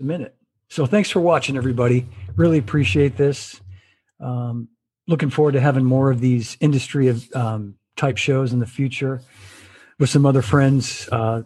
[0.00, 0.36] a minute.
[0.68, 2.06] So thanks for watching, everybody.
[2.36, 3.60] Really appreciate this.
[4.20, 4.68] Um,
[5.06, 9.20] looking forward to having more of these industry of um, type shows in the future
[9.98, 11.08] with some other friends.
[11.10, 11.42] Uh,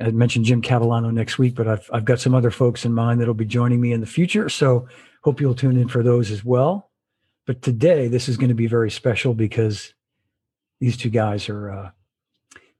[0.00, 3.20] I mentioned Jim Catalano next week, but I've I've got some other folks in mind
[3.20, 4.48] that'll be joining me in the future.
[4.48, 4.88] So
[5.22, 6.90] hope you'll tune in for those as well.
[7.46, 9.94] But today, this is going to be very special because
[10.80, 11.90] these two guys are, uh,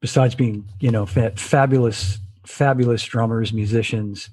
[0.01, 4.29] besides being you know fa- fabulous, fabulous drummers, musicians,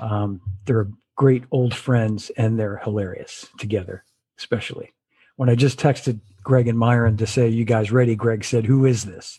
[0.00, 4.04] um, they're great old friends and they're hilarious together,
[4.38, 4.92] especially.
[5.36, 8.14] When I just texted Greg and Myron to say, You guys ready?
[8.14, 9.38] Greg said, Who is this?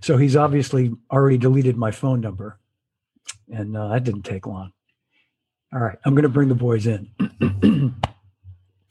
[0.00, 2.58] So he's obviously already deleted my phone number.
[3.52, 4.72] And uh, that didn't take long.
[5.72, 7.10] All right, I'm going to bring the boys in.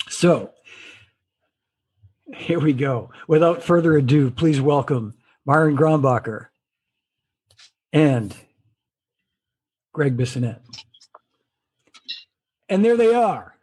[0.10, 0.52] so
[2.34, 3.12] here we go.
[3.28, 6.48] Without further ado, please welcome Myron Grombacher
[7.92, 8.36] and
[9.94, 10.62] Greg Bissonette.
[12.68, 13.56] And there they are.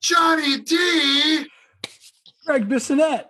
[0.00, 1.46] Johnny D.
[2.44, 3.26] Greg Bissonette.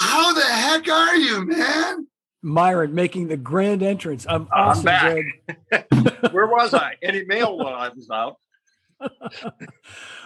[0.00, 2.06] How the heck are you, man?
[2.42, 4.26] Myron making the grand entrance.
[4.28, 5.24] I'm I'm awesome, back.
[5.70, 5.86] Greg.
[6.32, 6.94] Where was I?
[7.02, 8.36] Any mail while I was out?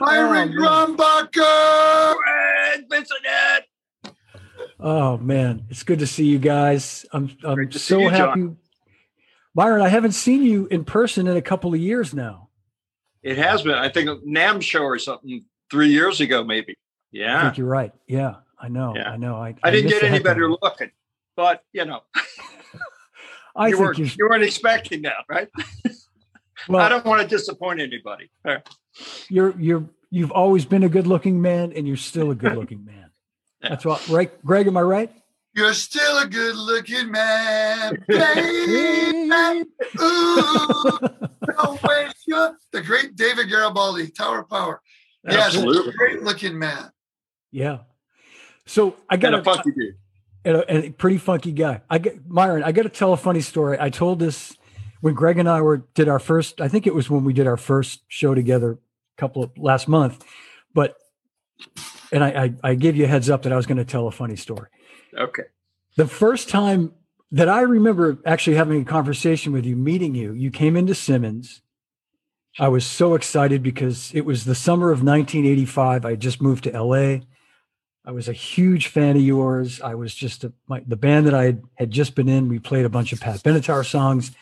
[0.00, 0.52] Myron oh, man.
[0.52, 2.14] Grombacher.
[2.14, 3.62] Greg Bissonette.
[4.78, 7.06] Oh man, it's good to see you guys.
[7.12, 8.56] I'm I'm Great to see so you, John.
[9.56, 9.68] Happy.
[9.68, 12.48] Myron, I haven't seen you in person in a couple of years now.
[13.22, 13.74] It has been.
[13.74, 16.72] I think a NAMM show or something three years ago, maybe.
[16.72, 16.76] I
[17.12, 17.42] Yeah.
[17.42, 17.92] think you're right.
[18.06, 18.94] Yeah, I know.
[18.96, 19.10] Yeah.
[19.10, 19.36] I know.
[19.36, 20.58] I, I didn't get any heck out of better it.
[20.62, 20.90] looking,
[21.36, 22.00] but you know,
[23.56, 24.04] I you think weren't you.
[24.06, 25.48] you weren't expecting that, right?
[26.68, 28.30] well, I don't want to disappoint anybody.
[28.44, 28.56] Uh,
[29.28, 33.10] you're you're you've always been a good-looking man, and you're still a good-looking man.
[33.62, 33.68] Yeah.
[33.70, 34.66] That's what, right, Greg?
[34.66, 35.12] Am I right?
[35.54, 38.02] You're still a good looking man,
[39.32, 39.70] baby.
[40.00, 40.98] Ooh,
[42.28, 42.56] don't.
[42.72, 44.80] The great David Garibaldi, Tower of Power.
[45.28, 45.92] Yes, Absolutely.
[45.92, 46.90] great looking man.
[47.50, 47.78] yeah.
[48.64, 49.94] So I got And a funky dude.
[50.44, 51.82] and a, and a pretty funky guy.
[51.90, 52.62] I get Myron.
[52.62, 53.76] I got to tell a funny story.
[53.78, 54.56] I told this
[55.00, 56.60] when Greg and I were did our first.
[56.60, 59.88] I think it was when we did our first show together, a couple of last
[59.88, 60.24] month.
[60.72, 60.96] But
[62.12, 64.06] and I I, I gave you a heads up that I was going to tell
[64.06, 64.68] a funny story.
[65.18, 65.42] Okay.
[65.96, 66.92] The first time
[67.32, 71.62] that I remember actually having a conversation with you, meeting you, you came into Simmons.
[72.58, 76.04] I was so excited because it was the summer of 1985.
[76.04, 77.20] I just moved to LA.
[78.04, 79.80] I was a huge fan of yours.
[79.80, 82.48] I was just a, my, the band that I had, had just been in.
[82.48, 84.32] We played a bunch of Pat Benatar songs.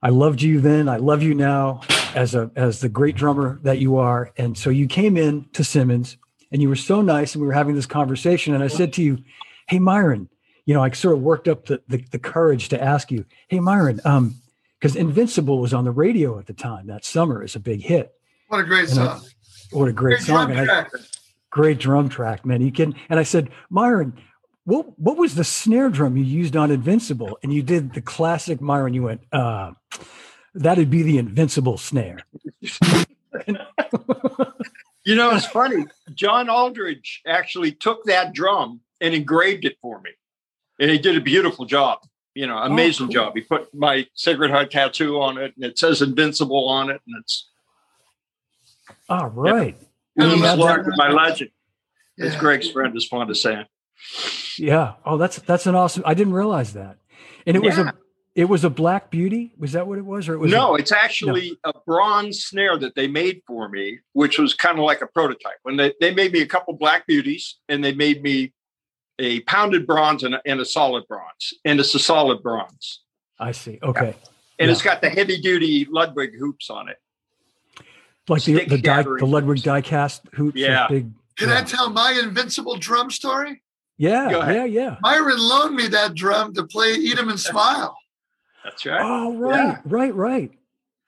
[0.00, 0.88] I loved you then.
[0.88, 1.80] I love you now
[2.14, 4.32] as a as the great drummer that you are.
[4.36, 6.16] And so you came in to Simmons
[6.52, 9.02] and you were so nice and we were having this conversation and I said to
[9.02, 9.18] you,
[9.66, 10.28] "Hey Myron,
[10.70, 13.58] you know, I sort of worked up the the, the courage to ask you, "Hey
[13.58, 14.36] Myron, um
[14.78, 18.12] because Invincible was on the radio at the time that summer is a big hit.
[18.46, 19.20] What a great And I- song.
[19.72, 20.46] What a great, Great song.
[20.46, 20.86] drum And I,
[21.50, 22.60] great drum track, man.
[22.60, 24.12] You can and I said, Myron,
[24.64, 27.36] what what was the snare drum you used on Invincible?
[27.42, 28.94] And you did the classic Myron.
[28.94, 29.72] You went, uh,
[30.54, 32.20] that'd be the Invincible snare.
[35.04, 35.86] You know, it's funny.
[36.14, 40.10] John Aldridge actually took that drum and engraved it for me.
[40.80, 42.00] And he did a beautiful job.
[42.34, 43.12] You know, oh, amazing cool.
[43.12, 43.34] job.
[43.34, 47.00] He put my Sacred Heart tattoo on it and it says Invincible on it.
[47.06, 47.48] And it's
[49.08, 49.76] All right.
[50.16, 50.34] Yeah.
[50.34, 50.54] Yeah.
[50.56, 51.50] Clark, my legend.
[52.18, 53.66] As Greg's friend is fond of saying.
[54.58, 54.94] Yeah.
[55.04, 56.02] Oh, that's that's an awesome.
[56.06, 56.98] I didn't realize that.
[57.46, 57.94] And it was a
[58.34, 59.52] it was a Black Beauty.
[59.58, 60.28] Was that what it was?
[60.28, 63.98] Or it was no, a- it's actually a bronze snare that they made for me,
[64.12, 65.58] which was kind of like a prototype.
[65.62, 68.52] When they, they made me a couple black beauties and they made me
[69.20, 71.54] a pounded bronze and a, and a solid bronze.
[71.64, 73.02] And it's a solid bronze.
[73.38, 73.78] I see.
[73.82, 74.16] Okay.
[74.58, 76.98] And it's got the heavy duty Ludwig hoops on it.
[78.28, 79.62] Like the Stick the, die, the Ludwig hoops.
[79.62, 80.58] die-cast hoops.
[80.58, 80.86] Yeah.
[80.88, 81.10] Big.
[81.36, 81.58] Can yeah.
[81.58, 83.62] I tell my invincible drum story?
[83.96, 84.30] Yeah.
[84.30, 84.54] Go ahead.
[84.56, 84.64] Yeah.
[84.64, 84.96] Yeah.
[85.00, 87.96] Myron loaned me that drum to play Eat 'em and Smile.
[88.64, 89.00] That's right.
[89.02, 89.56] Oh, right.
[89.56, 89.80] Yeah.
[89.84, 90.14] Right.
[90.14, 90.52] Right.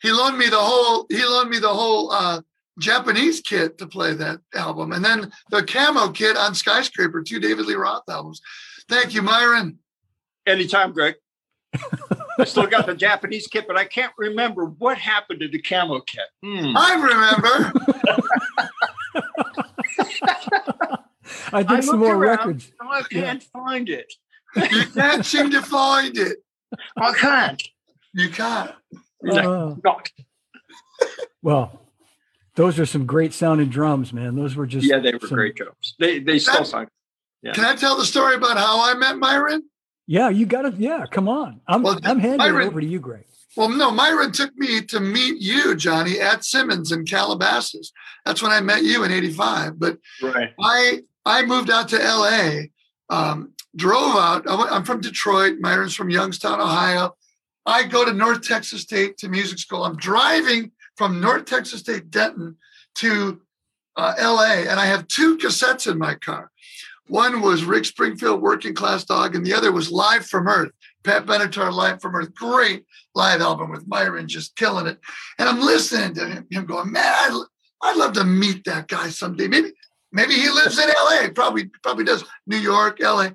[0.01, 1.07] He loaned me the whole.
[1.11, 2.41] He loaned me the whole uh,
[2.79, 7.67] Japanese kit to play that album, and then the camo kit on Skyscraper, two David
[7.67, 8.41] Lee Roth albums.
[8.89, 9.79] Thank you, Myron.
[10.47, 11.15] Anytime, Greg.
[12.39, 16.01] I still got the Japanese kit, but I can't remember what happened to the camo
[16.01, 16.25] kit.
[16.43, 16.77] Hmm.
[16.77, 17.73] I remember.
[21.55, 22.73] I think I some more around, records.
[22.81, 24.13] I can't find it.
[24.57, 26.39] you can't seem to find it.
[26.97, 27.63] I can't.
[28.15, 28.73] You can't.
[29.31, 30.11] Uh, Not.
[31.43, 31.82] well,
[32.55, 34.37] those are some great sounding drums, man.
[34.37, 35.95] Those were just Yeah, they were some- great drums.
[35.99, 36.89] They they still That- sound.
[37.43, 37.53] Yeah.
[37.53, 39.65] Can I tell the story about how I met Myron?
[40.07, 40.75] Yeah, you got it.
[40.77, 41.61] Yeah, come on.
[41.67, 43.25] I'm Well, I'm handing Myron- it over to you, Greg.
[43.57, 47.93] Well, no, Myron took me to meet you, Johnny, at Simmons in Calabasas.
[48.25, 49.79] That's when I met you in '85.
[49.79, 50.53] But Right.
[50.61, 52.71] I I moved out to LA,
[53.11, 54.45] um, drove out.
[54.49, 55.57] I'm from Detroit.
[55.61, 57.15] Myron's from Youngstown, Ohio.
[57.65, 59.85] I go to North Texas State to music school.
[59.85, 62.57] I'm driving from North Texas State Denton
[62.97, 63.41] to
[63.97, 66.51] uh, LA, and I have two cassettes in my car.
[67.09, 70.71] One was Rick Springfield, Working Class Dog, and the other was Live from Earth.
[71.03, 72.85] Pat Benatar, Live from Earth, great
[73.15, 74.99] live album with Myron just killing it.
[75.39, 77.45] And I'm listening to him, him going, man, I'd,
[77.83, 79.49] I'd love to meet that guy someday.
[79.49, 79.73] Maybe
[80.13, 81.29] Maybe he lives in LA.
[81.35, 82.25] Probably, probably does.
[82.47, 83.31] New York, LA.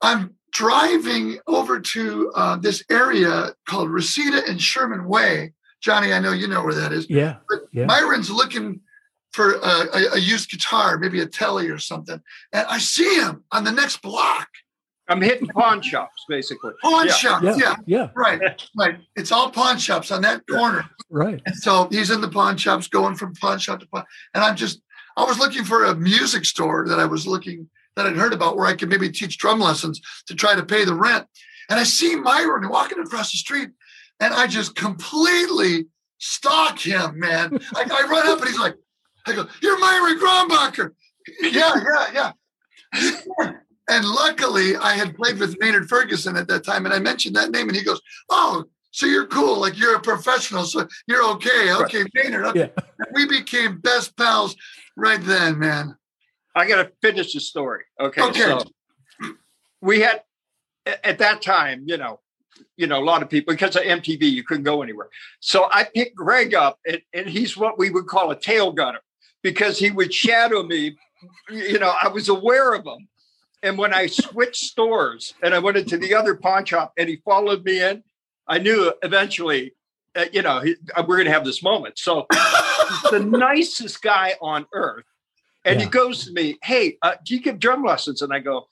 [0.00, 5.52] I'm driving over to uh, this area called Reseda and Sherman Way.
[5.82, 7.10] Johnny, I know you know where that is.
[7.10, 7.36] Yeah.
[7.48, 7.86] But Yeah.
[7.86, 8.80] Myron's looking
[9.32, 9.58] for a,
[9.94, 12.20] a, a used guitar, maybe a telly or something.
[12.52, 14.48] And I see him on the next block.
[15.08, 16.72] I'm hitting pawn shops, basically.
[16.82, 17.12] Pawn Yeah.
[17.12, 17.44] shops.
[17.44, 17.54] Yeah.
[17.56, 17.76] Yeah.
[17.86, 18.08] Yeah.
[18.14, 18.40] Right.
[18.76, 18.98] Right.
[19.16, 20.84] It's all pawn shops on that corner.
[21.10, 21.42] Right.
[21.44, 24.04] And so he's in the pawn shops, going from pawn shop to pawn.
[24.34, 24.80] And I'm just,
[25.16, 28.56] I was looking for a music store that I was looking, that I'd heard about
[28.56, 31.26] where I could maybe teach drum lessons to try to pay the rent.
[31.68, 33.70] And I see Myron walking across the street
[34.20, 35.86] and I just completely
[36.18, 37.58] stalk him, man.
[37.74, 38.76] I, I run up and he's like,
[39.26, 40.90] I go, You're Myron Grombacher.
[41.40, 41.80] Yeah,
[42.12, 42.32] yeah,
[42.92, 43.52] yeah.
[43.88, 47.50] And luckily, I had played with Maynard Ferguson at that time, and I mentioned that
[47.50, 48.00] name, and he goes,
[48.30, 52.70] "Oh, so you're cool, like you're a professional, so you're okay, okay, Maynard." Okay.
[52.76, 52.84] Yeah.
[53.12, 54.54] We became best pals
[54.96, 55.96] right then, man.
[56.54, 57.84] I got to finish the story.
[58.00, 58.22] Okay.
[58.22, 58.40] Okay.
[58.40, 58.64] So
[59.80, 60.22] we had
[60.86, 62.20] at that time, you know,
[62.82, 65.08] you know, a lot of people because of MTV, you couldn't go anywhere.
[65.38, 68.98] So I picked Greg up, and, and he's what we would call a tail gunner
[69.40, 70.96] because he would shadow me.
[71.48, 73.06] You know, I was aware of him.
[73.62, 77.22] And when I switched stores and I went into the other pawn shop and he
[77.24, 78.02] followed me in,
[78.48, 79.74] I knew eventually,
[80.16, 82.00] uh, you know, he, uh, we're going to have this moment.
[82.00, 85.04] So he's the nicest guy on earth.
[85.64, 88.22] And he goes to me, Hey, uh, do you give drum lessons?
[88.22, 88.66] And I go,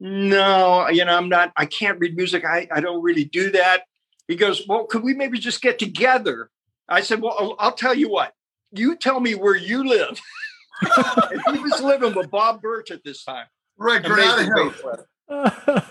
[0.00, 2.44] No, you know, I'm not, I can't read music.
[2.44, 3.82] I, I don't really do that.
[4.28, 6.50] He goes, Well, could we maybe just get together?
[6.88, 8.32] I said, Well, I'll, I'll tell you what,
[8.72, 10.20] you tell me where you live.
[11.52, 13.46] he was living with Bob Birch at this time.
[13.76, 14.70] Right, Amazing Hill.
[14.70, 15.06] bass player.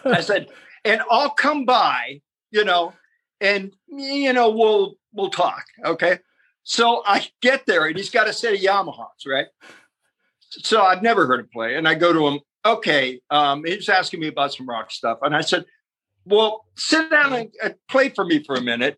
[0.05, 0.49] I said,
[0.83, 2.21] and I'll come by,
[2.51, 2.93] you know,
[3.41, 5.63] and you know, we'll we'll talk.
[5.85, 6.19] Okay.
[6.63, 9.47] So I get there and he's got a set of Yamahas, right?
[10.41, 11.75] So I've never heard him play.
[11.75, 13.21] And I go to him, okay.
[13.29, 15.19] Um, was asking me about some rock stuff.
[15.21, 15.65] And I said,
[16.25, 18.97] Well, sit down and, and play for me for a minute.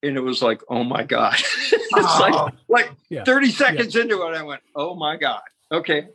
[0.00, 1.34] And it was like, oh my God.
[1.72, 2.18] it's Oh.
[2.20, 3.24] like like Yeah.
[3.24, 5.40] 30 seconds into it, I went, oh my God.
[5.72, 6.06] Okay.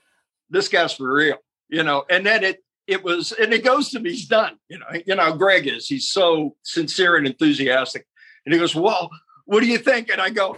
[0.49, 1.37] This guy's for real.
[1.69, 4.57] You know, and then it it was and it goes to me, he's done.
[4.69, 5.87] You know, you know, Greg is.
[5.87, 8.05] He's so sincere and enthusiastic.
[8.45, 9.09] And he goes, Well,
[9.45, 10.09] what do you think?
[10.09, 10.57] And I go,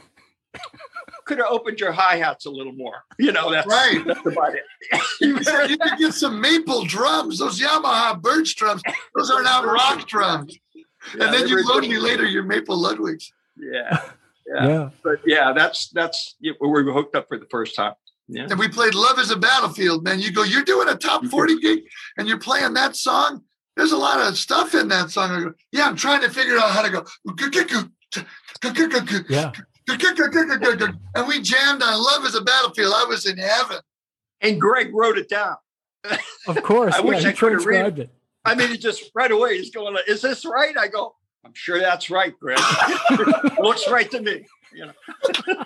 [1.25, 3.03] could have opened your hi-hats a little more.
[3.19, 4.01] You know, that's Right.
[4.05, 4.63] that's about it.
[5.19, 8.81] He said you could get some maple drums, those Yamaha Birch drums.
[9.15, 10.57] Those are not rock drums.
[10.75, 13.25] Yeah, and then you were- load me later your maple Ludwigs.
[13.57, 14.01] Yeah.
[14.47, 14.67] Yeah.
[14.67, 14.89] yeah.
[15.03, 17.93] But yeah, that's that's yeah, where we were hooked up for the first time.
[18.27, 18.47] Yeah.
[18.49, 20.19] And we played Love is a Battlefield, man.
[20.19, 21.79] You go, you're doing a top 40 gig
[22.17, 23.43] and you're playing that song.
[23.75, 25.31] There's a lot of stuff in that song.
[25.31, 27.05] I go, yeah, I'm trying to figure out how to go.
[29.29, 29.51] Yeah.
[29.87, 32.93] And we jammed on Love is a Battlefield.
[32.95, 33.77] I was in heaven.
[34.41, 35.55] And Greg wrote it down.
[36.47, 36.93] Of course.
[36.95, 38.09] I yeah, wish he I could have read it.
[38.43, 41.79] I mean, he just right away he's going, "Is this right?" I go, "I'm sure
[41.79, 42.59] that's right, Greg.
[43.59, 44.93] Looks right to me." You know.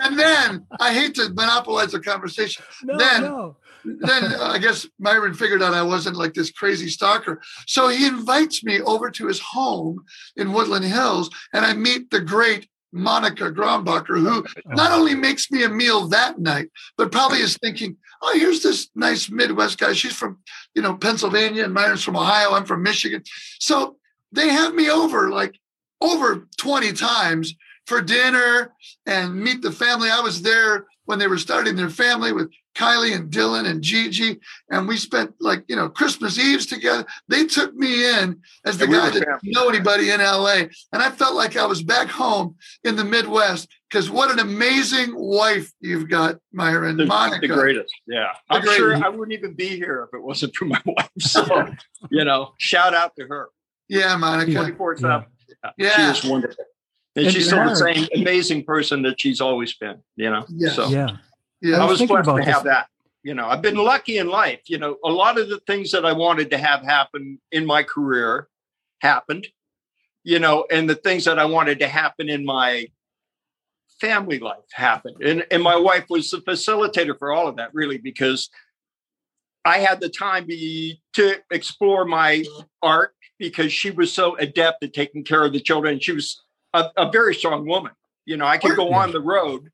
[0.00, 2.64] And then I hate to monopolize the conversation.
[2.82, 3.56] No, Then- no.
[3.84, 7.40] then I guess Myron figured out I wasn't like this crazy stalker.
[7.66, 10.04] So he invites me over to his home
[10.36, 15.64] in Woodland Hills, and I meet the great Monica Grombacher, who not only makes me
[15.64, 19.92] a meal that night, but probably is thinking, oh, here's this nice Midwest guy.
[19.92, 20.38] She's from,
[20.74, 22.52] you know, Pennsylvania, and Myron's from Ohio.
[22.52, 23.22] I'm from Michigan.
[23.58, 23.96] So
[24.32, 25.58] they have me over like
[26.00, 27.54] over 20 times
[27.86, 28.72] for dinner
[29.06, 30.10] and meet the family.
[30.10, 34.40] I was there when they were starting their family with Kylie and Dylan and Gigi,
[34.70, 37.06] and we spent like you know Christmas Eves together.
[37.28, 40.64] They took me in as the And guy were that didn't know anybody in LA,
[40.92, 43.68] and I felt like I was back home in the Midwest.
[43.90, 47.46] Because what an amazing wife you've got, Myron, The, Monica.
[47.46, 47.94] the greatest.
[48.08, 48.30] Yeah.
[48.50, 48.96] The I'm sure.
[48.96, 51.08] I wouldn't even be here if it wasn't for my wife.
[51.20, 51.68] So,
[52.10, 53.50] you know, shout out to her.
[53.88, 54.50] Yeah, Monica.
[54.52, 55.26] 24 7.
[55.78, 55.90] Yeah.
[55.94, 56.64] She is wonderful.
[57.14, 60.44] And, And she's still the same amazing person that she's always been, you know?
[60.48, 60.74] Yes.
[60.74, 61.18] So Yeah.
[61.64, 61.78] Yeah.
[61.78, 62.72] I was was thinking blessed to have this.
[62.72, 62.88] that.
[63.22, 64.60] You know, I've been lucky in life.
[64.68, 67.82] You know, a lot of the things that I wanted to have happen in my
[67.82, 68.48] career
[69.00, 69.48] happened.
[70.24, 72.88] you know, and the things that I wanted to happen in my
[74.00, 75.22] family life happened.
[75.22, 78.48] And, and my wife was the facilitator for all of that, really, because
[79.64, 82.44] I had the time be, to explore my
[82.82, 86.00] art because she was so adept at taking care of the children.
[86.00, 86.42] She was
[86.72, 87.92] a, a very strong woman.
[88.24, 89.70] You know, I could go on the road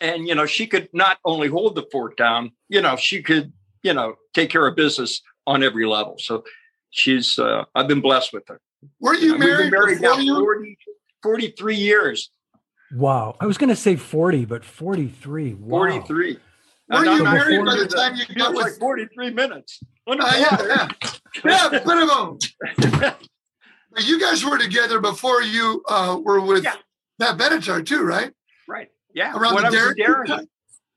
[0.00, 3.52] and, you know, she could not only hold the fort down, you know, she could,
[3.82, 6.16] you know, take care of business on every level.
[6.18, 6.44] So
[6.90, 8.60] she's, uh, I've been blessed with her.
[9.00, 10.38] Were you We've been married, married now before you?
[10.38, 10.78] 40,
[11.22, 12.30] 43 years.
[12.94, 13.36] Wow.
[13.40, 15.54] I was going to say 40, but 43.
[15.54, 15.78] Wow.
[15.78, 16.38] 43.
[16.90, 19.80] Were you married by the time you got like 43 minutes.
[20.04, 20.88] What Uh, yeah, yeah,
[21.44, 21.78] yeah.
[21.80, 22.38] Put him on.
[23.90, 26.76] But you guys were together before you uh, were with Yeah.
[27.20, 28.32] Pat Benatar too, right?
[28.66, 28.88] Right.
[29.18, 29.36] Yeah.
[29.36, 30.46] Around when the I was Darren-.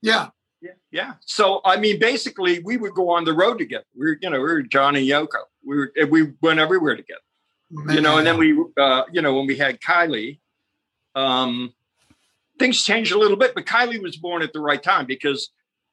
[0.02, 0.30] Yeah.
[0.62, 0.72] Yeah.
[0.92, 1.14] Yeah.
[1.26, 3.86] So I mean, basically, we would go on the road together.
[3.98, 5.42] We were, you know, we were John and Yoko.
[5.66, 7.22] We were, we went everywhere together.
[7.96, 8.48] You know, and then we,
[8.78, 10.40] uh, you know, when we had Kylie,
[11.16, 11.74] um,
[12.60, 13.56] things changed a little bit.
[13.56, 15.52] But Kylie was born at the right time because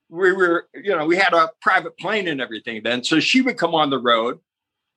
[0.09, 3.05] we were, you know, we had a private plane and everything then.
[3.05, 4.41] So she would come on the road,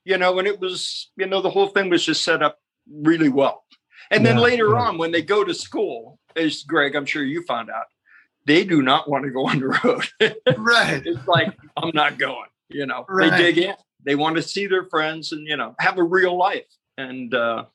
[0.04, 2.58] you know, and it was, you know, the whole thing was just set up
[2.92, 3.64] really well.
[4.12, 4.82] And then Yeah, later yeah.
[4.82, 7.86] on, when they go to school, as Greg, I'm sure you found out,
[8.46, 10.08] they do not want to go on the road.
[10.58, 11.02] right.
[11.06, 12.50] it's like I'm not going.
[12.70, 13.32] You know, Right.
[13.32, 13.76] they dig in.
[14.04, 16.66] They want to see their friends and you know have a real life.
[16.98, 17.66] And uh,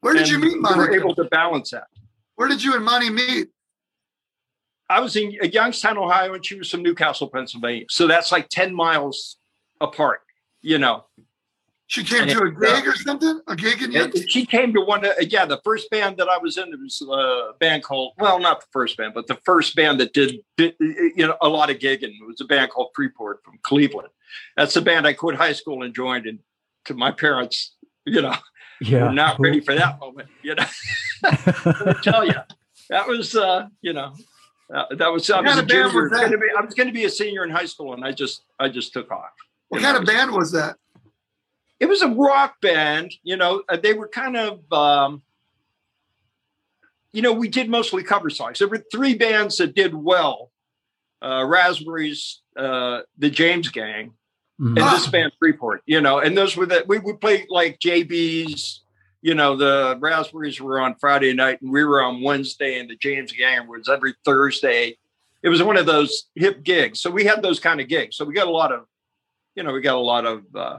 [0.00, 1.86] Where did you meet we were able to balance that.
[2.36, 3.48] Where did you and Monty meet?
[4.90, 7.86] I was in Youngstown, Ohio, and she was from Newcastle, Pennsylvania.
[7.88, 9.36] So that's like ten miles
[9.80, 10.20] apart.
[10.60, 11.04] You know,
[11.92, 13.40] She came And to a it- uh, gig or something?
[13.48, 14.28] A gig in And Youngstown?
[14.28, 15.04] she came to one.
[15.04, 18.14] Of, yeah, the first band that I was in it was a band called.
[18.18, 21.48] Well, not the first band, but the first band that did, did you know a
[21.50, 22.14] lot of gigging.
[22.18, 24.08] It was a band called Freeport from Cleveland.
[24.56, 26.24] That's the band I quit high school and joined.
[26.24, 26.38] And
[26.86, 27.74] to my parents,
[28.06, 28.36] you know,
[28.80, 29.04] Yeah.
[29.08, 30.30] were not ready for that moment.
[30.42, 30.64] You know,
[31.24, 32.32] I tell you,
[32.88, 34.14] that was uh, you know.
[34.74, 36.22] Uh, that was I was kind a of band was that?
[36.24, 38.44] Gonna be- I was going to be a senior in high school, and I just
[38.58, 39.28] I just took off.
[39.68, 40.76] What You know, kind of band was that?
[41.82, 45.20] It was a rock band you know uh, they were kind of um
[47.12, 48.58] you know we did mostly cover songs.
[48.58, 50.50] There were three bands that did well
[51.20, 54.12] uh raspberries uh the james gang
[54.60, 54.76] Mhm.
[54.78, 58.82] and this band freeport you know and those were the we would play like jb's
[59.22, 62.96] you know the raspberries were on friday night and we were on wednesday and the
[62.96, 64.96] james gang was every thursday.
[65.42, 67.00] It was one of those hip gigs.
[67.00, 68.14] So we had those kind of gigs.
[68.16, 68.86] So we got a lot of
[69.56, 70.78] you know we got a lot of uh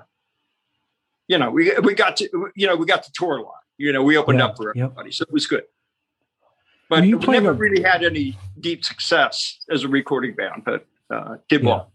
[1.27, 3.91] you know we we got to you know we got to tour a lot you
[3.93, 4.85] know we opened Yeah, up for yep.
[4.85, 5.63] everybody so it was good
[6.89, 10.85] but you we never a- really had any deep success as a recording band but
[11.09, 11.69] uh did Yeah.
[11.69, 11.93] well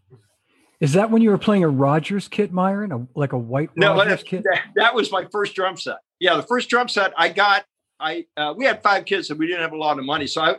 [0.81, 2.93] Is that when you were playing a Rogers kit, Myron?
[2.93, 4.45] A, like a white No, Rogers that, kit?
[4.45, 5.99] that, that was my first drum set.
[6.21, 7.65] Yeah, the first drum set I got.
[8.01, 10.41] I uh, we had five kids and we didn't have a lot of money, so
[10.41, 10.55] I,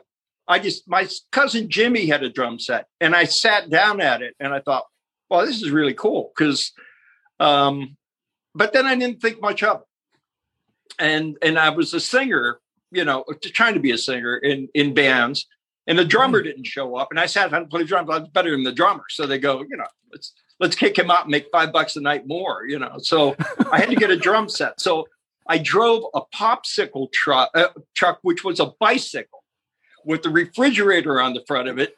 [0.46, 4.36] I just my cousin Jimmy had a drum set, and I sat down at it
[4.42, 4.84] and I thought,
[5.30, 6.74] well, this is really cool because,
[7.40, 7.96] um,
[8.56, 9.88] but then I didn't think much of it,
[11.00, 12.60] and and I was a singer,
[12.92, 15.48] you know, trying to be a singer in in bands.
[15.88, 18.10] And the drummer didn't show up, and I sat down and played drums.
[18.12, 21.10] I was better than the drummer, so they go, you know, let's let's kick him
[21.10, 22.98] out and make five bucks a night more, you know.
[23.00, 23.36] So
[23.72, 24.80] I had to get a drum set.
[24.80, 25.08] So
[25.48, 29.44] I drove a popsicle truck, uh, truck, which was a bicycle
[30.06, 31.96] with the refrigerator on the front of it,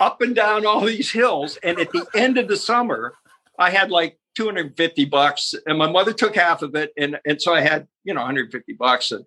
[0.00, 1.58] up and down all these hills.
[1.62, 3.14] And at the end of the summer,
[3.58, 7.54] I had like 250 bucks, and my mother took half of it, and and so
[7.54, 9.24] I had you know 150 bucks, and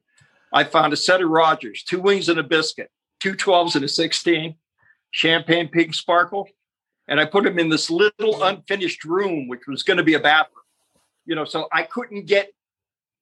[0.54, 3.90] I found a set of Rogers, two wings and a biscuit, two 12s and a
[3.90, 4.56] 16,
[5.12, 6.48] champagne pink sparkle,
[7.08, 10.20] and I put them in this little unfinished room, which was going to be a
[10.20, 10.64] bathroom.
[11.26, 12.52] You know, so I couldn't get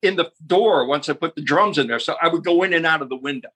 [0.01, 1.99] in the door once I put the drums in there.
[1.99, 3.49] So I would go in and out of the window.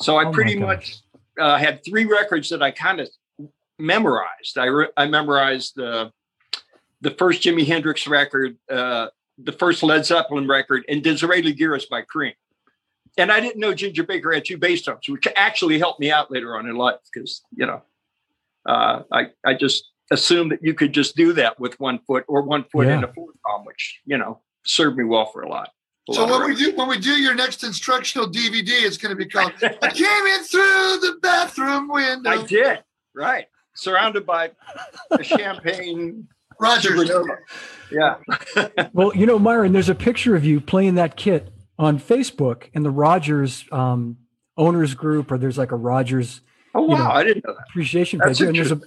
[0.00, 0.98] So I Oh pretty much
[1.38, 3.08] uh, had three records that I kind of
[3.78, 4.58] memorized.
[4.58, 6.10] I, re- I memorized uh,
[7.00, 12.02] the first Jimi Hendrix record, uh, the first Led Zeppelin record, and Disraeli Gears by
[12.02, 12.34] Cream.
[13.16, 16.30] And I didn't know Ginger Baker had two bass drums, which actually helped me out
[16.30, 17.82] later on in life because, you know,
[18.66, 22.42] uh, I, I just assumed that you could just do that with one foot or
[22.42, 22.94] one foot Yeah.
[22.94, 25.70] and a four palm, which, you know, served me well for a lot.
[26.10, 28.96] a So lot of when we do when we do your next instructional DVD, it's
[28.98, 32.82] going to be called "I Came In Through the Bathroom Window." I did,
[33.14, 33.46] right.
[33.74, 34.50] Surrounded by
[35.10, 36.28] a champagne
[36.60, 37.10] Rogers.
[37.90, 38.16] Yeah.
[38.92, 42.82] Well, you know, Myron, there's a picture of you playing that kit on Facebook in
[42.82, 44.18] the Rogers um,
[44.56, 46.40] owners group, or there's like a Rogers
[46.74, 46.98] Oh, You wow.
[47.08, 47.64] know, I didn't know that.
[47.70, 48.48] appreciation That's page.
[48.48, 48.80] And there's a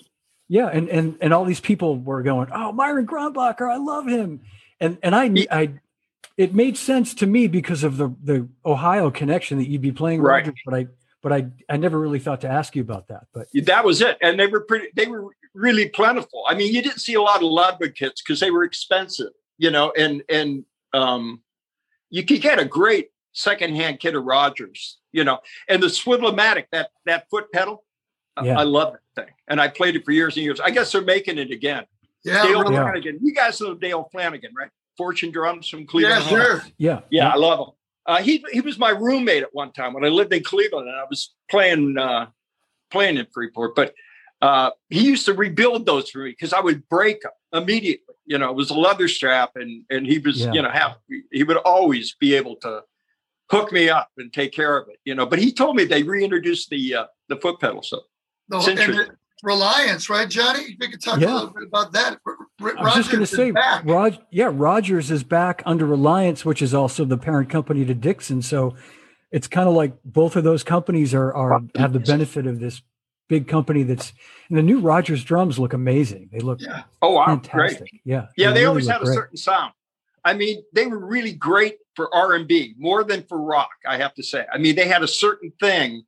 [0.48, 4.42] yeah, and and and all these people were going, "Oh, Myron Grombacher, I love him,"
[4.80, 5.74] and and I He- I
[6.38, 10.22] it made sense to me because of the the Ohio connection that you'd be playing
[10.22, 10.46] Right.
[10.46, 10.88] Rogers, but I
[11.24, 13.28] but I I never really thought to ask you about that.
[13.34, 14.88] But That was it, and they were pretty.
[14.96, 16.44] They were really plentiful.
[16.48, 19.72] I mean, you didn't see a lot of Ludwig kits because they were expensive, you
[19.72, 21.42] know, and and um,
[22.10, 25.40] you could get a great secondhand kit of Rogers, you know,
[25.70, 27.84] and the Swivelomatic that that foot pedal.
[28.38, 28.60] I- Yeah.
[28.60, 30.60] I love that thing, and I played it for years and years.
[30.60, 31.86] I guess they're making it again.
[32.24, 32.76] Yeah, Dale really.
[32.76, 32.84] Yeah.
[32.84, 33.20] Flanagan.
[33.22, 34.70] You guys know Dale Flanagan, right?
[34.98, 36.24] Fortune Drums from Cleveland.
[36.26, 36.62] yeah, sure.
[36.78, 37.74] yeah, Yeah, I love him.
[38.06, 40.96] Uh, he he was my roommate at one time when I lived in Cleveland, and
[40.98, 42.28] I was playing uh,
[42.90, 43.76] playing in Freeport.
[43.76, 43.94] But
[44.42, 48.16] uh, he used to rebuild those for me because I would break them immediately.
[48.26, 50.54] You know, it was a leather strap, and and he was Yeah.
[50.54, 50.98] you know have
[51.32, 52.84] he would always be able to
[53.50, 54.98] hook me up and take care of it.
[55.06, 57.84] You know, but he told me they reintroduced the uh, the foot pedal.
[57.84, 58.02] So
[58.50, 59.12] The, and
[59.44, 60.78] Reliance, right, Johnny?
[60.80, 61.32] We could talk Yeah.
[61.32, 62.20] a little bit about that.
[62.28, 63.56] R- R- I was just going to say, is.
[63.86, 68.44] Rog, yeah, Rogers is back under Reliance, which is also the parent company to Dixon.
[68.44, 68.76] So
[69.32, 72.82] it's kind of like both of those companies are are have the benefit of this
[73.32, 74.12] big company that's
[74.50, 76.30] and the new Rogers drums look amazing.
[76.34, 76.84] They look Yeah.
[77.02, 77.46] oh wow, great.
[77.48, 77.88] fantastic.
[78.04, 79.16] Yeah, Yeah, they really always look had a great.
[79.16, 79.72] certain sound.
[80.26, 83.72] I mean, they were really great for R and B more than for rock.
[83.88, 84.46] I have to say.
[84.54, 86.04] I mean, they had a certain thing,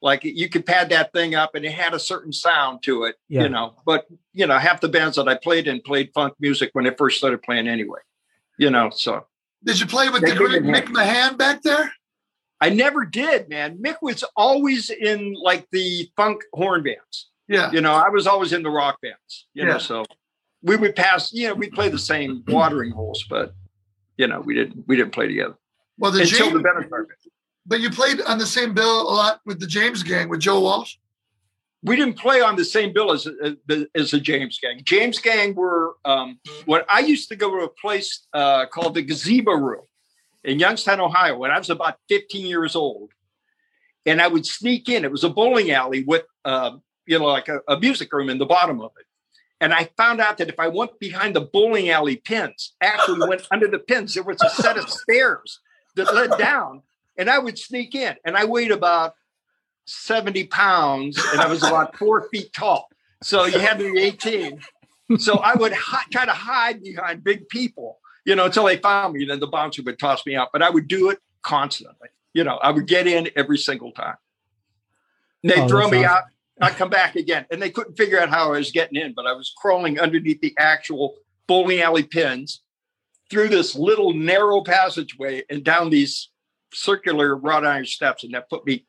[0.00, 3.16] like you could pad that thing up, and it had a certain sound to it.
[3.28, 3.42] Yeah.
[3.42, 6.70] You know, but you know, half the bands that I played in played funk music
[6.72, 7.98] when they first started playing anyway.
[8.58, 9.26] You know, so
[9.64, 11.92] Did you play with They the great didn't Mick Mahan back there?
[12.60, 13.78] I never did, man.
[13.78, 17.30] Mick was always in like the funk horn bands.
[17.48, 17.70] Yeah.
[17.72, 19.46] You know, I was always in the rock bands.
[19.54, 19.72] You Yeah.
[19.72, 20.04] know, so
[20.62, 21.32] we would pass.
[21.32, 23.54] You know, we play the same watering holes, but
[24.18, 25.56] you know, we didn't we didn't play together.
[25.98, 27.16] Well, the until James, the Bennett carpet.
[27.66, 30.60] but you played on the same bill a lot with the James Gang with Joe
[30.60, 30.96] Walsh.
[31.82, 34.82] We didn't play on the same bill as as, the- as the James Gang.
[34.84, 39.02] James Gang were um, when I used to go to a place uh, called the
[39.02, 39.84] Gazebo Room
[40.44, 43.10] in Youngstown, Ohio, when I was about 15 years old,
[44.06, 45.04] and I would sneak in.
[45.04, 46.72] It was a bowling alley with uh,
[47.06, 49.06] you know like a, a music room in the bottom of it.
[49.60, 53.46] And I found out that if I went behind the bowling alley pins, actually went
[53.50, 55.60] under the pins, there was a set of stairs
[55.96, 56.82] that led down,
[57.18, 58.16] and I would sneak in.
[58.24, 59.14] And I weighed about
[59.84, 62.88] 70 pounds, and I was about four feet tall.
[63.22, 64.60] So you had to be 18.
[65.18, 69.14] So I would hi- try to hide behind big people, you know, until they found
[69.14, 69.24] me.
[69.24, 72.08] Then the bouncer would toss me out, but I would do it constantly.
[72.34, 74.16] You know, I would get in every single time.
[75.42, 76.10] They'd Oh, throw me awesome.
[76.16, 76.22] out.
[76.62, 79.26] I'd come back again, and they couldn't figure out how I was getting in, but
[79.26, 82.60] I was crawling underneath the actual bowling alley pins
[83.30, 86.28] through this little narrow passageway and down these
[86.74, 88.86] circular wrought iron steps, and that put me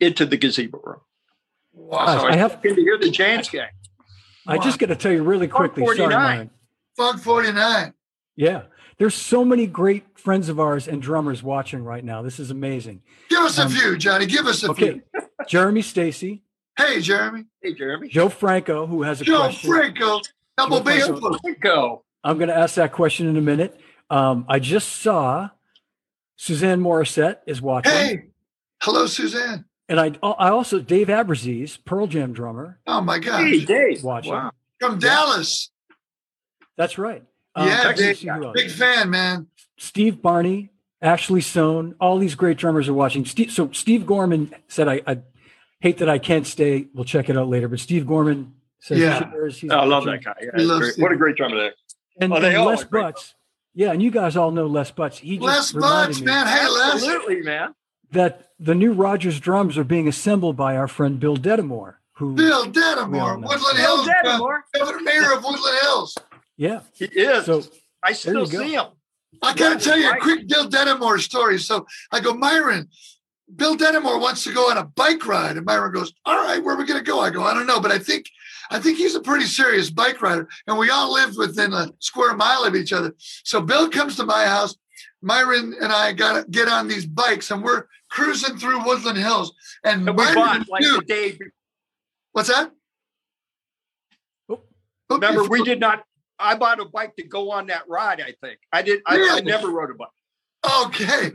[0.00, 1.00] into the gazebo room.
[1.72, 2.18] Wow.
[2.18, 3.70] So I have- to hear the James gang.
[4.46, 5.84] I just got to tell you really quickly.
[5.84, 6.20] Sorry, 49.
[6.20, 6.50] Myron.
[6.96, 7.94] Funk 49.
[8.36, 8.62] Yeah,
[8.98, 12.22] there's so many great friends of ours and drummers watching right now.
[12.22, 13.02] This is amazing.
[13.28, 14.26] Give us a Um, few, Johnny.
[14.26, 15.22] Give us a Okay, few.
[15.48, 16.42] Jeremy Stacy,
[16.78, 17.44] Hey, Jeremy.
[17.60, 18.08] Hey, Jeremy.
[18.08, 19.70] Joe Franco, who has a Joe question.
[19.70, 20.20] Franco.
[20.56, 21.06] Double Joe bass.
[21.06, 21.38] Franco.
[21.38, 21.56] player.
[21.60, 22.04] Go.
[22.24, 23.78] I'm going to ask that question in a minute.
[24.08, 25.50] Um, I just saw
[26.36, 28.22] Suzanne Morissette is watching, Hey.
[28.80, 29.64] Hello, Suzanne.
[29.88, 33.44] and I I also Dave Abbruzzese, Pearl Jam drummer, Oh, my God!
[33.46, 34.02] Hey, Dave.
[34.02, 34.32] watching.
[34.32, 34.52] Wow.
[34.80, 35.70] From Dallas.
[36.76, 37.22] That's right.
[37.54, 38.54] Um, Yeah, let me Dave, see who else.
[38.54, 39.46] Big fan, man.
[39.78, 43.24] Steve Barney, Ashley Sohn, all these great drummers are watching.
[43.24, 45.18] Steve, so Steve Gorman said, I, I
[45.80, 46.86] hate that I can't stay.
[46.94, 47.68] We'll check it out later.
[47.68, 49.20] But Steve Gorman says, Yeah.
[49.30, 49.58] cheers.
[49.58, 50.22] He's I love watching.
[50.22, 50.34] that guy.
[50.40, 50.98] Yeah, We he's love great.
[50.98, 51.74] What a great drummer there.
[52.20, 53.34] And, Oh, they and all Les are great Butts.
[53.74, 55.18] Yeah, and you guys all know Les Butts.
[55.18, 56.46] He just Les Butts, me man.
[56.46, 56.92] Hey, Les.
[56.94, 57.74] Absolutely, man.
[58.12, 62.46] that the new Rogers drums are being assembled by our friend Bill Detamore, who Bill
[62.46, 63.36] We all Detamore.
[63.40, 64.08] Woodland Bill Hills.
[64.08, 66.16] uh, Governor Mayor of Woodland Hills.
[66.56, 66.80] Yeah.
[66.94, 67.46] He is.
[67.46, 67.62] So
[68.02, 68.62] I still you go.
[68.64, 68.86] see him.
[69.42, 71.58] I got to tell is you a quick Bill Detamore story.
[71.58, 72.88] So I go, Myron,
[73.56, 75.56] Bill Detamore wants to go on a bike ride.
[75.56, 77.20] And Myron goes, All right, where are we going to go?
[77.20, 78.26] I go, I don't know, but I think
[78.70, 80.48] I think he's a pretty serious bike rider.
[80.66, 83.14] And we all lived within a square mile of each other.
[83.44, 84.76] So Bill comes to my house.
[85.20, 89.52] Myron and I got to get on these bikes and we're cruising through Woodland Hills.
[89.84, 91.38] And, And we Myron, bought like the day.
[92.32, 92.70] what's that?
[94.48, 94.62] Oh.
[95.10, 96.04] Remember, we did not.
[96.42, 98.20] I bought a bike to go on that ride.
[98.20, 99.00] I think I did.
[99.06, 100.08] I, I never rode a bike.
[100.86, 101.30] Okay.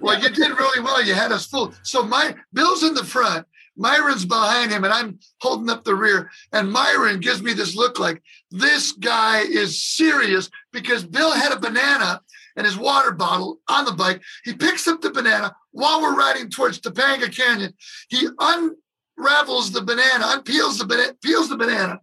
[0.00, 1.02] Well, you did really well.
[1.02, 1.78] You had us fooled.
[1.82, 6.30] So my Bill's in the front, Myron's behind him, and I'm holding up the rear.
[6.52, 11.58] And Myron gives me this look like this guy is serious because Bill had a
[11.58, 12.20] banana
[12.56, 14.20] and his water bottle on the bike.
[14.44, 17.72] He picks up the banana while we're riding towards Topanga Canyon.
[18.08, 22.00] He unravels the banana, unpeels the banana, peels the banana,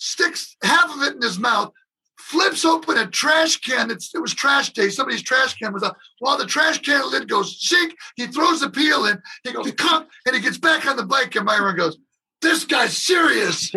[0.00, 1.72] sticks half of it in his mouth,
[2.18, 3.90] flips open a trash can.
[3.90, 4.88] It's, it was trash day.
[4.88, 5.96] Somebody's trash can was up.
[6.18, 9.20] While the trash can lid goes zink, he throws the peel in.
[9.44, 11.34] He goes, come, and he gets back on the bike.
[11.36, 11.98] And Myron goes,
[12.40, 13.70] this guy's serious.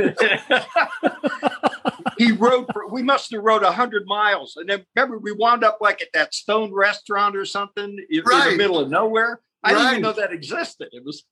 [2.17, 5.77] he rode for, we must have rode 100 miles and then remember we wound up
[5.81, 8.47] like at that stone restaurant or something in, Right.
[8.47, 11.23] in the middle of nowhere i didn't even know that existed it was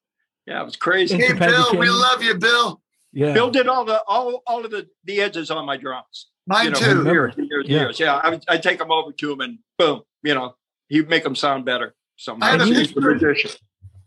[0.48, 2.81] yeah it was crazy hey, Bill, we love you, Bill.
[3.14, 3.34] Yeah.
[3.34, 6.72] bill did all the all all of the the edges on my drums Mine you
[6.72, 6.86] know, too.
[6.86, 7.12] for Remember.
[7.12, 7.80] years, years, Yeah.
[7.82, 8.00] years.
[8.00, 10.56] yeah I I'd take them over to him and boom you know
[10.90, 13.50] he'd make them sound better somehow I had a picture-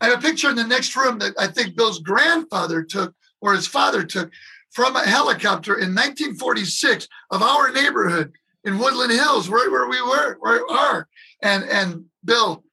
[0.00, 3.54] I have a picture in the next room that I think Bill's grandfather took or
[3.54, 4.30] his father took
[4.72, 8.32] from a helicopter in 1946 of our neighborhood
[8.64, 11.08] in Woodland Hills, right where we were, where we are.
[11.42, 12.64] And and Bill,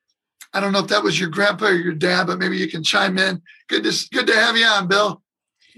[0.54, 2.84] I don't know if that was your grandpa or your dad, but maybe you can
[2.84, 3.41] chime in.
[3.70, 5.22] Good to good to have you on, Bill.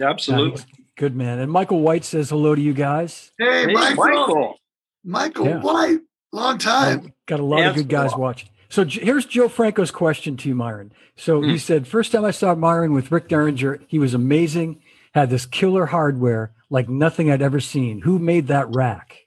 [0.02, 0.64] Absolutely
[0.96, 1.40] Good man.
[1.40, 3.32] And Michael White says hello to you guys.
[3.40, 4.60] Hey, Hey, Michael, Michael,
[5.04, 5.46] Michael.
[5.48, 5.60] Yeah.
[5.62, 6.00] White,
[6.32, 7.14] long time.
[7.26, 8.20] Got a lot of good guys off.
[8.20, 8.50] watching.
[8.70, 10.92] So here's Joe Franco's question to you, Myron.
[11.16, 11.50] So Hmm.
[11.50, 14.82] he said, first time I saw Myron with Rick Derringer, he was amazing.
[15.16, 18.02] Had this killer hardware like nothing I'd ever seen.
[18.02, 19.18] Who made that rack?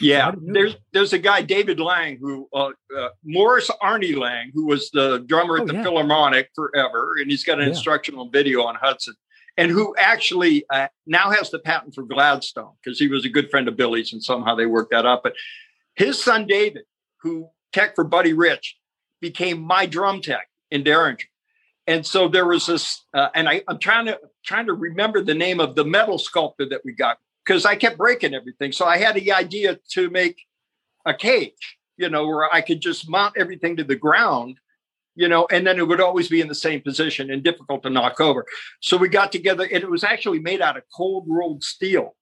[0.00, 4.90] Yeah, there's there's a guy David Lang who uh, uh, Morris Arnie Lang who was
[4.90, 5.82] the drummer at Oh, the yeah.
[5.84, 7.68] Philharmonic forever, and he's got an Yeah.
[7.68, 9.14] instructional video on Hudson,
[9.56, 13.50] and who actually uh, now has the patent for Gladstone because he was a good
[13.50, 15.22] friend of Billy's, and somehow they worked that out.
[15.22, 15.34] But
[15.94, 16.84] his son David,
[17.22, 18.76] who tech for Buddy Rich,
[19.20, 21.24] became my drum tech in Derringer.
[21.86, 25.34] And so there was this, uh, and I, I'm trying to trying to remember the
[25.34, 28.72] name of the metal sculptor that we got because I kept breaking everything.
[28.72, 30.40] So I had the idea to make
[31.04, 34.58] a cage, you know, where I could just mount everything to the ground,
[35.14, 37.90] you know, and then it would always be in the same position and difficult to
[37.90, 38.44] knock over.
[38.80, 42.16] So we got together, and it was actually made out of cold rolled steel.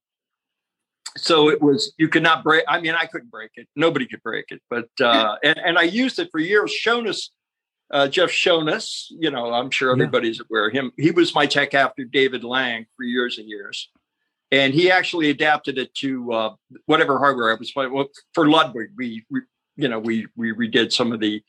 [1.16, 2.64] So it was you could not break.
[2.68, 3.68] I mean, I couldn't break it.
[3.76, 4.62] Nobody could break it.
[4.70, 6.72] But uh, and and I used it for years.
[6.72, 7.28] Shonas,
[7.90, 10.04] uh, Jeff Shonas, you know, I'm sure Yeah.
[10.04, 10.92] everybody's aware of him.
[10.96, 13.90] He was my tech after David Lang for years and years
[14.52, 17.92] and he actually adapted it to uh, whatever hardware I was playing.
[17.92, 19.40] Well, for Ludwig, we, we
[19.76, 21.42] you know we we redid some of the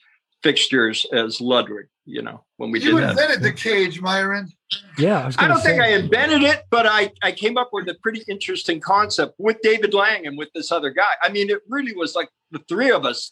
[0.43, 1.87] fixtures as Ludwig.
[2.05, 3.01] You know when we You did that.
[3.03, 4.49] You invented the cage, Myron.
[4.97, 5.93] Yeah, I was I don't think say.
[5.93, 9.93] I invented it, but I I came up with a pretty interesting concept with David
[9.93, 11.13] Lang and with this other guy.
[11.21, 13.31] I mean, it really was like the three of us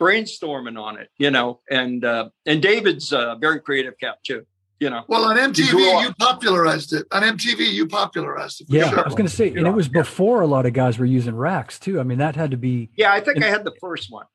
[0.00, 1.10] brainstorming on it.
[1.18, 4.44] You know, and uh, and David's a very creative cat too.
[4.80, 5.04] You know.
[5.06, 7.06] Well, on MTV, you popularized it.
[7.12, 8.68] On MTV, you popularized it.
[8.68, 8.98] for Yeah, sure.
[8.98, 11.36] I was going to say, and it was before a lot of guys were using
[11.36, 12.00] racks too.
[12.00, 14.26] I mean, that had to be, Yeah, I think And- I had the first one.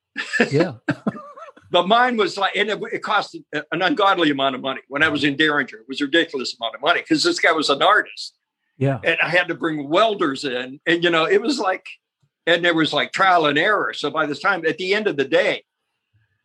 [0.50, 0.72] yeah,
[1.70, 5.08] But mine was like, and it, it cost an ungodly amount of money when I
[5.08, 5.78] was in Derringer.
[5.78, 8.36] It was a ridiculous amount of money because this guy was an artist,
[8.78, 8.98] yeah.
[9.04, 11.86] and I had to bring welders in, and you know, it was like,
[12.46, 13.92] and there was like trial and error.
[13.92, 15.64] So by this time at the end of the day,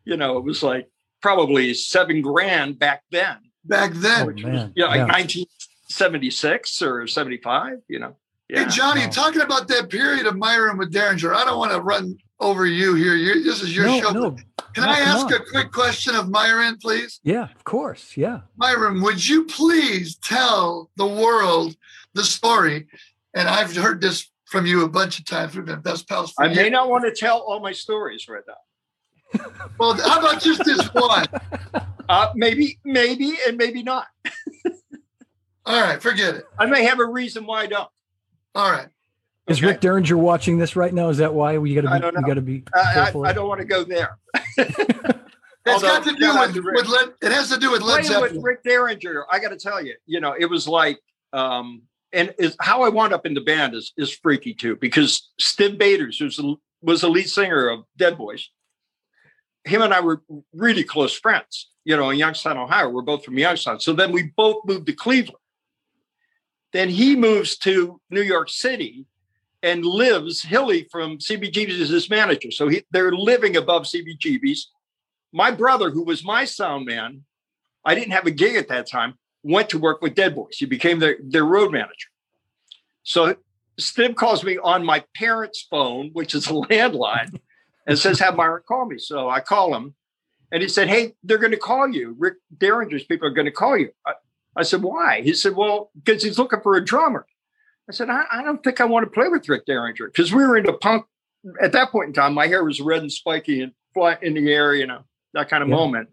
[0.04, 0.90] you know, it was like
[1.22, 3.38] probably seven grand back then.
[3.64, 4.22] Back then.
[4.28, 4.74] Oh, man.
[4.76, 5.06] You know, like Yeah.
[5.06, 7.78] 1976 or 75.
[7.88, 8.18] You know,
[8.50, 8.66] yeah.
[8.66, 9.10] Hey, Johnny, Wow.
[9.10, 12.96] talking about that period of Myron with Derringer, I don't want to run over you
[12.96, 13.16] here.
[13.16, 14.12] you this is your no, show.
[14.12, 14.36] no.
[14.74, 15.34] Can I ask on.
[15.34, 17.20] a quick question of Myron, please?
[17.24, 18.16] Yeah, of course.
[18.18, 18.42] Yeah.
[18.58, 21.76] Myron, would you please tell the world
[22.14, 22.88] the story?
[23.36, 25.56] And I've heard this from you a bunch of times.
[25.56, 26.72] We've been best pals for I may years.
[26.72, 29.42] not want to tell all my stories right now.
[29.80, 31.26] Well, how about just this one?
[32.08, 34.06] Uh, maybe, maybe, and maybe not.
[35.66, 36.46] All right, forget it.
[36.60, 37.90] I may have a reason why I don't.
[38.54, 38.88] All right.
[39.48, 39.68] Is Okay.
[39.68, 41.10] Rick Derringer watching this right now?
[41.10, 42.22] Is that why we got I to don't be?
[42.22, 43.26] We got to be I, I, careful.
[43.26, 44.18] I don't want to go there.
[45.66, 46.76] It's Although, got to do with, Rick.
[46.76, 49.56] with Led, it has to do with Led Playing with Rick Derringer, I got to
[49.56, 51.00] tell you, you know, it was like,
[51.32, 55.32] um, and is how I wound up in the band is is freaky too, because
[55.42, 58.50] Stiv Bators, who's the, was the lead singer of Dead Boys,
[59.64, 60.22] him and I were
[60.54, 61.70] really close friends.
[61.86, 63.80] You know, in Youngstown, Ohio, we're both from Youngstown.
[63.80, 65.38] So then we both moved to Cleveland.
[66.74, 69.06] Then he moves to New York City
[69.64, 70.44] and lives.
[70.44, 74.72] Hilly from CBGB's is his manager, so he, they're living above CBGB's.
[75.32, 77.24] My brother, who was my sound man,
[77.84, 80.58] I didn't have a gig at that time, went to work with Dead Boys.
[80.58, 82.10] He became their, their road manager.
[83.02, 83.36] So
[83.80, 87.40] Stiv calls me on my parents' phone, which is a landline,
[87.88, 88.98] and says, Have Myron call me.
[88.98, 89.96] So I call him
[90.52, 92.16] and he said, Hey, they're going to call you.
[92.18, 93.90] Rick Derringer's people are going to call you.
[94.06, 94.14] I,
[94.56, 95.22] I said, Why?
[95.22, 97.26] He said, Well, because he's looking for a drummer.
[97.90, 100.46] I said, I, I don't think I want to play with Rick Derringer because we
[100.46, 101.06] were into punk
[101.62, 102.34] at that point in time.
[102.34, 105.62] My hair was red and spiky and fly in the air, you know, that kind
[105.62, 105.76] of Yeah.
[105.76, 106.10] moment.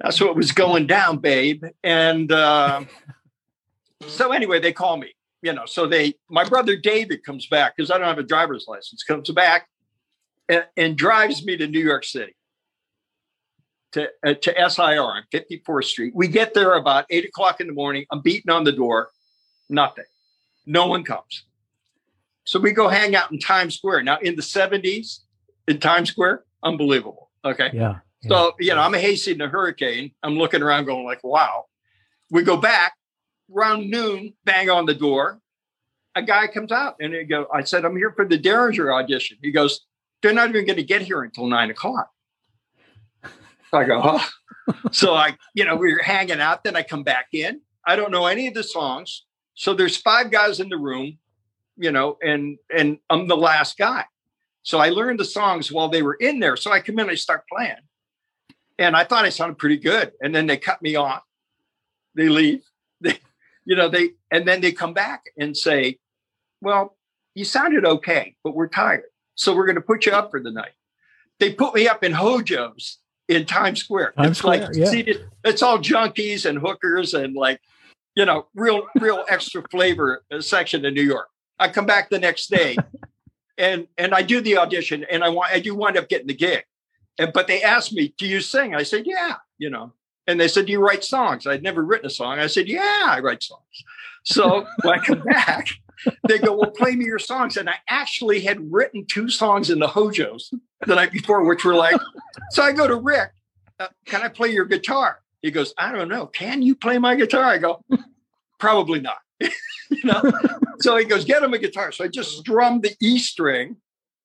[0.00, 1.64] That's what was going down, babe.
[1.82, 2.84] And uh,
[4.06, 7.90] so anyway, they call me you know, so they, my brother David comes back because
[7.90, 9.68] I don't have a driver's license, comes back
[10.48, 12.36] and, and drives me to New York City
[13.92, 16.12] to, uh, to SIR on 54th Street.
[16.14, 18.06] We get there about eight o'clock in the morning.
[18.10, 19.10] I'm beating on the door,
[19.68, 20.04] nothing.
[20.66, 21.44] No one comes.
[22.44, 24.02] So we go hang out in Times Square.
[24.02, 25.20] Now, in the 70s,
[25.68, 27.30] in Times Square, unbelievable.
[27.44, 27.70] Okay.
[27.72, 27.98] Yeah.
[28.22, 28.28] yeah.
[28.28, 30.12] So, you know, I'm in a hurricane.
[30.22, 31.66] I'm looking around going like, wow.
[32.30, 32.94] We go back
[33.54, 35.40] around noon, bang on the door.
[36.14, 39.38] A guy comes out and he goes, I said, I'm here for the Derringer audition.
[39.42, 39.80] He goes,
[40.22, 42.08] they're not even going to get here until nine o'clock.
[43.72, 44.28] I go, oh.
[44.92, 46.64] so I, you know, we were hanging out.
[46.64, 47.60] Then I come back in.
[47.86, 49.24] I don't know any of the songs.
[49.54, 51.18] So there's five guys in the room,
[51.76, 54.04] you know, and and I'm the last guy.
[54.62, 56.56] So I learned the songs while they were in there.
[56.56, 57.74] So I come in, I start playing,
[58.78, 60.12] and I thought I sounded pretty good.
[60.22, 61.22] And then they cut me off.
[62.14, 62.62] They leave.
[63.00, 63.18] They,
[63.64, 65.98] you know, they and then they come back and say,
[66.60, 66.96] "Well,
[67.34, 69.02] you sounded okay, but we're tired,
[69.34, 70.70] so we're going to put you up for the night."
[71.40, 74.12] They put me up in Hojo's in Times Square.
[74.16, 74.86] Times it's Square, like yeah.
[74.86, 77.60] seated, it's all junkies and hookers and like,
[78.14, 81.28] you know, real, real extra flavor uh, section in New York.
[81.58, 82.76] I come back the next day
[83.58, 86.34] and and I do the audition and I want I do wind up getting the
[86.34, 86.64] gig.
[87.18, 88.74] And but they asked me, Do you sing?
[88.74, 89.92] I said, Yeah, you know.
[90.26, 91.46] And they said, Do you write songs?
[91.46, 92.38] I'd never written a song.
[92.38, 93.84] I said, Yeah, I write songs.
[94.24, 95.68] So when I come back,
[96.28, 97.56] they go, Well, play me your songs.
[97.56, 100.52] And I actually had written two songs in the Hojos
[100.86, 102.00] the night before, which were like,
[102.50, 103.30] so I go to Rick,
[103.78, 105.21] uh, can I play your guitar?
[105.42, 106.26] He goes, I don't know.
[106.26, 107.44] Can you play my guitar?
[107.44, 107.84] I go,
[108.58, 109.18] probably not.
[109.40, 109.50] you
[110.04, 110.22] know?
[110.78, 111.90] so he goes, get him a guitar.
[111.92, 113.76] So I just strummed the E string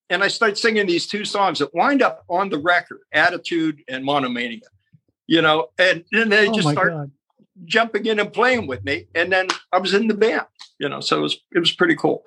[0.09, 4.05] and I start singing these two songs that wind up on the record, Attitude and
[4.05, 4.61] Monomania.
[5.25, 7.11] You know, and, and they oh just start God.
[7.65, 9.07] jumping in and playing with me.
[9.13, 10.45] And then I was in the band,
[10.79, 12.23] you know, so it was it was pretty cool.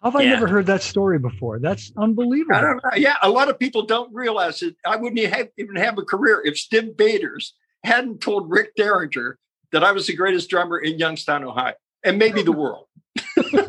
[0.00, 0.34] How have I Yeah.
[0.34, 1.58] never heard that story before?
[1.58, 2.54] That's unbelievable.
[2.54, 2.90] I don't know.
[2.96, 4.76] Yeah, a lot of people don't realize it.
[4.84, 7.54] I wouldn't have, even have a career if Stiv Bators
[7.84, 9.38] hadn't told Rick Derringer
[9.72, 12.86] that I was the greatest drummer in Youngstown, Ohio, and maybe the world.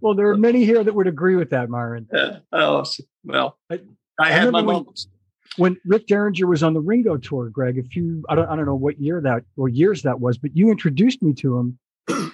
[0.00, 2.08] well, there are many here that would agree with that, Myron.
[2.12, 2.84] Uh, oh,
[3.24, 3.80] well, I-
[4.18, 5.08] I, I had my remember when- moments.
[5.56, 8.66] When Rick Derringer was on the Ringo tour, Greg, if you I don't I don't
[8.66, 11.76] know what year that or years that was, but you introduced me to him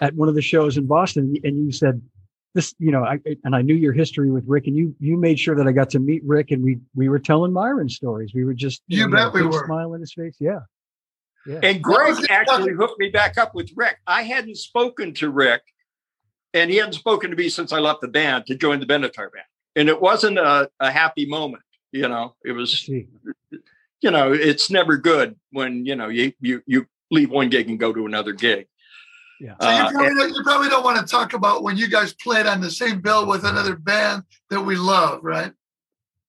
[0.03, 2.03] at one of the shows in Boston, and you said
[2.57, 5.38] this, you know, I and I knew your history with Rick, and you you made
[5.38, 8.33] sure that I got to meet Rick, and we we were telling Myron stories.
[8.35, 9.64] We were just You know, he had bet we were.
[9.66, 10.61] Smile on his face, yeah,
[11.47, 11.61] yeah.
[11.62, 13.99] And Greg actually hooked me back up with Rick.
[14.07, 15.62] I hadn't spoken to Rick,
[16.55, 19.31] and he hadn't spoken to me since I left the band to join the Benatar
[19.31, 19.47] band.
[19.77, 21.62] And it wasn't a, a happy moment.
[21.92, 26.87] You know, it was you know, it's never good when you know you you you
[27.11, 28.66] leave one gig and go to another gig.
[29.40, 29.55] Yeah.
[29.61, 32.14] So you Uh, probably, don't, you probably don't want to talk about when you guys
[32.14, 35.53] played on the same bill with another band that we love, right?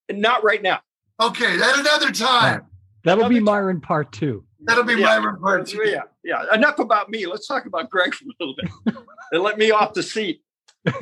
[0.10, 0.80] not right now.
[1.22, 2.62] Okay, at another time.
[3.04, 4.46] That'll be Another- Myron part two.
[4.62, 5.06] That'll be Yeah.
[5.06, 5.67] my report.
[5.67, 5.86] to you.
[5.86, 6.54] Yeah, yeah.
[6.54, 7.26] Enough about me.
[7.26, 8.96] Let's talk about Greg for a little bit.
[9.32, 10.41] and let me off the seat.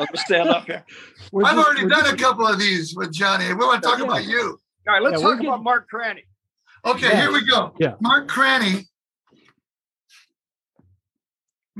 [0.00, 0.84] me stand up here.
[1.32, 3.46] We're I've just- already done just- a couple of these with Johnny.
[3.48, 4.04] We want to talk Yeah.
[4.06, 4.58] about you.
[4.88, 6.24] All right, let's Yeah, we're talk about Mark Craney.
[6.84, 7.20] Okay, Yeah.
[7.20, 7.74] here we go.
[7.78, 7.94] Yeah.
[8.00, 8.88] Mark Craney.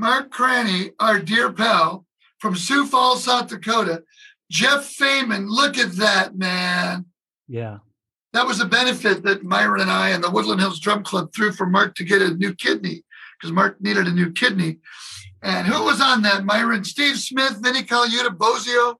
[0.00, 2.06] Mark Craney, our dear pal
[2.38, 4.02] from Sioux Falls, South Dakota.
[4.50, 7.04] Jeff Feynman, look at that, man.
[7.46, 7.78] Yeah.
[8.32, 11.52] That was a benefit that Myron and I and the Woodland Hills Drum Club threw
[11.52, 13.04] for Mark to get a new kidney
[13.38, 14.78] because Mark needed a new kidney.
[15.42, 16.44] And who was on that?
[16.46, 18.96] Myron, Steve Smith, Vinny Colaiuta, Bozzio,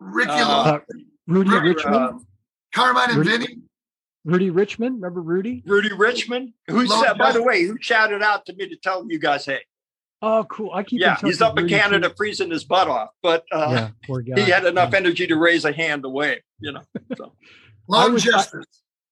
[0.00, 0.78] Ricky Uh, Lo- Uh,
[1.26, 1.94] Rudy Rudy, Richmond.
[1.96, 2.12] uh,
[2.74, 3.58] Carmine and Rudy- Vinny.
[4.26, 4.96] Rudy Richmond.
[4.96, 5.62] Remember Rudy?
[5.66, 9.18] Rudy Richmond, who said, by the way, who shouted out to me to tell you
[9.18, 9.60] guys, hey,
[10.22, 10.70] Oh, cool.
[10.72, 11.00] I keep.
[11.00, 11.80] yeah, he's with up in Rudy, too.
[11.80, 14.40] Canada freezing his butt off, but uh, yeah, poor guy.
[14.40, 14.98] he had enough Yeah.
[14.98, 16.42] energy to raise a hand away.
[16.58, 16.82] you know.
[17.16, 17.32] So,
[17.88, 18.64] Long was- I- justice.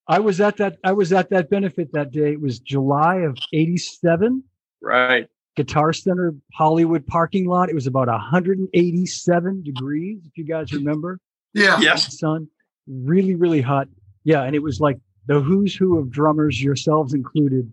[0.08, 0.76] I was at that.
[0.84, 2.32] I was at that benefit that day.
[2.32, 4.42] It was July of '87.
[4.82, 5.28] right.
[5.56, 7.68] Guitar Center Hollywood parking lot.
[7.70, 11.20] It was about 187 degrees, if you guys remember.
[11.54, 11.78] yeah.
[11.80, 12.18] Yes.
[12.18, 12.48] Sun,
[12.86, 13.88] really, really hot.
[14.24, 17.72] Yeah, and it was like the who's who of drummers, yourselves included,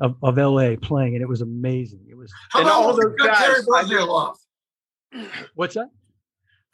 [0.00, 2.00] of, of LA playing, and it was amazing.
[2.10, 4.38] It was How And about all those cut Terry guys, I Bozzio off?
[5.54, 5.90] what's that?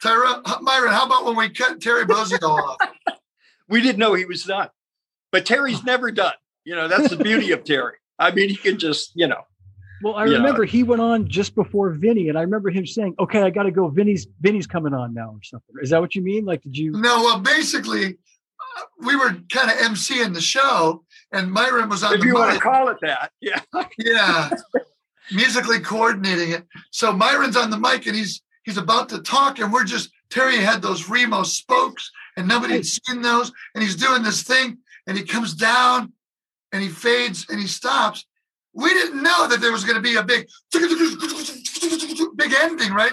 [0.03, 2.77] Tyra, Myron, how about when we cut Terry Bozzio off?
[3.69, 4.67] We didn't know he was done,
[5.31, 6.33] but Terry's never done.
[6.65, 7.93] You know, that's the beauty of Terry.
[8.19, 9.43] I mean, he can just, you know,
[10.03, 10.37] Well, I Yeah.
[10.39, 13.63] remember he went on just before Vinny, and I remember him saying, "Okay, I got
[13.63, 13.87] to go.
[13.87, 16.43] Vinny's Vinny's coming on now, or something." Is that what you mean?
[16.43, 16.91] Like, did you?
[16.91, 18.09] No, well, basically, uh,
[19.03, 22.25] we were kind of emceeing the show, and Myron was on the mic.
[22.25, 23.61] If you want to call it that, yeah.
[23.97, 24.49] yeah,
[25.31, 26.65] musically coordinating it.
[26.91, 30.57] So Myron's on the mic and he's he's about to talk, and we're just Terry
[30.57, 35.17] had those Remo spokes, and nobody had seen those, and he's doing this thing, and
[35.17, 36.13] he comes down,
[36.71, 38.25] and he fades, and he stops.
[38.73, 40.47] We didn't know that there was going to be a big
[42.35, 43.11] big ending, right?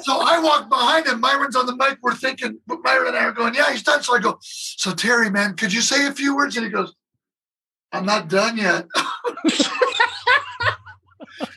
[0.00, 1.20] So I walk behind him.
[1.20, 1.98] Myron's on the mic.
[2.02, 4.02] We're thinking, but Myron and I are going, yeah, he's done.
[4.02, 6.56] So I go, so Terry, man, could you say a few words?
[6.56, 6.94] And he goes,
[7.92, 8.86] I'm not done yet.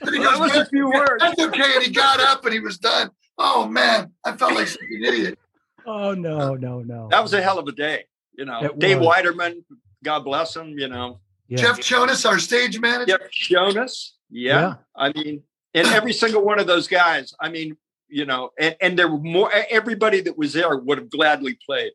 [0.01, 1.15] and he that was a few words.
[1.19, 1.75] That's okay.
[1.75, 3.11] And he got up and he was done.
[3.37, 5.39] Oh man, I felt like such an idiot.
[5.85, 7.07] Oh no, no, no.
[7.09, 8.05] That was a hell of a day.
[8.33, 9.07] You know, It Dave was.
[9.07, 9.63] Weiderman,
[10.03, 10.77] God bless him.
[10.77, 11.57] You know, yeah.
[11.57, 13.17] Jeff Jonas, our stage manager.
[13.17, 14.15] Jeff Jonas.
[14.29, 14.59] Yeah.
[14.59, 14.75] Yeah.
[14.95, 17.33] I mean, and every single one of those guys.
[17.39, 19.51] I mean, you know, and, and there were more.
[19.69, 21.91] Everybody that was there would have gladly played.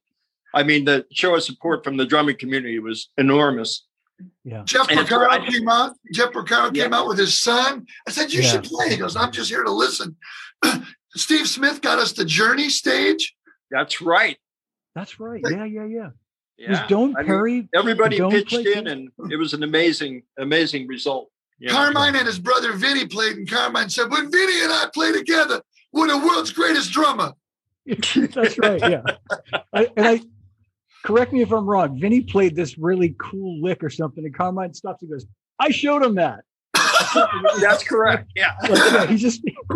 [0.54, 3.84] I mean, the show of support from the drumming community was enormous.
[4.44, 4.62] yeah.
[4.64, 5.46] Jeff And it's Porcaro right.
[5.50, 5.94] came out.
[6.12, 6.98] Jeff Porcaro came Yeah.
[6.98, 7.86] out with his son.
[8.08, 8.48] I said, "You Yeah.
[8.52, 10.16] should play." He goes, "I'm just here to listen."
[11.14, 13.34] Steve Smith got us the Journey stage.
[13.70, 14.38] That's right.
[14.94, 15.42] That's right.
[15.46, 16.08] Yeah, yeah, yeah.
[16.56, 16.70] Yeah.
[16.70, 17.68] Was Doane I mean, Perry?
[17.74, 18.90] everybody Doane pitched in, too?
[18.90, 21.30] and it was an amazing, amazing result.
[21.58, 21.74] You know.
[21.74, 25.62] Carmine and his brother Vinny played, and Carmine said, "When Vinny and I play together,
[25.92, 27.32] we're the world's greatest drummer."
[27.86, 28.80] That's right.
[28.80, 29.02] Yeah.
[29.72, 30.20] I, and I
[31.04, 32.00] correct me if I'm wrong.
[32.00, 35.26] Vinny played this really cool lick or something, and Carmine stops and goes,
[35.58, 36.40] "I showed him that."
[37.60, 38.30] That's correct.
[38.36, 38.52] Yeah.
[38.62, 39.42] Like, yeah, he's just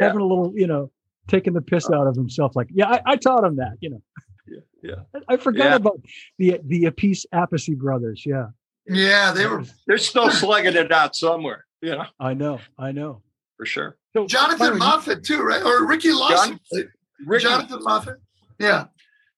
[0.00, 0.90] having a little, you know,
[1.28, 2.54] taking the piss out of himself.
[2.54, 3.72] Like, yeah, I, I taught him that.
[3.80, 4.02] You know.
[4.46, 5.20] Yeah, yeah.
[5.28, 5.74] I, I forgot Yeah.
[5.76, 6.00] about
[6.38, 8.22] the the Appice Appice brothers.
[8.26, 8.48] Yeah.
[8.88, 9.64] Yeah, they were.
[9.86, 12.60] They're still slugging it out somewhere, you know, I know.
[12.78, 13.22] I know.
[13.56, 13.96] for sure.
[14.16, 15.62] So, Jonathan Moffett too, right?
[15.62, 16.58] Or Ricky Lawson.
[16.72, 16.88] John-
[17.26, 18.16] Ricky, Jonathan Moffett.
[18.58, 18.86] Yeah,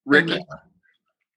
[0.06, 0.32] Ricky.
[0.32, 0.56] And, uh,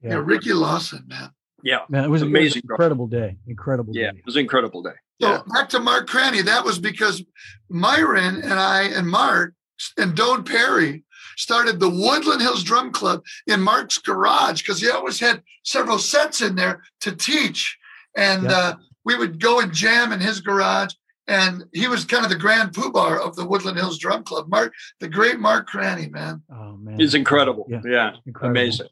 [0.02, 0.10] yeah.
[0.12, 0.22] Yeah.
[0.24, 1.30] Ricky Lawson, man.
[1.64, 1.80] Yeah.
[1.90, 2.62] Man, it was, it was an Amazing.
[2.70, 3.38] incredible day.
[3.48, 4.12] Incredible Yeah.
[4.12, 4.18] day.
[4.20, 4.94] It was an incredible day.
[5.22, 5.42] So Yeah.
[5.54, 6.42] back to Mark Craney.
[6.42, 7.24] That was because
[7.70, 9.54] Myron and I and Mark
[9.98, 11.04] and Don Perry
[11.38, 16.42] started the Woodland Hills Drum Club in Mark's garage because he always had several sets
[16.42, 17.78] in there to teach.
[18.16, 18.52] And Yeah.
[18.52, 20.94] uh, we would go and jam in his garage.
[21.28, 24.50] And he was kind of the grand poobah of the Woodland Hills Drum Club.
[24.50, 26.42] Mark, the great Mark Craney, man.
[26.52, 27.00] Oh man.
[27.00, 27.68] He's incredible.
[27.70, 27.82] Yeah.
[27.86, 28.12] Yeah.
[28.26, 28.60] Incredible.
[28.60, 28.88] Amazing.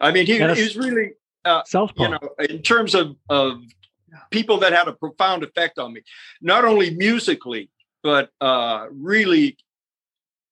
[0.00, 1.12] I mean, he, And a- he was really,
[1.66, 2.02] Southpaw.
[2.02, 3.60] you know, in terms of, of
[4.30, 6.00] people that had a profound effect on me,
[6.40, 7.70] not only musically,
[8.02, 9.56] but uh, really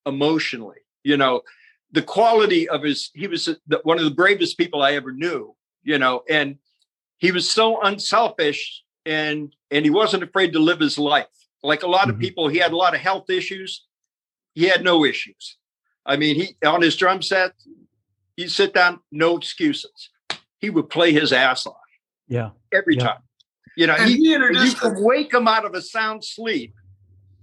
[0.06, 0.78] emotionally.
[1.04, 1.42] You know,
[1.92, 5.54] the quality of his, he was the, one of the bravest people I ever knew,
[5.82, 6.58] you know, and
[7.22, 11.26] he was so unselfish and and he wasn't afraid to live his life.
[11.62, 12.20] Like a lot of Mhm.
[12.20, 13.86] people, he had a lot of health issues.
[14.54, 15.56] He had no issues.
[16.04, 17.52] I mean, he on his drum set,
[18.36, 20.10] you sit down, no excuses.
[20.58, 21.76] He would play his ass off
[22.28, 22.50] yeah.
[22.72, 23.04] every Yeah.
[23.06, 23.22] time.
[23.76, 26.74] You know, And he, he you could wake him out of a sound sleep.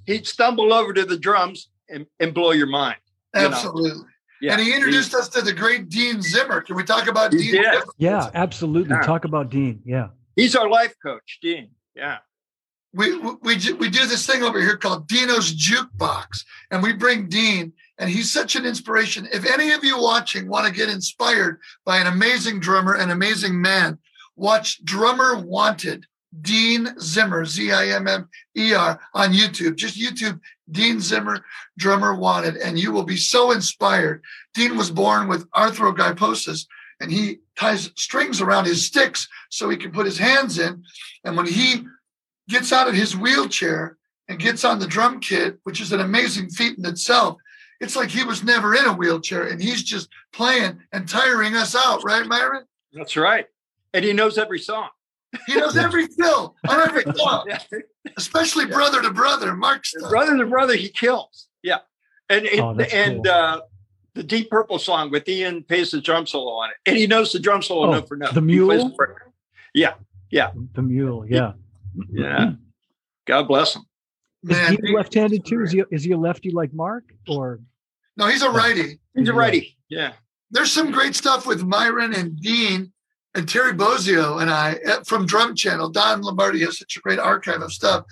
[0.06, 3.00] He'd stumble over to the drums and, and blow your mind.
[3.36, 4.06] you know.
[4.42, 4.48] Absolutely.
[4.48, 4.54] Yeah.
[4.54, 6.62] and he introduced us to the great Dean Zimmer.
[6.62, 7.64] Can we talk about Dean did.
[7.66, 7.86] Zimmer?
[7.98, 8.96] Yeah, absolutely.
[8.96, 9.02] Yeah.
[9.02, 9.82] Talk about Dean.
[9.86, 10.10] Yeah.
[10.36, 11.70] He's our life coach, Dean.
[11.96, 12.20] Yeah.
[12.94, 17.28] we we we we do this thing over here called Dino's Jukebox, and we bring
[17.28, 19.28] Dean, and he's such an inspiration.
[19.32, 23.62] If any of you watching want to get inspired by an amazing drummer, an amazing
[23.62, 24.00] man,
[24.36, 26.06] watch Drummer Wanted,
[26.42, 29.76] Dean Zimmer, Z I M M E R, on YouTube.
[29.76, 30.40] Just YouTube
[30.72, 31.44] Dean Zimmer,
[31.78, 34.22] Drummer Wanted, and you will be so inspired.
[34.54, 36.66] Dean was born with arthrogryposis,
[37.00, 40.84] and he ties strings around his sticks so he can put his hands in.
[41.24, 41.86] And when he
[42.50, 46.50] gets out of his wheelchair and gets on the drum kit, which is an amazing
[46.50, 47.38] feat in itself.
[47.80, 51.76] It's like he was never in a wheelchair and he's just playing and tiring us
[51.76, 52.66] out, right, Myron?
[52.92, 53.46] That's right.
[53.94, 54.90] And he knows every song.
[55.48, 57.60] He knows every fill on every song, Yeah.
[58.18, 60.10] especially brother to brother, Mark stuff.
[60.10, 61.48] brother to brother, he kills.
[61.64, 61.80] Yeah.
[62.30, 63.32] And and, Oh, and cool.
[63.34, 63.60] uh,
[64.16, 66.76] the Deep Purple song with Ian Paice the drum solo on it.
[66.86, 68.34] And he knows the drum solo Oh, note for note.
[68.34, 68.72] the mule?
[68.72, 69.32] it for-
[69.74, 69.94] Yeah.
[70.32, 71.26] The mule.
[71.28, 71.54] Yeah.
[72.12, 72.54] Yeah.
[73.26, 73.84] God bless him.
[74.44, 75.62] Is Man, he left-handed too?
[75.64, 77.04] Is he is he a lefty like Mark?
[77.28, 77.60] Or
[78.18, 79.00] no, he's a righty.
[79.16, 79.78] He's a righty.
[79.90, 80.14] Yeah.
[80.52, 82.92] There's some great stuff with Myron and Dean
[83.36, 85.90] and Terry Bozzio and I uh, from Drum Channel.
[85.90, 88.06] Don Lombardi has such a great archive of stuff.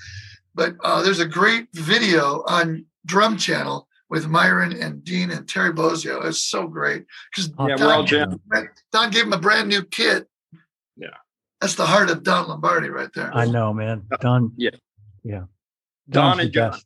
[0.56, 5.72] But uh, there's a great video on Drum Channel with Myron and Dean and Terry
[5.74, 6.24] Bozzio.
[6.26, 8.40] It's so great because Yeah, Don- we're all jamming.
[8.92, 10.28] Don gave him a brand new kit.
[10.96, 11.10] Yeah.
[11.62, 13.32] That's the heart of Don Lombardi right there.
[13.36, 14.04] I know, man.
[14.22, 14.52] Don.
[14.58, 14.70] Yeah.
[15.24, 15.44] Yeah.
[16.10, 16.72] Don Don's and John.
[16.72, 16.86] best.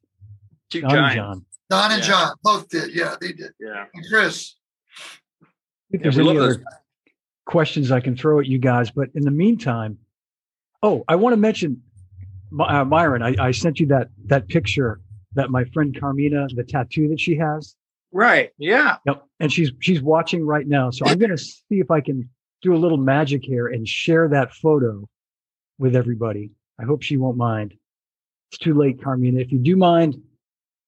[0.69, 1.15] Two Don and.
[1.15, 1.45] John.
[1.69, 2.07] Don and Yeah.
[2.07, 2.93] John both did.
[2.95, 3.51] Yeah, they did.
[3.59, 3.85] Yeah.
[3.93, 4.55] And Chris.
[5.91, 6.57] Yeah, we love other those
[7.51, 8.89] questions I can throw at you guys.
[8.91, 9.97] But in the meantime,
[10.81, 11.81] oh, I want to mention
[12.59, 13.21] uh, Myron.
[13.21, 14.99] I, I sent you that that picture
[15.33, 17.75] that my friend Carmina, the tattoo that she has.
[18.11, 18.49] Right.
[18.57, 18.97] Yeah.
[19.05, 19.23] Yep.
[19.39, 20.89] And she's she's watching right now.
[20.91, 22.29] So I'm going to see if I can
[22.61, 25.07] do a little magic here and share that photo
[25.79, 26.51] with everybody.
[26.79, 27.73] I hope she won't mind.
[28.51, 29.39] It's too late, Carmina.
[29.39, 30.15] If you do mind,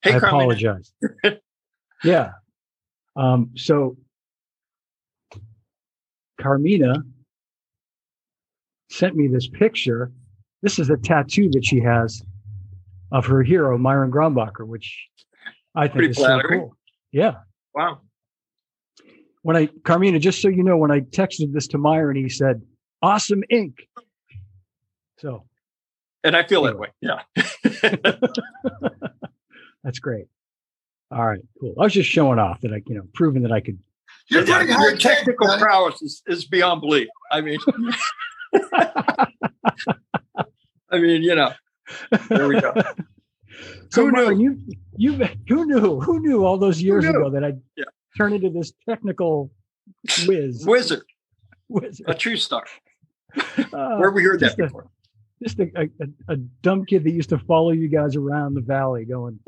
[0.01, 0.37] Hey, I Carmina.
[0.43, 0.93] apologize.
[2.03, 2.31] yeah.
[3.15, 3.95] Um, so
[6.43, 6.95] Carmina
[8.89, 10.11] sent me this picture.
[10.61, 12.21] This is a tattoo that she has
[13.11, 15.07] of her hero, Myron Grombacher, which
[15.75, 16.75] I think Pretty is so cool.
[17.11, 17.35] Yeah.
[17.73, 18.01] Wow.
[19.43, 22.61] When I, Carmina, just so you know, when I texted this to Myron, he said,
[23.01, 23.87] awesome ink.
[25.19, 25.45] So
[26.23, 26.89] And I feel that way.
[27.01, 27.21] Yeah.
[29.83, 30.25] that's great.
[31.11, 31.75] All right, cool.
[31.79, 33.77] I was just showing off that I, you know, proving that I could.
[34.29, 35.61] You're pretty Your high tech, technical Johnny.
[35.61, 37.07] prowess is, is beyond belief.
[37.31, 37.59] I mean,
[40.91, 41.51] I mean, you know,
[42.29, 42.73] there we go.
[43.89, 44.57] So Who Myron, knew?
[44.97, 45.99] you, you, who knew?
[45.99, 47.85] Who knew all those years ago that I'd Yeah.
[48.17, 49.51] turn into this technical
[50.27, 50.65] whiz?
[50.65, 51.03] Wizard,
[51.69, 52.05] wizard.
[52.07, 52.63] a true star.
[53.73, 54.87] Uh, Where we heard that just a- before.
[55.41, 55.83] just a, a,
[56.29, 59.39] a- a dumb kid that used to follow you guys around the valley, going,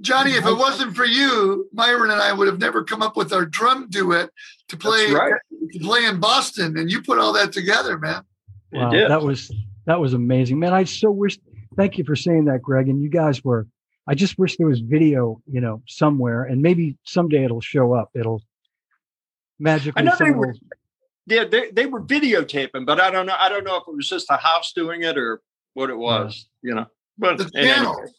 [0.00, 3.32] Johnny, if it wasn't for you, Myron and I would have never come up with
[3.32, 4.30] our drum duet
[4.68, 5.32] to play right.
[5.72, 6.76] to play in Boston.
[6.76, 8.22] And you put all that together, man.
[8.72, 9.50] "Wow, that was
[9.86, 11.38] that was amazing, man." I so wish.
[11.76, 12.88] Thank you for saying that, Greg.
[12.88, 13.66] And you guys were.
[14.08, 18.10] I just wish there was video, you know, somewhere, and maybe someday it'll show up.
[18.14, 18.40] It'll
[19.58, 20.00] magically.
[20.00, 20.60] I know they were- will-
[21.26, 23.34] Yeah, they, they were videotaping, but I don't know.
[23.36, 25.40] I don't know if it was just the house doing it or
[25.74, 26.48] what it was.
[26.62, 26.86] You know,
[27.18, 27.96] but The in any channel.
[27.96, 28.14] case,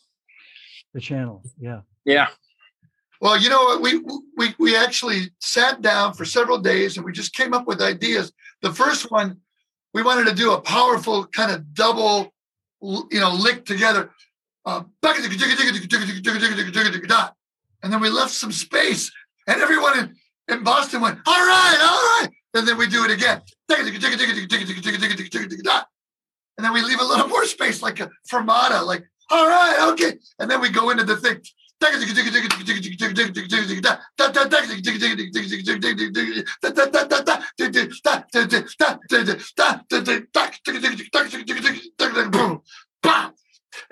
[0.97, 1.43] the channel.
[1.59, 1.81] Yeah.
[2.05, 2.27] yeah,
[3.21, 3.81] Well, you know what?
[3.81, 4.01] We
[4.35, 8.33] we we actually sat down for several days and we just came up with ideas.
[8.63, 9.37] The first one,
[9.93, 12.33] we wanted to do a powerful kind of double,
[12.81, 14.09] you know, lick together.
[14.65, 14.83] Uh,
[17.83, 19.11] and then we left some space,
[19.47, 20.15] and everyone in,
[20.47, 23.39] in Boston went, "All right, all right." And then we do it again.
[26.57, 30.17] And then we leave a little more space, like a fermata, like, "All right, okay."
[30.39, 31.41] And then we go into the thing.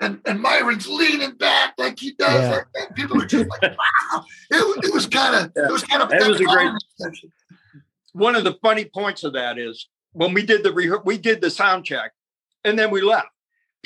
[0.00, 2.28] And and Myron's leaning back like he does.
[2.42, 2.50] Yeah.
[2.50, 2.94] Like that.
[2.96, 3.62] People are just like,
[4.12, 4.24] wow.
[4.50, 7.32] It, it was kind of it was kind of It was a great- section.
[8.12, 11.40] one of the funny points of that is when we did the rehe- we did
[11.40, 12.12] the sound check,
[12.64, 13.28] and then we left.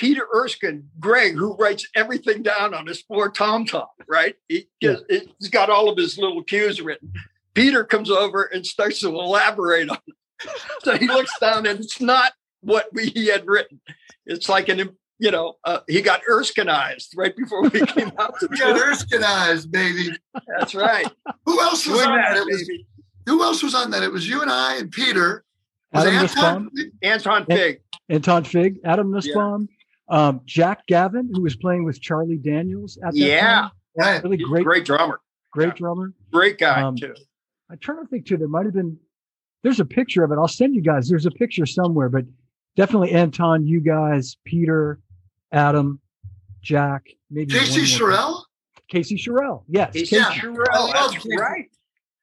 [0.01, 4.35] Peter Erskine, Greg, who writes everything down on his floor tom tom, right?
[4.49, 4.97] He, Yeah.
[5.11, 7.13] He's got all of his little cues written.
[7.53, 10.15] Peter comes over and starts to elaborate on it.
[10.83, 12.33] So he looks down, and it's not
[12.63, 13.79] what we, he had written.
[14.25, 18.47] It's like an, you know, uh, he got Erskineized right before we came out to
[18.51, 18.87] We got do it.
[18.87, 20.17] Erskine eyes, baby.
[20.59, 21.07] That's right.
[21.45, 22.35] Who else was Doing on that?
[22.37, 22.87] that, It was, baby.
[23.27, 24.03] who else was on that?
[24.03, 25.45] It was you and I and Peter.
[25.93, 26.71] Was Adam Anton?
[26.73, 27.81] Nussbaum, Anton Fig.
[28.09, 29.21] Anton Fig, Adam Yeah.
[30.11, 33.41] Nussbaum, um, Jack Gavin, who was playing with Charlie Daniels at that Yeah.
[33.51, 33.71] time.
[33.97, 34.23] Right.
[34.23, 35.21] Really He's a great, great, great drummer.
[35.59, 35.71] yeah.
[35.75, 36.13] drummer.
[36.33, 37.15] Great guy, Um, too.
[37.71, 38.37] I'm trying to think too.
[38.37, 38.99] There might have been.
[39.63, 40.37] There's a picture of it.
[40.37, 41.09] I'll send you guys.
[41.09, 42.25] There's a picture somewhere, but
[42.77, 45.01] definitely Anton, you guys, Peter,
[45.53, 46.01] Adam,
[46.63, 47.87] Jack, maybe Casey one.
[48.13, 48.43] Scheuerell?
[48.89, 49.65] Casey Scheuerell.
[49.69, 49.93] Yes.
[49.93, 50.33] Casey Yeah.
[50.33, 51.37] Scheuerell, I love that's Casey.
[51.37, 51.71] right.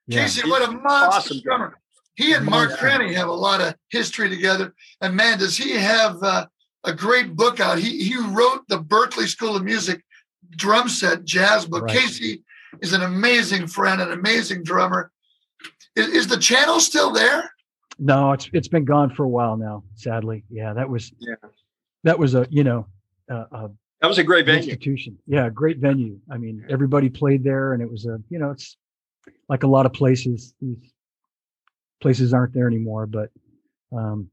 [0.08, 0.22] Yeah.
[0.24, 1.78] Casey, what a monster Awesome drummer.
[2.16, 2.88] He and Mark Monster.
[2.98, 4.74] Craney have a lot of history together.
[5.02, 6.48] And man, does he have uh,
[6.88, 7.78] a great book out.
[7.80, 10.04] He, he wrote the Berklee School of Music
[10.52, 11.84] drum set jazz book.
[11.84, 11.98] Right.
[12.00, 12.44] Casey
[12.82, 15.12] is an amazing friend, an amazing drummer.
[15.96, 17.52] Is, is the channel still there?
[18.00, 19.84] No, it's it's been gone for a while now.
[19.96, 20.74] Sadly, yeah.
[20.74, 21.36] That was Yeah.
[22.04, 22.86] that was a you know
[23.30, 23.70] a, a
[24.02, 24.60] That was a great venue.
[24.70, 25.18] institution.
[25.26, 26.20] Yeah, great venue.
[26.32, 28.78] I mean, everybody played there, and it was a you know it's
[29.50, 30.54] like a lot of places.
[30.62, 30.78] These
[32.00, 33.32] places aren't there anymore, but
[33.92, 34.30] um,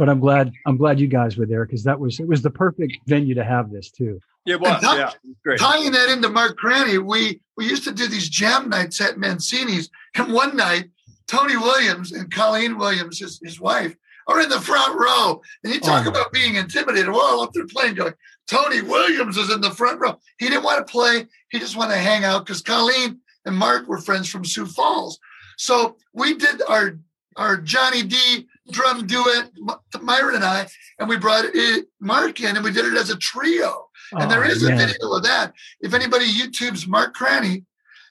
[0.00, 2.50] but I'm glad I'm glad you guys were there because that was it was the
[2.50, 4.18] perfect venue to have this too.
[4.46, 5.60] It was, Tom- yeah, it was great.
[5.60, 9.90] Tying that into Mark Craney, we we used to do these jam nights at Mancini's.
[10.14, 10.88] And one night,
[11.28, 13.94] Tony Williams and Colleen Williams, his, his wife,
[14.26, 15.42] are in the front row.
[15.62, 16.10] And you oh, talk Oh.
[16.10, 17.08] about being intimidated.
[17.08, 18.14] We're all up there playing, going,
[18.48, 20.18] Tony Williams is in the front row.
[20.38, 23.86] He didn't want to play, he just wanted to hang out because Colleen and Mark
[23.86, 25.18] were friends from Sioux Falls.
[25.58, 26.98] So we did our
[27.36, 30.66] our Johnny D drum duet, M- Myron and I,
[30.98, 33.86] and we brought it, Mark in and we did it as a trio.
[34.12, 35.52] And there Oh, is a video of that.
[35.80, 37.64] If anybody YouTube's Mark Craney,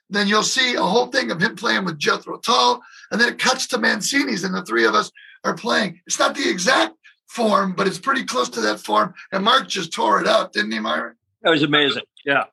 [0.10, 2.82] then you'll see a whole thing of him playing with Jethro Tull,
[3.12, 5.12] and then it cuts to Mancini's, and the three of us
[5.44, 6.00] are playing.
[6.08, 6.96] It's not the exact
[7.28, 9.14] form, but it's pretty close to that form.
[9.32, 11.16] And Mark just tore it up, didn't he, Myron?
[11.44, 12.04] That was amazing.
[12.26, 12.46] Yeah.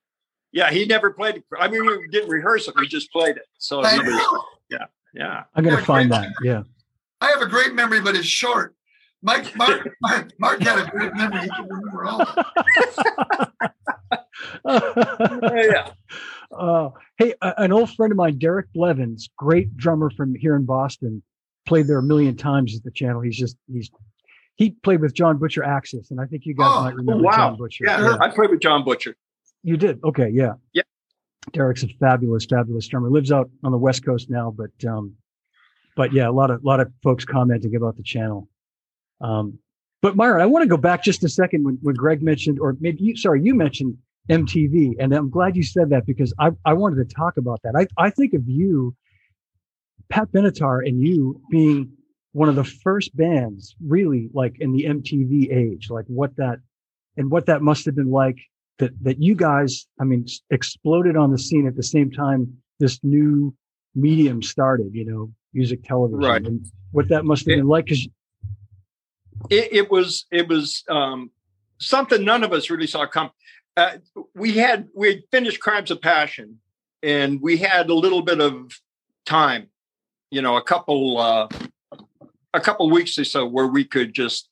[0.52, 0.70] Yeah.
[0.70, 1.44] He never played it.
[1.58, 2.74] I mean, we didn't rehearse it.
[2.76, 3.46] We just played it.
[3.58, 4.44] So I was, know.
[5.14, 5.44] yeah.
[5.54, 6.28] I'm going to find that.
[6.42, 6.62] Yeah.
[7.20, 8.74] I have a great memory, but it's short.
[9.22, 11.40] Mike, Mark, Mark, Mark had a great memory.
[11.42, 12.22] He can remember all.
[12.22, 12.38] of
[14.64, 15.70] it.
[15.72, 15.90] yeah.
[16.56, 21.22] Uh, hey, an old friend of mine, Derek Blevins, great drummer from here in Boston,
[21.66, 23.20] played there a million times at the channel.
[23.20, 23.90] He's just he's
[24.54, 27.32] he played with John Butcher Axis, and I think you guys Oh, might remember wow.
[27.36, 27.84] John Butcher.
[27.86, 28.16] Yeah.
[28.20, 29.16] I played with John Butcher.
[29.62, 30.00] You did?
[30.04, 30.52] Okay, yeah.
[30.72, 30.82] Yeah.
[31.52, 33.10] Derek's a fabulous, fabulous drummer.
[33.10, 35.14] Lives out on the West Coast now, but um,
[35.96, 38.48] but yeah, a lot of a lot of folks commenting about the channel.
[39.20, 39.58] Um,
[40.02, 42.76] but Myron, I want to go back just a second when, when Greg mentioned, or
[42.78, 43.96] maybe you, sorry, you mentioned
[44.30, 47.74] MTV, and I'm glad you said that because I, I wanted to talk about that.
[47.76, 48.94] I, I think of you,
[50.08, 51.90] Pat Benatar, and you being
[52.32, 56.58] one of the first bands really like in the MTV age, like what that
[57.16, 58.36] and what that must have been like
[58.78, 63.00] that that you guys, I mean, exploded on the scene at the same time this
[63.02, 63.54] new
[63.94, 66.44] medium started, you know, music television, Right.
[66.46, 67.86] and what that must have It- been like.
[67.86, 68.08] Because
[69.50, 71.30] it, it was it was um,
[71.78, 73.30] something none of us really saw come.
[73.76, 73.96] Uh,
[74.34, 76.60] we had we had finished Crimes of Passion,
[77.02, 78.72] and we had a little bit of
[79.26, 79.68] time,
[80.30, 81.48] you know, a couple uh,
[82.54, 84.48] a couple weeks or so where we could just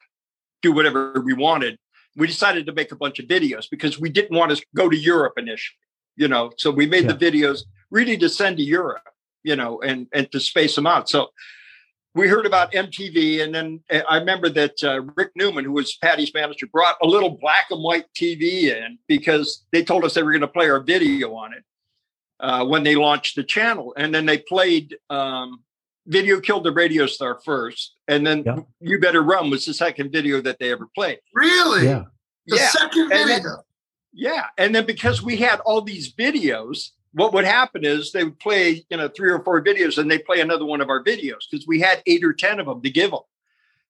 [0.63, 1.79] do whatever we wanted.
[2.17, 4.97] We decided to make a bunch of videos because we didn't want to go to
[4.97, 5.77] Europe initially,
[6.17, 6.53] you know.
[6.59, 9.03] So we made the videos really to send to Europe,
[9.45, 11.09] you know, and and to space them out.
[11.09, 11.29] So
[12.17, 15.97] we heard about MTV, and then uh, I remember that uh, Rick Newman, who was
[15.97, 20.23] Patty's manager, brought a little black and white TV in because they told us they
[20.23, 21.65] were going to play our video on it
[22.41, 24.97] uh, when they launched the channel, and then they played.
[25.11, 25.61] Um,
[26.07, 28.59] video killed the radio star first, and then Yeah.
[28.81, 31.19] "You Better Run" was the second video that they ever played.
[31.33, 31.87] Really?
[31.87, 32.05] yeah,
[32.47, 33.65] The yeah, second And then- video.
[34.13, 38.39] yeah, and then because we had all these videos, what would happen is they would
[38.39, 41.45] play, you know, three or four videos, and they play another one of our videos
[41.51, 43.21] because we had eight or ten of them to give them.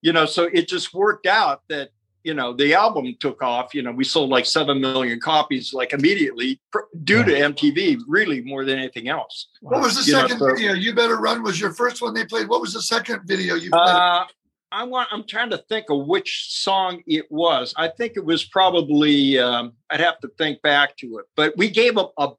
[0.03, 1.91] You know, so it just worked out that
[2.22, 3.75] you know the album took off.
[3.75, 8.43] You know, we sold like seven million copies like immediately pr- due to MTV, really
[8.43, 9.49] more than anything else.
[9.62, 10.72] What was the You know, second so- video?
[10.75, 12.49] You Better Run was your first one they played.
[12.49, 13.81] What was the second video you played?
[13.81, 14.25] Uh,
[14.72, 15.09] I want.
[15.12, 17.72] I'm trying to think of which song it was.
[17.77, 19.39] I think it was probably.
[19.39, 22.31] Um, I'd have to think back to it, but we gave them a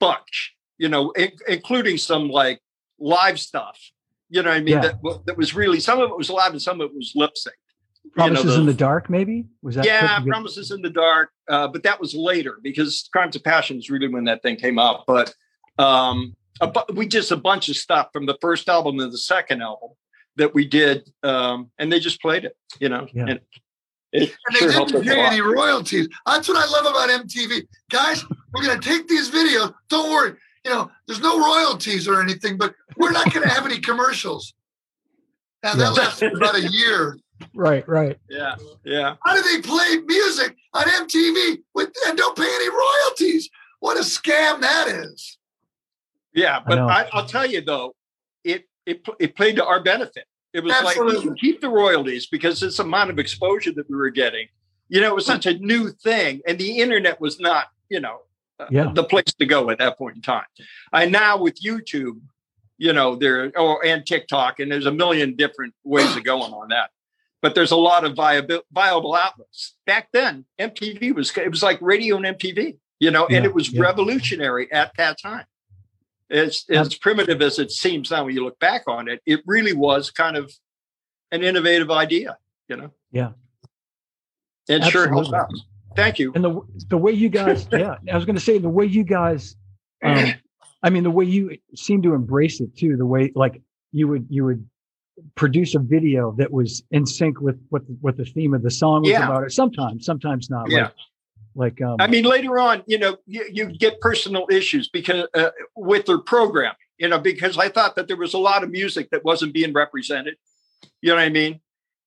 [0.00, 2.60] bunch, you know, in- including some like
[2.98, 3.78] live stuff.
[4.28, 4.80] You know, what I mean, Yeah.
[5.02, 7.32] that that was really some of it was live and some of it was lip
[7.36, 7.54] sync.
[8.04, 9.84] You know, Promises the- in the Dark, maybe was that?
[9.84, 13.90] yeah, Promises in the Dark, uh, but that was later because Crimes of Passion is
[13.90, 15.04] really when that thing came out.
[15.06, 15.32] But
[15.78, 19.18] um, a bu- we just a bunch of stuff from the first album and the
[19.18, 19.90] second album
[20.36, 23.06] that we did, um, and they just played it, you know.
[23.12, 23.26] Yeah.
[23.28, 23.40] And
[24.22, 26.08] it And they helped didn't us pay any royalties.
[26.26, 27.66] That's what I love about MTV.
[27.90, 29.74] Guys, we're going to take these videos.
[29.88, 30.34] Don't worry.
[30.64, 34.54] You know, there's no royalties or anything, but we're not going to have any commercials.
[35.62, 36.02] And that Yeah.
[36.02, 37.18] lasted about a year.
[37.54, 38.18] Right, right.
[38.30, 39.16] Yeah, yeah.
[39.22, 43.50] How do they play music on MTV with and don't pay any royalties?
[43.80, 45.38] What a scam that is.
[46.34, 46.88] Yeah, but know.
[46.88, 47.94] I, I'll tell you though,
[48.44, 50.24] it it it played to our benefit.
[50.56, 51.22] It was like we Absolutely.
[51.22, 54.48] can keep the royalties because this amount of exposure that we were getting.
[54.88, 58.20] You know, it was such a new thing, and the internet was not, you know,
[58.58, 58.90] uh, Yeah.
[58.94, 60.46] the place to go at that point in time.
[60.94, 62.22] And now with YouTube,
[62.78, 66.68] you know, there or and TikTok, and there's a million different ways of going on
[66.68, 66.88] that.
[67.42, 69.74] But there's a lot of viable viable outlets.
[69.84, 73.70] Back then, MTV was it was like radio and MTV, you know, and it was
[73.70, 73.82] yeah.
[73.82, 75.44] revolutionary at that time.
[76.30, 79.72] As as primitive as it seems now when you look back on it, it really
[79.72, 80.52] was kind of
[81.30, 82.36] an innovative idea,
[82.68, 82.90] you know.
[83.12, 83.30] Yeah.
[84.68, 85.42] It sure helps out.
[85.44, 85.66] Absolutely.
[85.94, 86.32] Thank you.
[86.34, 89.04] And the the way you guys, yeah, I was going to say the way you
[89.04, 89.56] guys,
[90.04, 90.34] um,
[90.82, 92.96] I mean, the way you seem to embrace it too.
[92.96, 93.62] The way like
[93.92, 94.68] you would you would
[95.34, 98.70] produce a video that was in sync with what the, what the theme of the
[98.70, 99.24] song was Yeah.
[99.26, 99.44] about.
[99.44, 100.70] It sometimes, sometimes not.
[100.70, 100.82] Yeah.
[100.84, 100.92] Like,
[101.56, 105.50] like um, I mean, later on, you know, you, you get personal issues because uh,
[105.74, 109.08] with their programming, you know, because I thought that there was a lot of music
[109.10, 110.36] that wasn't being represented.
[111.00, 111.60] You know what I mean?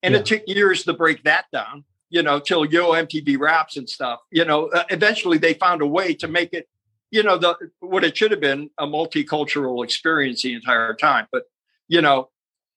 [0.04, 0.20] And Yeah.
[0.20, 1.84] it took years to break that down.
[2.12, 4.20] You know, till Yo MTV Raps and stuff.
[4.32, 6.68] You know, uh, eventually they found a way to make it,
[7.12, 11.28] you know, the what it should have been a multicultural experience the entire time.
[11.32, 11.44] But
[11.88, 12.30] you know,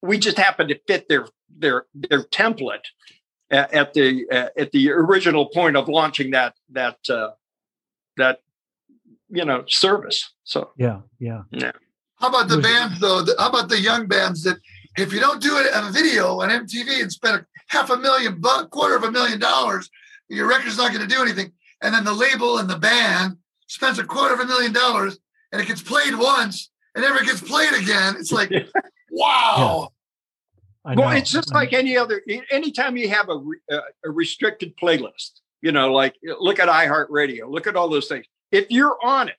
[0.02, 2.84] we just happened to fit their their their template
[3.52, 7.30] at, at the uh, at the original point of launching that that uh,
[8.16, 8.40] that
[9.28, 10.32] you know service.
[10.44, 11.42] So yeah, yeah.
[11.50, 11.72] yeah.
[12.16, 13.24] How about the bands though?
[13.38, 14.56] How about the young bands that
[14.96, 17.96] if you don't do it on a video on MTV and spend a half a
[17.96, 19.88] million buck, quarter of a million dollars,
[20.28, 21.52] your record's not going to do anything.
[21.82, 25.18] And then the label and the band spends a quarter of a million dollars
[25.50, 28.14] and it gets played once and never gets played again.
[28.18, 28.50] It's like,
[29.10, 29.91] wow.
[30.84, 31.16] I Well, know.
[31.16, 32.22] it's just like any other.
[32.50, 33.40] Anytime you have a,
[33.72, 38.26] uh, a restricted playlist, you know, like look at iHeartRadio, look at all those things.
[38.50, 39.36] If you're on it,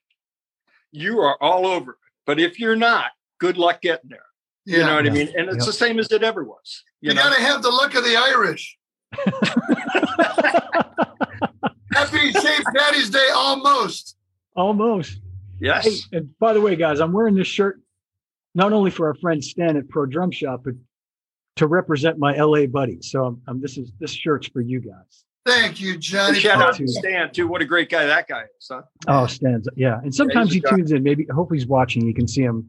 [0.92, 1.98] you are all over it.
[2.26, 4.26] But if you're not, good luck getting there.
[4.66, 4.78] Yeah.
[4.78, 5.12] You know what Yeah.
[5.12, 5.28] I mean?
[5.38, 5.66] And it's Yep.
[5.66, 6.84] the same as it ever was.
[7.02, 8.78] You, You know, got to have the luck of the Irish.
[11.94, 12.66] Happy St.
[12.76, 14.18] Patty's Day almost.
[14.56, 15.20] Almost.
[15.60, 15.86] yes.
[15.86, 17.80] Hey, and by the way, guys, I'm wearing this shirt
[18.56, 20.74] not only for our friend Stan at Pro Drum Shop, but
[21.56, 23.00] to represent my LA buddy.
[23.02, 25.26] So I'm, I'm this is this shirt's for you guys.
[25.46, 26.40] Thank you, Johnny.
[26.40, 27.48] Shout out to Stan too.
[27.48, 28.82] What a great guy that guy is, huh?
[29.08, 30.00] Oh, Stan's yeah.
[30.02, 30.70] And sometimes a he guy.
[30.72, 31.04] tunes in.
[31.04, 32.06] Maybe hopefully he's watching.
[32.08, 32.68] You can see him.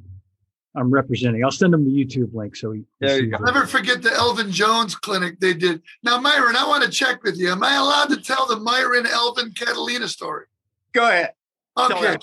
[0.76, 1.44] I'm representing.
[1.44, 2.80] I'll send him the YouTube link so he.
[2.80, 3.36] he There you sees go.
[3.36, 3.46] it.
[3.46, 5.80] Never forget the Elvin Jones clinic they did.
[6.02, 7.52] Now, Myron, I want to check with you.
[7.52, 10.46] Am I allowed to tell the Myron Elvin Catalina story?
[10.92, 11.30] Go ahead.
[11.78, 12.16] Okay.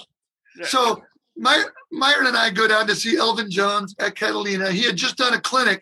[0.60, 0.66] Yeah.
[0.66, 1.02] So
[1.38, 4.70] My, Myron and I go down to see Elvin Jones at Catalina.
[4.70, 5.82] He had just done a clinic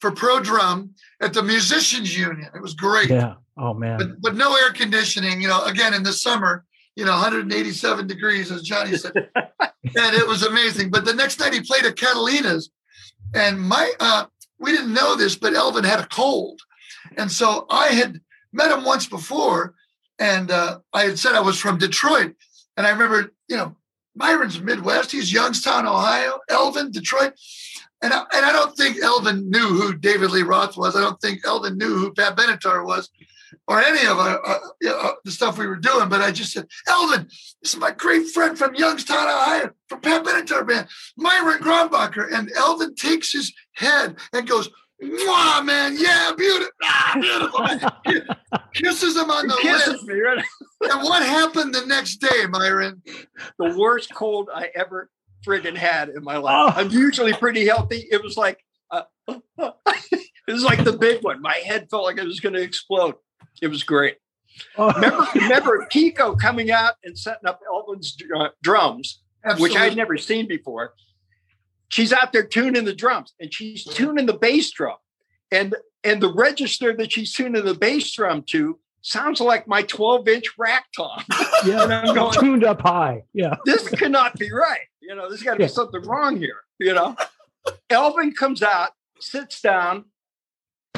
[0.00, 2.48] for pro drum at the Musicians Union.
[2.54, 3.10] It was great.
[3.10, 3.34] Yeah.
[3.56, 3.98] Oh man.
[3.98, 5.40] but, but no air conditioning.
[5.40, 6.64] You know, again in the summer,
[6.96, 10.90] you know, 187 degrees, as Johnny said, and it was amazing.
[10.90, 12.70] But the next night he played at Catalina's,
[13.34, 14.26] and my uh,
[14.58, 16.60] we didn't know this, but Elvin had a cold,
[17.16, 18.20] and so I had
[18.52, 19.74] met him once before,
[20.18, 22.34] and uh, I had said I was from Detroit,
[22.76, 23.76] and I remember, you know,
[24.18, 25.12] Myron's Midwest.
[25.12, 26.40] He's Youngstown, Ohio.
[26.48, 27.34] Elvin, Detroit.
[28.02, 30.94] And I, and I don't think Elvin knew who David Lee Roth was.
[30.94, 33.10] I don't think Elvin knew who Pat Benatar was
[33.66, 36.08] or any of our, uh, know, the stuff we were doing.
[36.08, 37.24] But I just said, Elvin,
[37.62, 42.32] this is my great friend from Youngstown, Ohio, from Pat Benatar Band, Myron Grombacher.
[42.32, 44.70] And Elvin takes his head and goes,
[45.00, 47.60] Wow, man, yeah, beautiful, ah, beautiful.
[47.60, 48.26] man."
[48.74, 50.02] Kisses him on the lips.
[50.04, 50.44] me, right?
[50.82, 53.00] And what happened the next day, Myron?
[53.58, 55.08] the worst cold I ever
[55.48, 56.74] friggin' had in my life.
[56.76, 56.80] Oh.
[56.80, 58.06] I'm usually pretty healthy.
[58.10, 61.40] It was like uh, it was like the big one.
[61.40, 63.14] My head felt like it was going to explode.
[63.62, 64.16] It was great.
[64.76, 64.92] Oh.
[64.92, 69.22] Remember, remember Keiko coming out and setting up Elvin's uh, drums,
[69.58, 70.94] which I'd never seen before.
[71.90, 74.96] She's out there tuning the drums, and she's tuning the bass drum,
[75.50, 75.74] and
[76.04, 80.46] and the register that she's tuning the bass drum to sounds like my 12 inch
[80.58, 81.22] rack tom.
[81.64, 81.82] yeah.
[81.84, 83.22] And I'm going, Tuned up high.
[83.32, 83.56] Yeah.
[83.64, 84.80] this cannot be right.
[85.08, 85.68] You know, there's got to be Yeah.
[85.68, 86.58] something wrong here.
[86.78, 87.16] You know,
[87.90, 90.04] Elvin comes out, sits down,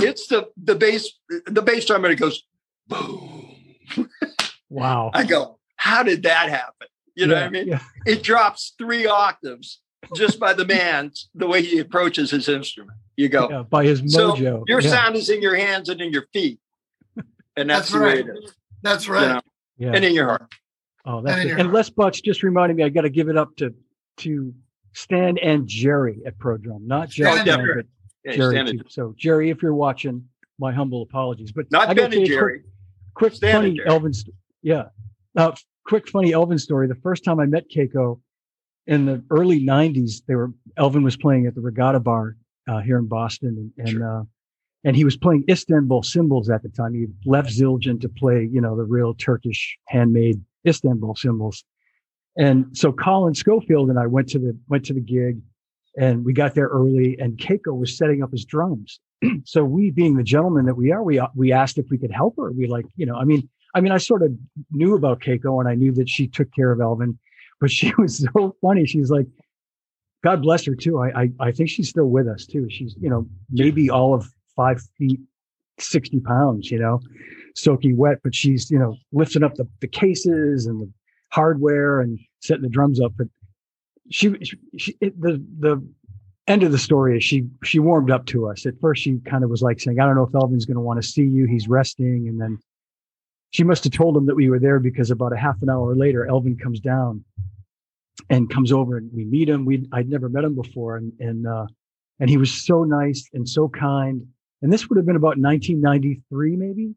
[0.01, 1.09] hits the the bass
[1.47, 2.43] the bass drum, and it goes
[2.89, 3.47] boom.
[4.73, 5.11] Wow.
[5.15, 6.87] I go, how did that happen?
[7.17, 7.67] You know yeah, what I mean?
[7.69, 7.81] Yeah.
[8.07, 9.81] It drops three octaves
[10.15, 12.97] just by the man, the way he approaches his instrument.
[13.17, 14.63] You go, yeah, By his So, mojo.
[14.69, 14.91] your yeah.
[14.91, 16.61] sound is in your hands and in your feet,
[17.57, 18.19] and that's, That's the way right.
[18.29, 18.55] it is.
[18.83, 19.29] That's you right.
[19.29, 19.41] know,
[19.77, 19.93] Yeah.
[19.93, 20.47] and in your heart.
[21.05, 21.53] Oh, that's And it.
[21.55, 21.75] And heart.
[21.75, 23.75] Les Bucks just reminded me I got to give it up to
[24.21, 24.55] to
[24.93, 27.75] Stan and Jerry at Pro Drum, not just Stan Stan, Jerry.
[27.83, 27.87] but
[28.25, 28.81] Yeah, Jerry too.
[28.89, 30.25] So Jerry, if you're watching,
[30.59, 31.53] my humble apologies.
[31.53, 32.63] But Not I Ben and a quick- Jerry.
[33.15, 33.89] quick Stan funny Jerry.
[33.89, 34.13] Elvin.
[34.13, 34.87] St- yeah,
[35.37, 35.53] uh,
[35.87, 36.87] quick funny Elvin story.
[36.87, 38.21] The first time I met Keiko
[38.87, 42.37] in the early '90s, they were Elvin was playing at the Regatta Bar
[42.69, 44.23] uh, here in Boston, and and, uh,
[44.85, 46.93] and he was playing Istanbul cymbals at the time.
[46.95, 51.65] He left Zildjian to play, you know, the real Turkish handmade Istanbul cymbals.
[52.41, 55.43] And so Colin Schofield and I went to the went to the gig,
[55.99, 57.19] and we got there early.
[57.21, 58.99] And Keiko was setting up his drums.
[59.45, 62.37] so we, being the gentlemen that we are, we we asked if we could help
[62.39, 62.51] her.
[62.51, 64.33] We like, you know, I mean, I mean, I sort of
[64.71, 67.19] knew about Keiko, and I knew that she took care of Elvin,
[67.61, 68.87] but she was so funny.
[68.87, 69.27] She's like,
[70.25, 70.99] God bless her too.
[70.99, 72.69] I I, I think she's still with us too.
[72.71, 74.27] She's you know maybe all of
[74.57, 75.21] five feet,
[75.79, 76.71] sixty pounds.
[76.71, 77.01] You know,
[77.55, 80.91] soaking wet, but she's you know lifting up the the cases and the
[81.31, 83.13] hardware and setting the drums up.
[83.17, 83.29] But
[84.11, 84.35] she,
[84.77, 85.87] she, it, the the
[86.47, 88.67] end of the story is she she warmed up to us.
[88.67, 90.81] At first, she kind of was like saying, "I don't know if Elvin's going to
[90.83, 91.47] want to see you.
[91.47, 92.59] He's resting," and then
[93.51, 95.95] she must have told him that we were there because about a half an hour
[95.95, 97.25] later, Elvin comes down
[98.29, 99.65] and comes over and we meet him.
[99.65, 101.67] We I'd never met him before, and and uh,
[102.19, 104.27] and he was so nice and so kind.
[104.63, 106.95] And this would have been about 1993, maybe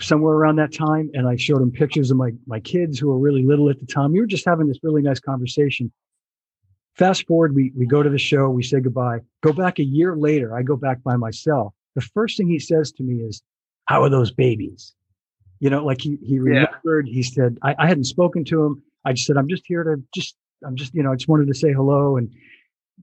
[0.00, 1.10] somewhere around that time.
[1.14, 3.86] And I showed him pictures of my my kids who were really little at the
[3.86, 4.12] time.
[4.12, 5.92] We were just having this really nice conversation.
[6.94, 9.20] Fast forward, we we go to the show, we say goodbye.
[9.42, 11.74] Go back a year later, I go back by myself.
[11.94, 13.42] The first thing he says to me is,
[13.86, 14.94] "How are those babies?"
[15.60, 17.08] You know, like he he remembered.
[17.08, 18.82] He said, I, I hadn't spoken to him.
[19.04, 20.36] I just said, I'm just here to just
[20.66, 22.30] I'm just you know I just wanted to say hello and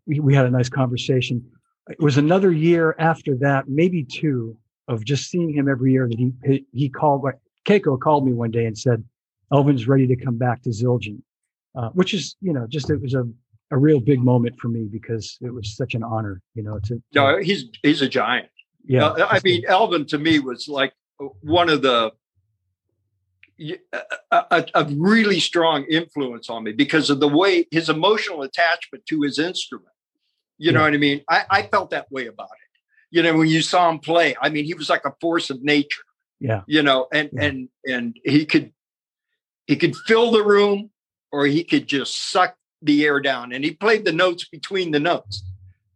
[0.05, 1.43] we, we had a nice conversation.
[1.89, 4.57] It was another year after that, maybe two,
[4.87, 7.25] of just seeing him every year that he he, called.
[7.67, 9.03] Keiko called me one day and said,
[9.51, 11.21] "Elvin's ready to come back to Zildjian,"
[11.75, 13.25] uh, which is you know just it was a
[13.71, 16.79] a real big moment for me because it was such an honor, you know.
[16.85, 18.49] To, no, he's he's a giant.
[18.85, 20.93] yeah, Uh, I mean, Elvin to me was like
[21.41, 22.11] one of the
[23.59, 29.05] a, a, a really strong influence on me because of the way his emotional attachment
[29.07, 29.89] to his instrument.
[30.57, 31.21] You know what I mean?
[31.29, 32.62] I, I felt that way about it.
[33.13, 35.61] You know, when you saw him play, I mean, he was like a force of
[35.61, 36.01] nature.
[36.39, 37.43] yeah, You know, and Yeah.
[37.45, 38.73] and and he could
[39.67, 40.89] he could fill the room,
[41.31, 44.99] or he could just suck the air down, and he played the notes between the
[44.99, 45.45] notes.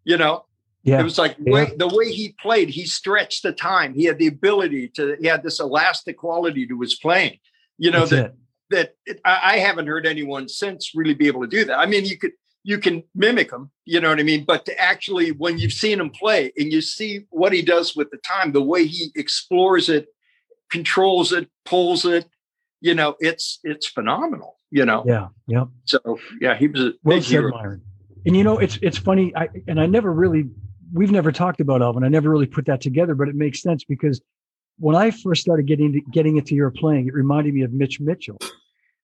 [0.04, 0.46] You know,
[0.84, 1.54] yeah, it was like Yeah.
[1.54, 3.96] way, the way he played, he stretched the time.
[3.96, 7.40] He had the ability to, he had this elastic quality to his playing.
[7.80, 8.36] You know, That's that, it.
[8.70, 11.80] that it, I, I haven't heard anyone since really be able to do that.
[11.80, 12.34] I mean, you could,
[12.68, 14.44] you can mimic him, you know what I mean?
[14.44, 18.12] But to actually, when you've seen him play and you see what he does with
[18.12, 20.08] the time, the way he explores it,
[20.70, 22.26] controls it, pulls it,
[22.82, 25.06] you know, it's, it's phenomenal, you know?
[25.08, 25.64] Yeah, yeah.
[25.86, 27.52] So yeah, he was a Well big said, hero.
[27.52, 27.82] Myron.
[28.26, 29.34] And you know, it's it's funny.
[29.34, 30.50] I and I never really,
[30.92, 32.04] we've never talked about Elvin.
[32.04, 34.20] I never really put that together, but it makes sense because
[34.78, 38.02] when I first started getting to, getting into your playing, it reminded me of Mitch
[38.02, 38.38] Mitchell,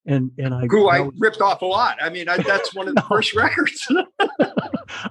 [0.06, 1.98] and and I Who I was- ripped off a lot.
[2.02, 3.16] I mean, I, that's one of the No.
[3.16, 3.88] first records.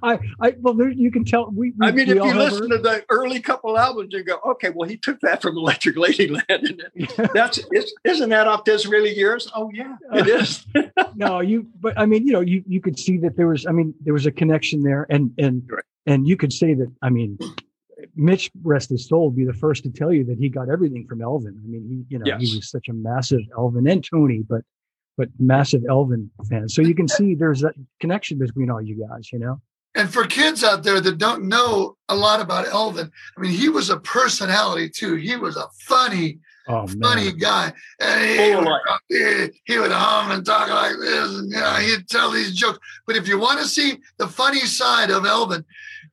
[0.03, 1.51] I I well, there, you can tell.
[1.51, 4.39] We, we I mean, we if you listen to the early couple albums, you go,
[4.47, 6.83] okay, well, he took that from Electric Ladyland.
[7.19, 9.51] And that's is, isn't that off Disraeli Gears?
[9.55, 10.65] Oh yeah, uh, it is.
[11.15, 11.67] no, you.
[11.81, 13.67] But I mean, you know, you you could see that there was.
[13.67, 15.85] I mean, there was a connection there, and and Right.
[16.07, 16.91] and you could say that.
[17.03, 17.39] I mean,
[18.15, 21.07] Mitch, rest his soul, would be the first to tell you that he got everything
[21.09, 21.59] from Elvin.
[21.63, 24.63] I mean, he you know he was such a massive Elvin and Tony, but
[25.17, 26.69] but massive Elvin fan.
[26.69, 29.31] So you can see there's a connection between all you guys.
[29.33, 29.61] You know.
[29.95, 33.69] And for kids out there that don't know a lot about Elvin, I mean, he
[33.69, 35.17] was a personality too.
[35.17, 37.37] He was a funny, Oh funny man.
[37.39, 37.73] guy.
[38.01, 41.75] And he, Full would, he, he would hum and talk like this, and you know,
[41.75, 42.79] he'd tell these jokes.
[43.07, 45.65] But if you want to see the funny side of Elvin,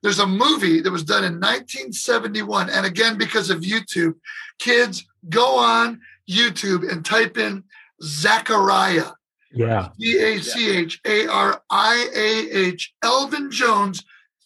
[0.02, 2.70] there's a movie that was done in 1971.
[2.70, 4.14] And again, because of YouTube,
[4.58, 7.64] kids go on YouTube and type in
[8.02, 9.12] Zachariah.
[9.52, 9.88] Yeah.
[9.98, 14.04] D A C H A R I A H, Elvin Jones.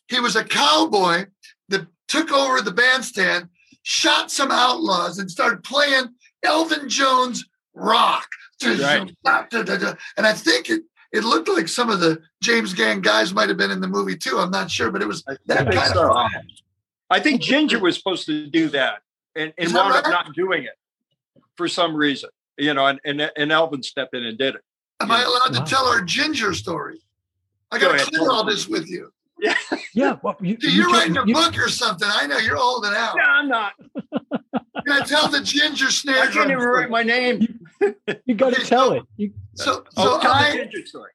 [0.08, 1.26] He was a cowboy
[1.68, 3.48] that took over the bandstand,
[3.82, 6.08] shot some outlaws, and started playing
[6.42, 7.44] Elvin Jones
[7.74, 8.26] rock.
[8.64, 9.12] Right.
[9.26, 10.82] And I think it,
[11.12, 14.16] it looked like some of the James Gang guys might have been in the movie
[14.16, 14.38] too.
[14.38, 16.16] I'm not sure, but it was that think kind so.
[16.16, 16.30] of
[17.10, 19.02] I think Ginger was supposed to do that
[19.36, 20.78] and, and Is that wound up not doing it
[21.56, 22.30] for some reason.
[22.56, 24.60] You know, and, and and Elvin stepped in and did it.
[25.00, 25.64] Am I allowed Wow.
[25.64, 27.00] to tell our ginger story?
[27.72, 28.06] I got to ahead.
[28.08, 29.12] clear all this with you.
[29.40, 29.56] Yeah.
[29.96, 30.16] Yeah.
[30.22, 32.08] Well, you, Dude, you you're can- writing a you- book or something.
[32.10, 33.14] I know you're holding out.
[33.16, 33.72] No, I'm not.
[34.12, 36.80] Can I tell the ginger snare I can't even story?
[36.82, 37.60] write my name.
[38.26, 39.02] You got to Okay, tell so- it.
[39.16, 41.10] You, So, so Oh, tell I, the Ginger story.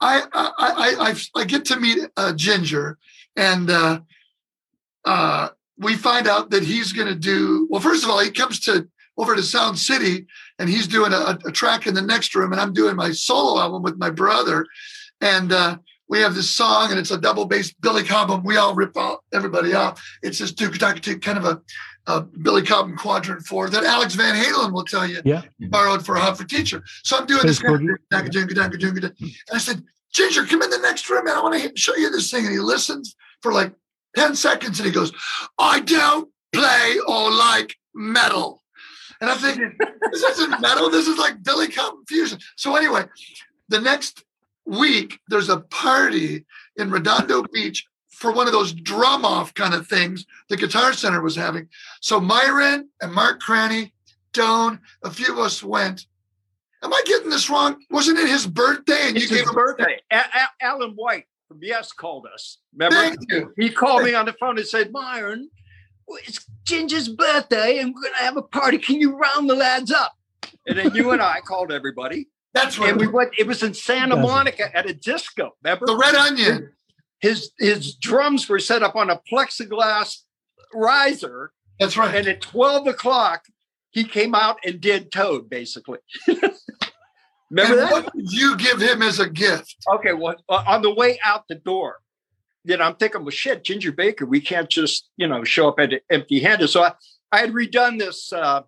[0.00, 2.98] I, I, I, I, I get to meet uh, Ginger,
[3.36, 4.00] and uh,
[5.04, 7.66] uh, we find out that he's going to do.
[7.70, 10.26] Well, first of all, he comes to over to Sound City,
[10.58, 13.60] and he's doing a, a track in the next room, and I'm doing my solo
[13.60, 14.66] album with my brother,
[15.20, 15.78] and uh,
[16.08, 18.44] we have this song, and it's a double bass Billy Cobham.
[18.44, 20.02] We all rip all, everybody off.
[20.22, 21.60] It's this Duke kind of a,
[22.06, 25.42] a Billy Cobham quadrant four that Alex Van Halen will tell you Yeah.
[25.58, 26.82] he borrowed for a Hot for Teacher.
[27.02, 27.70] So I'm doing Space this.
[27.70, 27.94] Boogie.
[29.48, 29.82] And I said,
[30.12, 31.36] Ginger, come in the next room, man.
[31.36, 32.44] I want to show you this thing.
[32.44, 33.72] And he listens for like
[34.16, 35.12] 10 seconds and he goes,
[35.58, 38.62] I don't play or like metal.
[39.20, 39.76] And I'm thinking,
[40.12, 40.90] this isn't metal.
[40.90, 42.38] This is like Billy Cobham Fusion.
[42.56, 43.04] So anyway,
[43.68, 44.24] the next
[44.64, 46.44] week, there's a party
[46.76, 51.20] in Redondo Beach for one of those drum off kind of things the Guitar Center
[51.22, 51.68] was having.
[52.00, 53.92] So Myron and Mark Craney,
[54.32, 56.06] Doane, a few of us went.
[56.82, 57.76] Am I getting this wrong?
[57.90, 59.08] Wasn't it his birthday?
[59.08, 60.00] And It's you gave his him birthday.
[60.10, 62.58] A- A- Alan White from Yes called us.
[62.74, 62.96] Remember?
[62.96, 63.52] Thank you.
[63.58, 65.48] He called me on the phone and said, Myron,
[66.08, 68.78] it's Ginger's birthday and we're going to have a party.
[68.78, 70.14] Can you round the lads up?
[70.66, 72.28] And then you and I called everybody.
[72.54, 72.90] That's right.
[72.90, 74.22] And we went, it was in Santa Doesn't.
[74.22, 75.54] Monica at a disco.
[75.62, 75.86] Remember?
[75.86, 76.72] the Red Onion.
[77.20, 80.18] His, his drums were set up on a plexiglass
[80.74, 81.52] riser.
[81.78, 82.14] That's right.
[82.14, 83.44] And at 12 o'clock,
[83.90, 85.98] he came out and did Toad, basically.
[87.50, 87.92] Remember and that?
[87.92, 89.76] what did you give him as a gift?
[89.94, 92.00] Okay, well, uh, on the way out the door,
[92.66, 95.78] you know, I'm thinking, well, shit, Ginger Baker, we can't just, you know, show up
[95.78, 96.68] at empty handed.
[96.68, 96.92] So I,
[97.30, 98.62] I had redone this uh,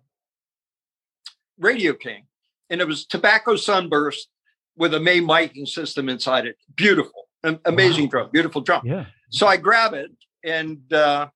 [1.57, 2.23] Radio King,
[2.69, 4.29] and it was tobacco sunburst
[4.77, 6.55] with a May miking system inside it.
[6.75, 7.27] Beautiful.
[7.43, 8.09] Am- amazing Wow.
[8.09, 8.81] drum, beautiful drum.
[8.85, 9.05] Yeah.
[9.31, 10.11] So I grab it
[10.43, 11.27] and uh,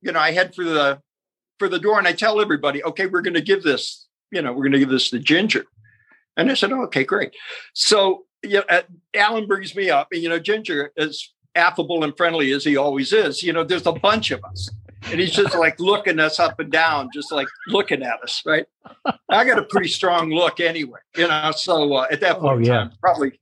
[0.00, 1.00] you know I head for the
[1.58, 4.52] for the door and I tell everybody, okay, we're going to give this, you know,
[4.52, 5.64] we're going to give this to Ginger.
[6.36, 7.34] And I said, oh, okay, great.
[7.72, 8.82] So you know, uh,
[9.14, 13.12] Alan brings me up, and you know, Ginger, as affable and friendly as he always
[13.12, 14.70] is, you know, there's a bunch of us.
[15.10, 18.66] And he's just like looking us up and down, just like looking at us, right?
[19.28, 21.52] I got a pretty strong look anyway, you know.
[21.56, 22.78] So uh, at that point, Oh, yeah.
[22.78, 23.38] time, probably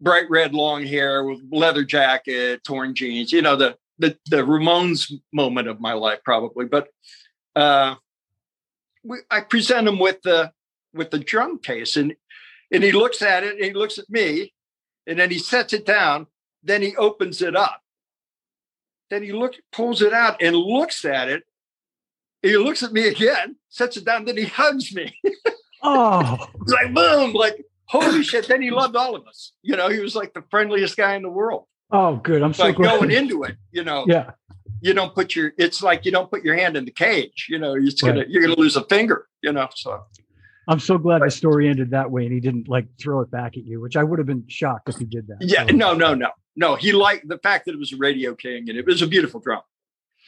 [0.00, 5.12] bright red long hair with leather jacket, torn jeans, you know, the the the Ramones
[5.32, 6.64] moment of my life, probably.
[6.64, 6.88] But
[7.54, 7.96] uh,
[9.04, 10.52] we, I present him with the
[10.92, 12.14] with the drum case, and
[12.72, 14.52] and he looks at it, and he looks at me,
[15.06, 16.26] and then he sets it down.
[16.62, 17.80] Then he opens it up.
[19.10, 21.44] Then he look pulls it out and looks at it.
[22.42, 25.18] He looks at me again, sets it down, then he hugs me.
[25.82, 28.46] Oh, It's like boom, like holy shit.
[28.48, 29.52] Then he loved all of us.
[29.62, 31.64] You know, he was like the friendliest guy in the world.
[31.90, 32.42] oh, good.
[32.42, 32.98] I'm so But glad.
[32.98, 34.32] going into it, you know, yeah.
[34.82, 37.58] you don't put your it's like you don't put your hand in the cage, you
[37.58, 39.68] know, it's gonna you're gonna lose a finger, you know.
[39.74, 40.04] So
[40.68, 43.56] I'm so glad the story ended that way and he didn't like throw it back
[43.56, 45.38] at you, which I would have been shocked if he did that.
[45.40, 46.28] yeah, So, no, no, no.
[46.58, 49.06] No, he liked the fact that it was a radio king and it was a
[49.06, 49.62] beautiful drum.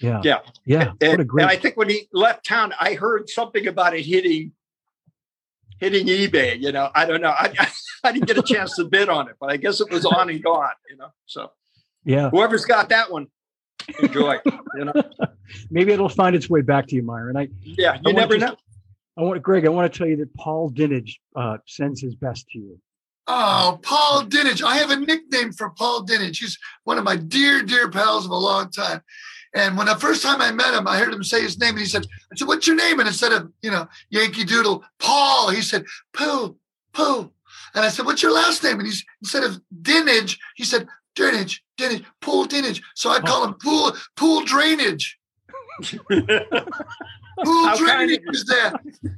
[0.01, 0.21] yeah.
[0.23, 0.39] Yeah.
[0.65, 0.93] Yeah.
[1.01, 1.43] And, great.
[1.43, 4.53] and I think when he left town, I heard something about it hitting
[5.81, 6.61] hitting eBay.
[6.61, 7.35] You know, I don't know.
[7.37, 7.69] I,
[8.05, 10.31] I didn't get a chance to bid on it, but I guess it was on
[10.31, 10.71] and gone.
[10.89, 11.51] You know, so
[12.05, 12.31] yeah.
[12.31, 13.27] whoever's got that one,
[14.01, 14.39] enjoy.
[14.77, 14.93] you know,
[15.71, 17.37] Maybe it'll find its way back to you, Myron.
[17.37, 18.57] I, yeah, I you want never know.
[19.19, 22.49] I want Greg, I want to tell you that Paul Dinage uh, sends his best
[22.51, 22.81] to you.
[23.33, 24.61] Oh, Paul Dinage.
[24.61, 26.41] I have a nickname for Paul Dinage.
[26.41, 29.03] He's one of my dear, dear pals of a long time.
[29.55, 31.79] And when the first time I met him, I heard him say his name, and
[31.79, 35.51] he said, "I said, what's your name?" And instead of you know Yankee Doodle, Paul,
[35.51, 36.57] he said, "Pooh,
[36.93, 37.31] Pooh."
[37.75, 41.61] And I said, "What's your last name?" And he's instead of Dinage, he said, "Dinage,
[41.79, 45.19] Dinage, Pool Dinage." So I call him Pool Pool Drainage.
[46.09, 48.73] Pool How Drainage is there.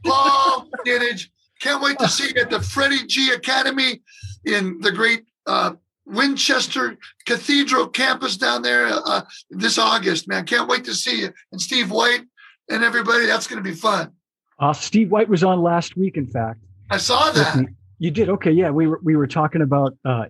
[0.05, 1.29] Paul Dinage.
[1.63, 4.03] Can't wait to see you at the Freddie G Academy
[4.45, 10.45] in the great uh, Winchester Cathedral campus down there uh, this August, man.
[10.45, 11.33] Can't wait to see you.
[11.53, 12.23] And Steve White
[12.69, 13.27] and everybody.
[13.27, 14.11] That's going to be fun.
[14.59, 16.59] Uh, Steve White was on last week, in fact.
[16.91, 17.65] I saw that.
[17.99, 18.51] You did okay.
[18.51, 20.25] Yeah, we were we were talking about uh,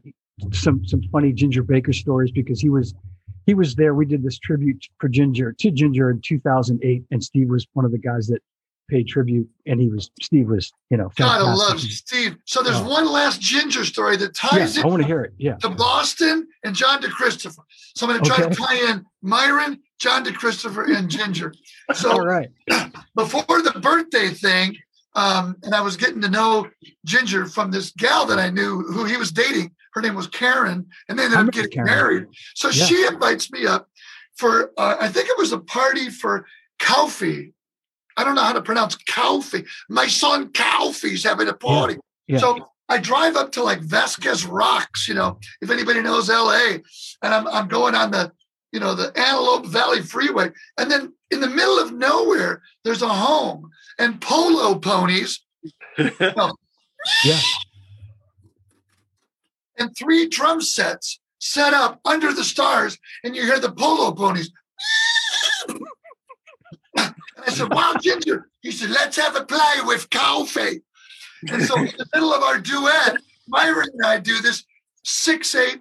[0.52, 2.94] some some funny Ginger Baker stories because he was
[3.46, 3.94] he was there.
[3.94, 7.90] We did this tribute for Ginger to Ginger in 2008, and Steve was one of
[7.90, 8.42] the guys that
[8.90, 11.46] paid tribute, and he was Steve was you know fantastic.
[11.68, 12.36] love Steve.
[12.46, 12.88] So there's Oh.
[12.88, 15.32] one last Ginger story that ties Yeah, ties I want to hear it.
[15.38, 15.56] Yeah.
[15.56, 17.62] to Boston and John DeChristopher.
[17.96, 18.54] So I'm going to try Okay.
[18.54, 21.54] to tie in Myron, John DeChristopher, and Ginger.
[21.94, 22.48] So All right.
[23.14, 24.76] before the birthday thing,
[25.14, 26.68] um, and I was getting to know
[27.04, 29.72] Ginger from this gal that I knew who he was dating.
[29.94, 31.86] Her name was Karen, and they ended up getting Karen.
[31.86, 32.26] married.
[32.54, 32.86] So Yeah.
[32.86, 33.88] she invites me up
[34.36, 36.46] for, uh, I think it was a party for
[36.80, 37.52] Kofi.
[38.16, 39.66] I don't know how to pronounce Kofi.
[39.88, 41.96] My son Kofi's having a party.
[42.26, 42.38] Yeah.
[42.38, 46.76] So I drive up to like Vasquez Rocks, you know, if anybody knows LA,
[47.22, 48.32] and I'm, I'm going on the,
[48.72, 50.50] you know, the Antelope Valley Freeway.
[50.78, 55.40] And then in the middle of nowhere, there's a home and polo ponies
[57.24, 57.40] Yeah.
[59.78, 64.50] and three drum sets set up under the stars, and you hear the polo ponies.
[67.46, 68.48] I said, Wow, Ginger.
[68.60, 70.82] He said, Let's have a play with Kofi.
[71.50, 73.16] And so in the middle of our duet,
[73.48, 74.64] Myron and I do this
[75.04, 75.80] six eight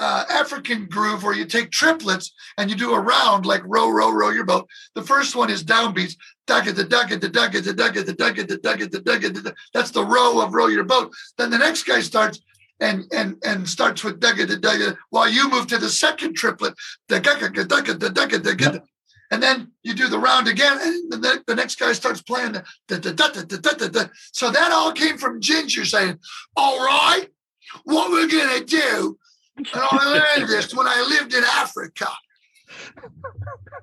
[0.00, 4.10] uh, African groove where you take triplets and you do a round like row, row,
[4.10, 4.68] row your boat.
[4.94, 6.16] The first one is downbeats.
[6.46, 9.90] Dugga the dugga the dugga the dugga the dugga the dugga the dugga the That's
[9.90, 11.12] the row of row your boat.
[11.36, 12.40] Then the next guy starts
[12.80, 16.74] and and and starts with dugga the dugga while you move to the second triplet.
[17.08, 18.82] The dugga the dugga the dugga the.
[19.30, 22.52] And then you do the round again, and the, the next guy starts playing
[22.88, 24.10] the.
[24.32, 26.18] So that all came from Ginger saying,
[26.56, 27.28] All right,
[27.84, 29.18] what we're going to do,
[29.56, 32.08] and I learned this when I lived in Africa.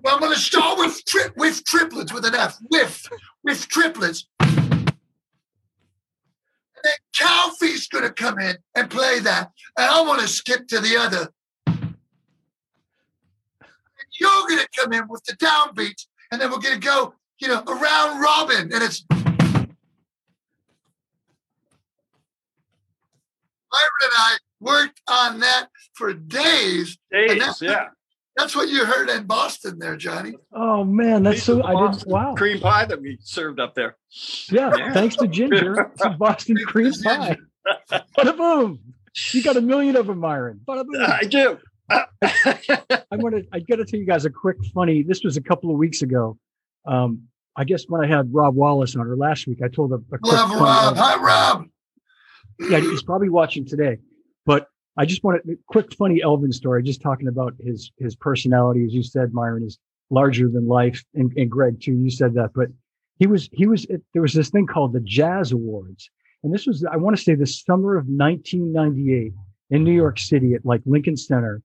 [0.04, 3.08] Well, I'm going to start with, tri- with triplets with an F, with,
[3.44, 4.28] with triplets.
[4.40, 4.88] And
[6.84, 10.80] then Kofi's going to come in and play that, and I want to skip to
[10.80, 11.30] the other
[14.20, 17.48] you're going to come in with the downbeats, and then we're going to go, you
[17.48, 19.06] know, around robin, and it's.
[23.72, 26.98] Myron and I worked on that for days.
[27.12, 27.88] And Days, yeah.
[28.38, 30.34] That's what you heard in Boston, there, Johnny.
[30.54, 31.60] Oh man, that's Piece so.
[31.60, 32.08] of I didn't.
[32.08, 32.36] Wow.
[32.36, 33.96] Cream pie that we served up there.
[34.52, 34.74] Yeah.
[34.76, 34.94] Yeah.
[34.94, 37.38] Thanks to Ginger, some Boston cream pie.
[37.90, 38.80] What a boom.
[39.32, 40.60] you got a million of them, Myron.
[40.66, 41.60] But I do.
[41.90, 43.46] I want to.
[43.54, 45.04] I got to tell you guys a quick funny.
[45.04, 46.38] This was a couple of weeks ago.
[46.86, 47.24] Um,
[47.56, 50.00] I guess when I had Rob Wallace on, or last week, I told a, a
[50.20, 50.98] quick Love funny- Rob.
[50.98, 51.66] Hi, Rob.
[52.70, 53.98] yeah, he's probably watching today.
[54.46, 54.68] But
[54.98, 56.84] I just want a quick, funny Elvin story.
[56.84, 59.78] Just talking about his his personality, as you said, Myron is
[60.10, 61.94] larger than life, and, and Greg too.
[61.94, 62.68] You said that, but
[63.20, 63.86] he was he was.
[64.14, 66.10] There was this thing called the Jazz Awards,
[66.44, 69.34] and this was I want to say the summer of 1998
[69.72, 71.62] in New York City at like Lincoln Center.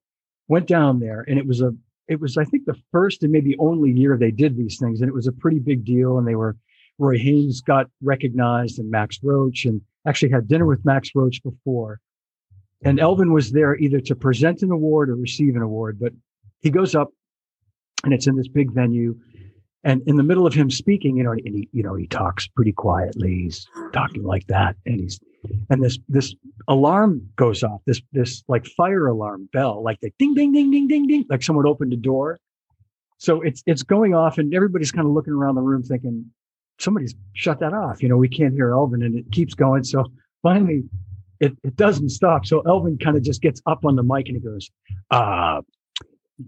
[0.51, 1.72] Went down there, and it was a
[2.09, 5.09] it was I think the first and maybe only year they did these things, and
[5.09, 6.18] it was a pretty big deal.
[6.18, 6.57] And they were
[6.98, 12.01] Roy Haynes got recognized, and Max Roach, and actually had dinner with Max Roach before.
[12.82, 16.12] And Elvin was there either to present an award or receive an award, but
[16.62, 17.11] he goes up
[18.05, 19.16] and it's in this big venue.
[19.84, 22.48] And in the middle of him speaking, you know, and he, you know, he talks
[22.48, 23.42] pretty quietly.
[23.44, 24.76] He's talking like that.
[24.84, 25.20] And he's,
[25.70, 26.34] and this, this
[26.68, 30.88] alarm goes off, this, this like fire alarm bell, like the ding, ding, ding, ding,
[30.88, 32.38] ding, ding, like someone opened a door.
[33.18, 36.26] So it's, it's going off and everybody's kind of looking around the room thinking,
[36.78, 38.03] somebody's shut that off.
[38.03, 39.84] You know, we can't hear Elvin and it keeps going.
[39.84, 40.05] So
[40.43, 40.84] finally
[41.41, 42.47] it, it doesn't stop.
[42.47, 44.70] So Elvin kind of just gets up on the mic and he goes,
[45.11, 45.62] uh,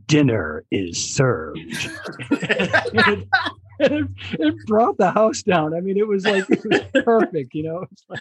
[0.06, 1.58] dinner is served.
[2.30, 3.28] it,
[3.78, 5.74] it brought the house down.
[5.74, 8.20] I mean, it was like, it was perfect, you know, like,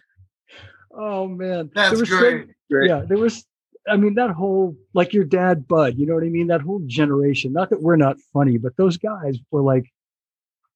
[0.93, 1.69] oh man.
[1.73, 2.47] There That's was so- great.
[2.69, 2.89] Great.
[2.89, 3.45] yeah, there was.
[3.89, 5.95] I mean, that whole like your dad, Bud.
[5.97, 6.47] You know what I mean?
[6.47, 7.51] That whole generation.
[7.51, 9.91] Not that we're not funny, but those guys were like,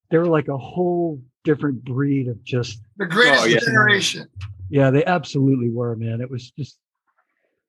[0.09, 2.82] they were like a whole different breed of just.
[2.97, 3.59] The greatest Oh, yeah.
[3.59, 4.28] generation.
[4.70, 6.20] Yeah, they absolutely were, man.
[6.20, 6.80] It was just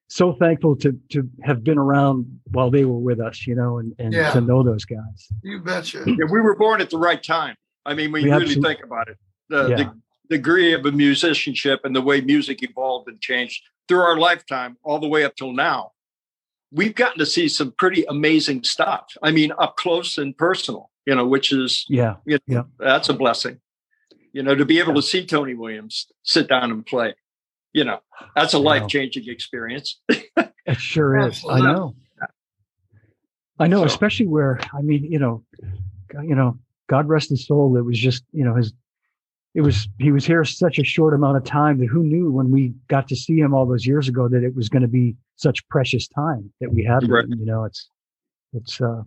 [0.08, 3.92] so thankful to to have been around while they were with us, you know, and
[3.98, 4.32] and Yeah.
[4.32, 5.28] to know those guys.
[5.42, 6.02] You betcha.
[6.06, 7.56] Yeah, we were born at the right time.
[7.84, 9.18] I mean, we you really think about it.
[9.50, 9.76] The, Yeah.
[9.76, 14.76] the degree of a musicianship and the way music evolved and changed through our lifetime,
[14.82, 15.92] all the way up till now.
[16.72, 19.06] We've gotten to see some pretty amazing stuff.
[19.22, 23.60] I mean, up close and personal, you know, which is Yeah, yeah, that's a blessing.
[24.32, 27.14] You know, to be able to see Tony Williams sit down and play,
[27.72, 28.00] you know,
[28.34, 30.00] that's a life changing experience.
[30.08, 31.44] it sure is.
[31.48, 31.94] I know.
[33.58, 35.44] I know, So- especially where I mean, you know,
[36.22, 36.58] you know,
[36.88, 37.76] God rest his soul.
[37.76, 38.72] It was just, you know, his.
[39.56, 42.50] It was he was here such a short amount of time that who knew when
[42.50, 45.16] we got to see him all those years ago that it was going to be
[45.36, 47.02] such precious time that we had.
[47.02, 47.24] with Right.
[47.24, 47.88] him, You know, it's,
[48.52, 49.02] it's, uh,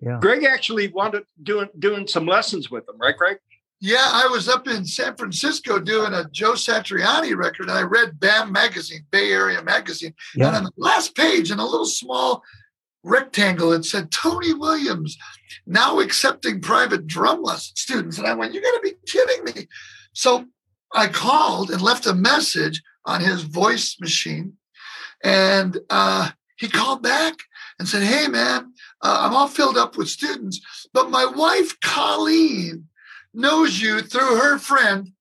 [0.00, 0.18] yeah.
[0.20, 3.36] Greg actually wanted doing doing some lessons with him, right, Greg?
[3.80, 8.18] Yeah, I was up in San Francisco doing a Joe Satriani record, and I read
[8.18, 10.14] BAM magazine, Bay Area magazine.
[10.34, 12.42] And on the last page, in a little small
[13.06, 15.16] rectangle, it said Tony Williams
[15.66, 18.18] now accepting private drum lesson students.
[18.18, 19.68] And I went, You gotta be kidding me.
[20.12, 20.46] So
[20.92, 24.54] I called and left a message on his voice machine.
[25.22, 27.34] And uh, he called back
[27.78, 30.60] and said, Hey, man, uh, I'm all filled up with students,
[30.92, 32.88] but my wife, Colleen,
[33.34, 35.12] knows you through her friend,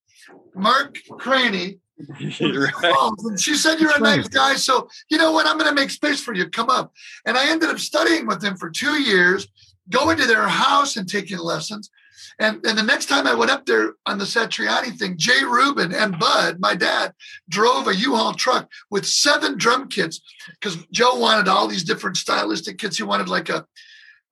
[0.55, 1.79] Mark Craney,
[2.83, 4.17] Oh, and she said you're That's a right.
[4.17, 4.55] nice guy.
[4.55, 5.47] So you know what?
[5.47, 6.49] I'm going to make space for you.
[6.49, 6.93] Come up.
[7.25, 9.47] And I ended up studying with them for two years,
[9.89, 11.89] going to their house and taking lessons.
[12.37, 15.93] And, and the next time I went up there on the Satriani thing, Jay Rubin
[15.93, 17.13] and Bud, my dad,
[17.47, 20.19] drove a U-Haul truck with seven drum kits
[20.59, 22.97] because Joe wanted all these different stylistic kits.
[22.97, 23.65] He wanted like a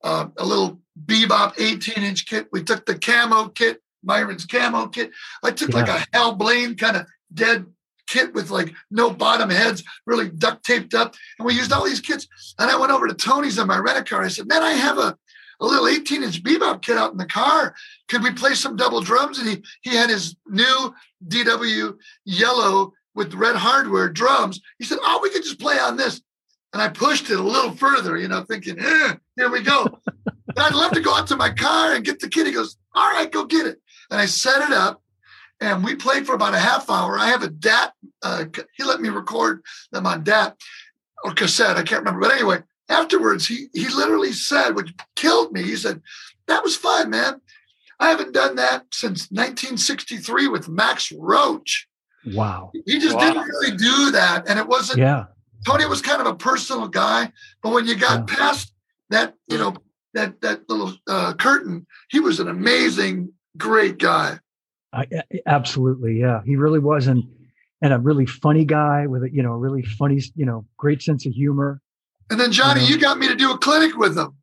[0.04, 2.48] uh, a little bebop 18 inch kit.
[2.52, 5.12] We took the camo kit, Myron's camo kit.
[5.42, 7.66] I took like a Hal Blaine kind of dead
[8.08, 11.16] kit with like no bottom heads, really duct taped up.
[11.40, 12.28] And we used all these kits.
[12.60, 14.24] And I went over to Tony's on my rent a car.
[14.24, 15.18] I said, Man, I have a,
[15.60, 17.76] a little 18 inch bebop kit out in the car.
[18.08, 19.40] Could we play some double drums?
[19.40, 20.94] And he he had his new
[21.28, 24.62] DW yellow with red hardware drums.
[24.80, 26.22] He said, Oh, we could just play on this.
[26.74, 29.86] And I pushed it a little further, you know, thinking, eh, here we go.
[30.26, 32.48] but I'd love to go out to my car and get the kit.
[32.48, 33.80] He goes, All right, go get it.
[34.10, 35.03] And I set it up
[35.64, 37.18] and we played for about a half hour.
[37.18, 37.94] I have a DAT.
[38.22, 38.46] Uh,
[38.76, 39.62] he let me record
[39.92, 40.58] them on DAT
[41.24, 41.78] or cassette.
[41.78, 42.20] I can't remember.
[42.20, 42.60] But anyway,
[42.90, 45.64] afterwards, he he literally said, which killed me.
[45.64, 46.02] He said,
[46.48, 47.40] "That was fun, man.
[48.00, 51.88] I haven't done that since 1963 with Max Roach.
[52.26, 52.72] Wow.
[52.86, 53.22] He just Wow.
[53.22, 55.00] didn't really do that, and it wasn't.
[55.00, 55.26] Yeah.
[55.66, 58.74] Tony was kind of a personal guy, but when you got past
[59.10, 59.78] that, you know,
[60.14, 64.40] that that little uh, curtain, he was an amazing, great guy.
[64.94, 65.08] I,
[65.48, 66.20] absolutely.
[66.20, 66.42] Yeah.
[66.46, 67.08] He really was.
[67.08, 67.24] And,
[67.82, 71.02] and a really funny guy with a, you know, a really funny, you know, great
[71.02, 71.82] sense of humor.
[72.30, 72.88] And then Johnny, Yeah.
[72.88, 74.36] you got me to do a clinic with him.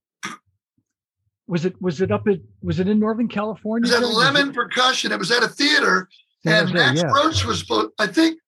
[1.46, 3.88] Was it, was it up at, was it in Northern It California?
[3.88, 4.00] was at?
[4.02, 5.10] Was Lemon it- Percussion.
[5.12, 6.08] It was at a theater,
[6.44, 6.72] and?
[6.72, 7.10] Max yeah.
[7.12, 7.90] Roach was supposed.
[7.98, 8.38] I think,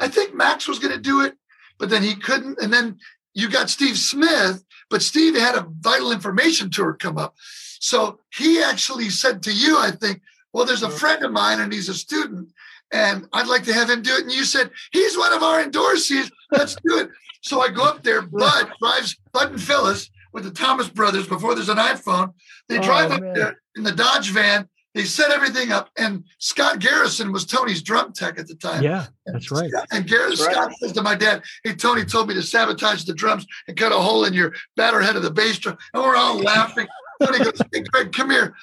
[0.00, 1.34] I think Max was going to do it,
[1.78, 2.58] but then he couldn't.
[2.62, 2.98] And then
[3.34, 7.34] you got Steve Smith, but Steve had a vital information tour come up.
[7.80, 10.22] So he actually said to you, I think,
[10.58, 12.48] well, there's a friend of mine and he's a student
[12.92, 14.22] and I'd like to have him do it.
[14.22, 16.32] And you said, he's one of our endorsees.
[16.50, 17.10] Let's do it.
[17.42, 18.22] So I go up there.
[18.22, 22.34] Bud drives Bud and Phyllis with the Thomas brothers before there's an iPhone.
[22.68, 23.34] They oh, drive Oh, up man.
[23.34, 24.68] there in the Dodge van.
[24.96, 25.90] They set everything up.
[25.96, 28.82] And Scott Garrison was Tony's drum tech at the time.
[28.82, 29.70] Yeah, that's right.
[29.92, 30.54] And Garrett That's right.
[30.54, 33.92] Scott says to my dad, Hey, Tony told me to sabotage the drums and cut
[33.92, 35.78] a hole in your batter head of the bass drum.
[35.94, 36.88] And we're all laughing.
[37.22, 38.56] Tony goes, Hey, Greg, come here.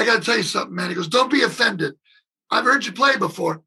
[0.00, 0.88] I got to tell you something, man.
[0.88, 1.94] He goes, Don't be offended.
[2.50, 3.60] I've heard you play before,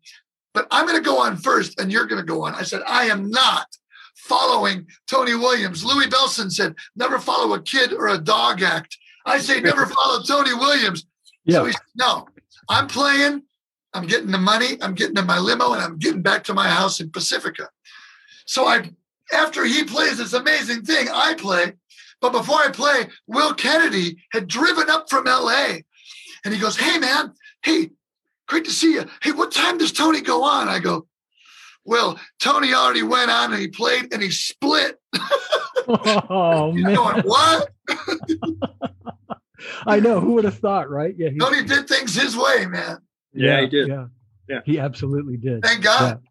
[0.51, 2.55] but I'm going to go on first and you're going to go on.
[2.55, 3.67] I said, I am not
[4.15, 5.85] following Tony Williams.
[5.85, 8.97] Louie Bellson said, Never follow a kid or a dog act.
[9.27, 11.01] I say, Never follow Tony Williams.
[11.01, 11.05] So
[11.45, 12.27] Yeah, he said, no,
[12.67, 13.43] I'm playing.
[13.93, 14.81] I'm getting the money.
[14.81, 17.69] I'm getting in my limo and I'm getting back to my house in Pacifica.
[18.47, 18.89] So I,
[19.31, 21.73] after he plays this amazing thing, I play.
[22.21, 25.75] But before I play, Will Kennedy had driven up from LA
[26.43, 27.33] and he goes, Hey, man,
[27.63, 27.89] hey,
[28.47, 29.05] great to see you.
[29.21, 30.67] Hey, what time does Tony go on?
[30.67, 31.07] I go,
[31.85, 34.99] Well, Tony already went on and he played and he split.
[35.87, 37.69] oh He's man, going, What?
[39.85, 40.19] I know.
[40.19, 41.13] Who would have thought, right?
[41.17, 42.97] Yeah, he, Tony did things his way, man.
[43.33, 43.87] Yeah, he did.
[43.87, 44.07] Yeah,
[44.47, 44.59] Yeah.
[44.65, 45.61] he absolutely did.
[45.61, 46.21] Thank God.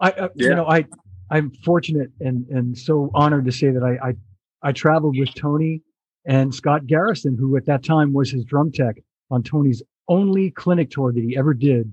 [0.00, 0.54] I, I you Yeah.
[0.54, 0.86] know, I,
[1.30, 4.14] I'm fortunate and and so honored to say that I, I,
[4.62, 5.82] I traveled with Tony
[6.26, 8.96] and Scott Garrison, who at that time was his drum tech
[9.30, 11.92] on Tony's only clinic tour that he ever did.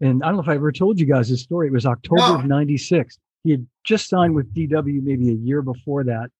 [0.00, 1.68] And I don't know if I ever told you guys this story.
[1.68, 2.34] It was October No.
[2.36, 3.18] of '96.
[3.44, 6.30] He had just signed with DW maybe a year before that,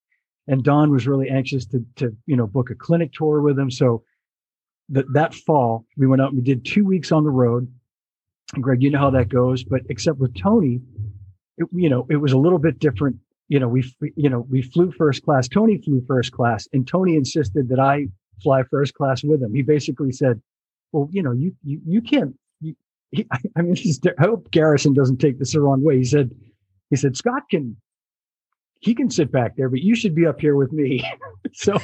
[0.48, 3.70] and Don was really anxious to to you know book a clinic tour with him.
[3.70, 4.02] So
[4.88, 7.72] that that fall we went out and we did two weeks on the road.
[8.54, 10.80] And Greg, you know how that goes, but except with Tony,
[11.56, 13.16] it, you know, it was a little bit different.
[13.52, 13.84] You know, we,
[14.16, 15.46] you know, we flew first class.
[15.46, 18.06] Tony flew first class, and Tony insisted that I
[18.42, 19.52] fly first class with him.
[19.52, 20.40] He basically said,
[20.90, 22.74] "Well, you know, you you, you can't." You,
[23.10, 23.26] he,
[23.56, 25.98] I, mean, is, I hope Garrison doesn't take this the wrong way.
[25.98, 26.30] He said,
[26.88, 27.76] "He said Scott can,
[28.80, 31.06] he can sit back there, but you should be up here with me."
[31.52, 31.76] so,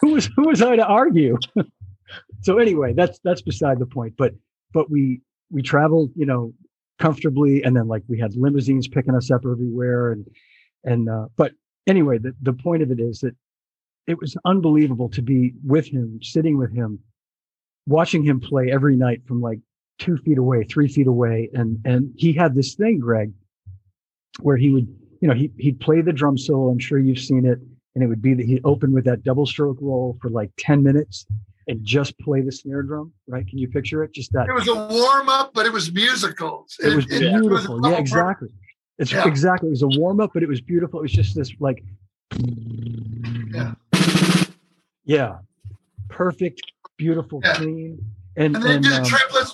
[0.00, 1.36] who was who was I to argue?
[2.42, 4.14] so anyway, that's that's beside the point.
[4.16, 4.34] But
[4.72, 6.54] but we we traveled, you know,
[7.00, 10.24] comfortably and then like we had limousines picking us up everywhere and
[10.84, 11.52] and uh but
[11.86, 13.34] anyway the, the point of it is that
[14.06, 16.98] it was unbelievable to be with him sitting with him
[17.86, 19.58] watching him play every night from like
[19.98, 23.32] two feet away three feet away and and he had this thing greg
[24.40, 24.86] where he would
[25.20, 27.58] you know he, he'd play the drum solo i'm sure you've seen it
[27.94, 30.82] and it would be that he'd open with that double stroke roll for like 10
[30.82, 31.26] minutes
[31.68, 34.66] and just play the snare drum right can you picture it just that It was
[34.66, 36.66] a warm up, but it was musical.
[36.82, 37.76] it was was beautiful.
[37.76, 38.48] couple yeah, per- exactly.
[38.98, 39.26] It's Yeah.
[39.26, 39.68] exactly.
[39.68, 41.00] It was a warm up, but it was beautiful.
[41.00, 41.82] It was just this like,
[43.52, 43.74] Yeah.
[45.04, 45.38] yeah,
[46.08, 46.60] perfect,
[46.96, 47.54] beautiful, Yeah.
[47.54, 47.98] clean,
[48.36, 49.52] and And then and do um, triplets.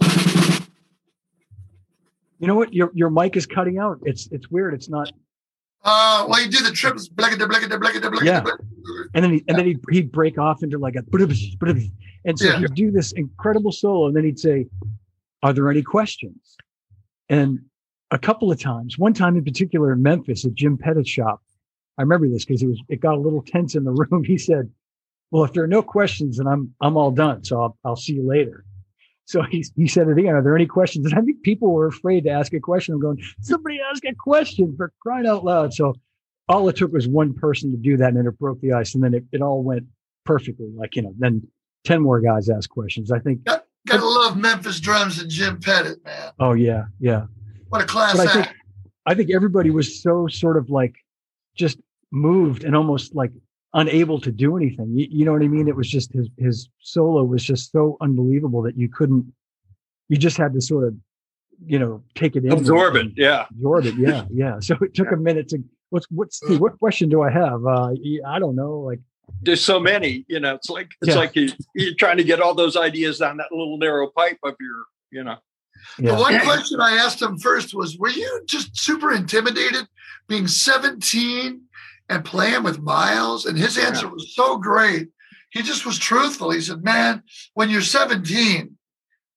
[2.38, 2.72] you know what?
[2.72, 3.98] Your your mic is cutting out.
[4.04, 4.74] It's it's weird.
[4.74, 5.10] It's not.
[5.84, 7.08] Uh, well, you do the triplets.
[7.08, 8.44] Blackada, blackada, blackada, blackada, Yeah.
[9.14, 11.04] And then he, and then he'd, he'd break off into like a
[12.24, 14.66] and so he'd do this incredible solo, and then he'd say,
[15.42, 16.56] "Are there any questions?"
[17.28, 17.60] And
[18.10, 21.42] a couple of times, one time in particular in Memphis at Jim Pettit's shop,
[21.98, 24.24] I remember this because it was it got a little tense in the room.
[24.24, 24.70] He said,
[25.30, 27.44] "Well, if there are no questions, then I'm I'm all done.
[27.44, 28.64] So I'll I'll see you later."
[29.24, 30.34] So he he said it again.
[30.34, 31.06] Are there any questions?
[31.06, 32.94] And I think people were afraid to ask a question.
[32.94, 35.74] I'm going, somebody ask a question for crying out loud.
[35.74, 35.94] So
[36.48, 39.04] all it took was one person to do that, and it broke the ice, and
[39.04, 39.84] then it, it all went
[40.24, 40.70] perfectly.
[40.74, 41.46] Like you know, then
[41.84, 43.12] ten more guys asked questions.
[43.12, 43.46] I think.
[43.86, 46.32] Gotta love Memphis drums and Jim Pettit, man.
[46.38, 47.26] Oh yeah, yeah.
[47.68, 48.48] What a class But I think.
[49.06, 50.94] I think everybody was so sort of like
[51.56, 51.78] just
[52.10, 53.32] moved and almost like
[53.74, 54.96] unable to do anything.
[54.96, 55.66] You, you know what I mean?
[55.68, 59.32] It was just his his solo was just so unbelievable that you couldn't.
[60.08, 60.94] You just had to sort of,
[61.66, 63.12] you know, take it in, Absorb it.
[63.16, 63.46] Yeah.
[63.50, 63.94] Absorb it.
[63.96, 64.60] Yeah, yeah.
[64.60, 65.62] So it took a minute to.
[65.90, 67.64] What's what's Steve, what question do I have?
[67.66, 67.92] Uh,
[68.26, 68.80] I don't know.
[68.80, 69.00] Like
[69.40, 71.16] There's so many, you know, it's like, it's Yeah.
[71.16, 74.54] like you, you're trying to get all those ideas down that little narrow pipe of
[74.60, 75.36] your, you know,
[75.98, 79.86] The one question I asked him first was, were you just super intimidated
[80.28, 81.60] being 17
[82.08, 83.46] and playing with Miles?
[83.46, 85.08] And his answer was so great.
[85.50, 86.50] He just was truthful.
[86.50, 87.22] He said, man,
[87.54, 88.76] when you're 17,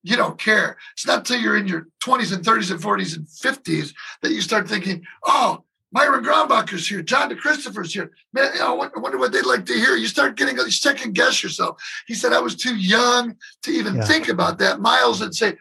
[0.03, 0.77] you don't care.
[0.93, 4.41] It's not till you're in your 20s and 30s and 40s and 50s that you
[4.41, 5.63] start thinking, oh,
[5.93, 8.11] Myron Grombacher's here, John DeChristopher's here.
[8.33, 9.95] Man, you know, I wonder- what they'd like to hear.
[9.97, 11.81] You start getting you second guess yourself.
[12.07, 14.05] He said, I was too young to even Yeah.
[14.05, 14.79] think about that.
[14.79, 15.57] Miles would say,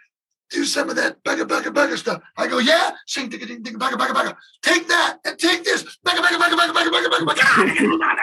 [0.51, 2.23] do some of that bugga bugga bugga stuff.
[2.37, 4.37] I go, yeah, sing ding ding ding bugga bugga bugga.
[4.63, 5.85] Take that and take this.
[6.07, 8.17] Bugga bugga bugga bugga bugga.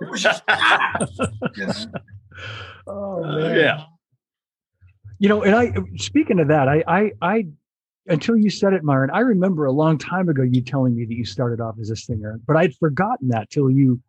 [0.00, 1.06] It was just, ah.
[1.56, 1.74] You know?
[2.86, 3.56] Oh Uh, man.
[3.56, 3.84] yeah.
[5.18, 7.46] You know, and I speaking of that, I I I
[8.06, 11.14] until you said it, Myron, I remember a long time ago you telling me that
[11.14, 14.00] you started off as a singer, but I'd forgotten that till you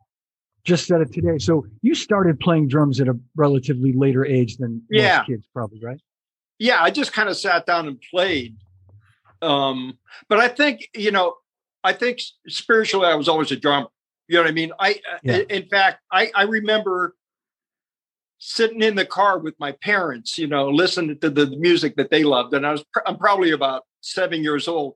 [0.63, 1.37] just said it today.
[1.39, 5.17] So you started playing drums at a relatively later age than Yeah.
[5.17, 5.99] most kids, probably, right?
[6.59, 8.55] Yeah, I just kind of sat down and played.
[9.41, 11.35] Um, but I think, you know,
[11.83, 13.87] I think spiritually I was always a drummer.
[14.27, 14.71] You know what I mean?
[14.79, 15.39] I, Yeah.
[15.49, 17.15] in fact, I, I remember
[18.37, 22.23] sitting in the car with my parents, you know, listening to the music that they
[22.23, 22.53] loved.
[22.53, 24.95] And I was, pr- I'm probably about seven years old.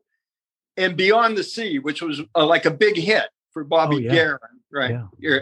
[0.78, 4.34] And Beyond the Sea, which was uh, like a big hit for Bobby Oh, yeah.
[4.72, 5.00] Right?
[5.20, 5.40] Yeah.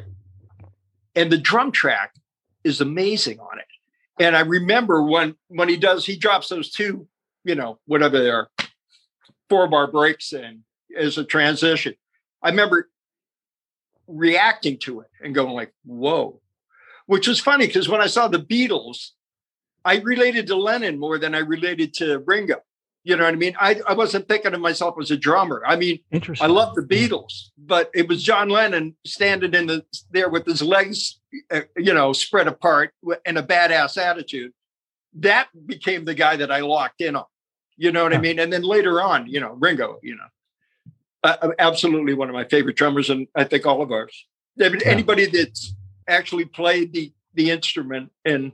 [1.15, 2.14] And the drum track
[2.64, 3.65] is amazing on it.
[4.22, 7.07] And I remember when when he does, he drops those two,
[7.43, 8.52] you know, whatever they are,
[9.49, 10.64] four bar breaks in
[10.95, 11.95] as a transition.
[12.43, 12.91] I remember
[14.06, 16.39] reacting to it and going like, "Whoa,"
[17.07, 19.10] which was funny because when I saw the Beatles,
[19.84, 22.61] I related to Lennon more than I related to Ringo.
[23.03, 23.56] You know what I mean?
[23.60, 25.64] I, I wasn't thinking of myself as a drummer.
[25.65, 26.45] I mean, Interesting.
[26.45, 30.61] I love the Beatles, but it was John Lennon standing in the there with his
[30.61, 31.19] legs,
[31.49, 32.94] uh, you know, spread apart
[33.26, 34.53] and a badass attitude.
[35.15, 37.26] That became the guy that I locked in on.
[37.76, 38.38] You know what I mean?
[38.38, 40.28] And then later on, you know, Ringo, you know,
[41.23, 44.28] uh, uh, absolutely one of my favorite drummers, and I think all of ours.
[44.56, 44.69] Yeah.
[44.86, 45.73] Anybody that's
[46.07, 48.52] actually played the the instrument and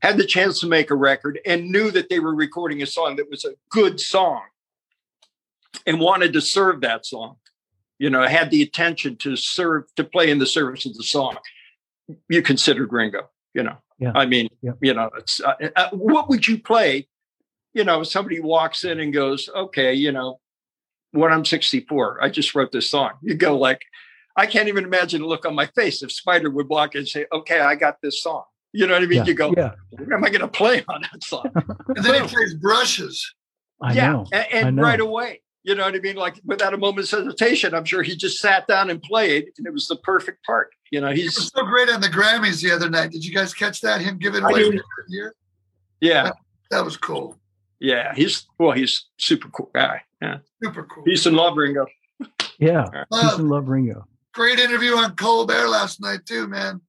[0.00, 3.16] had the chance to make a record and knew that they were recording a song
[3.16, 4.42] that was a good song
[5.86, 7.36] and wanted to serve that song
[7.98, 11.36] you know had the attention to serve to play in the service of the song
[12.28, 14.12] you considered ringo you know Yeah.
[14.14, 14.72] i mean Yeah.
[14.80, 17.08] you know it's uh, uh, what would you play
[17.74, 20.40] you know if somebody walks in and goes okay you know
[21.12, 23.82] when i'm 64 i just wrote this song you go like
[24.36, 27.08] i can't even imagine the look on my face if spider would walk in and
[27.08, 29.24] say okay i got this song you know what i mean yeah.
[29.24, 31.50] you go yeah, what am i going to play on that song
[31.96, 33.34] And then he plays brushes.
[33.80, 34.26] I yeah, know.
[34.32, 34.82] and, I and know.
[34.82, 36.16] right away, you know what I mean?
[36.16, 39.72] Like without a moment's hesitation, I'm sure he just sat down and played, and it
[39.72, 40.70] was the perfect part.
[40.90, 43.12] You know, He was he's so great on the Grammys the other night.
[43.12, 44.00] Did you guys catch that?
[44.00, 44.82] Him giving away didn't.
[45.08, 45.34] year?
[46.00, 46.30] yeah,
[46.72, 47.36] That was cool.
[47.78, 50.02] yeah, he's well, he's super cool guy.
[50.20, 51.04] Yeah, Super cool.
[51.06, 51.86] He's in love, Ringo.
[52.58, 52.82] Yeah.
[52.82, 54.06] Uh, Peace and love, Ringo.
[54.34, 56.80] great interview on Colbert last night too, man.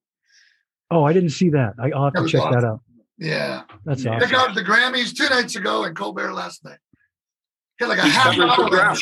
[0.91, 1.74] Oh, I didn't see that.
[1.80, 2.61] I, I'll have That to check awesome.
[2.61, 2.82] that out.
[3.18, 3.61] Yeah.
[3.86, 4.20] That's Yeah.
[4.20, 4.49] Check awesome.
[4.52, 6.80] out the Grammys two nights ago and Colbert last night.
[7.80, 8.95] Had like a He's half hour.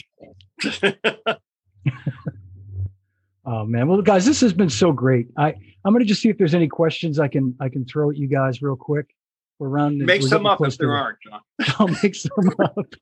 [3.49, 3.87] Oh man.
[3.87, 5.27] Well, guys, this has been so great.
[5.37, 5.53] I
[5.85, 8.27] I'm gonna just see if there's any questions I can I can throw at you
[8.27, 9.05] guys real quick.
[9.57, 9.99] We're around.
[9.99, 11.39] Make we're some up if there aren't, John.
[11.79, 12.75] I'll make some up.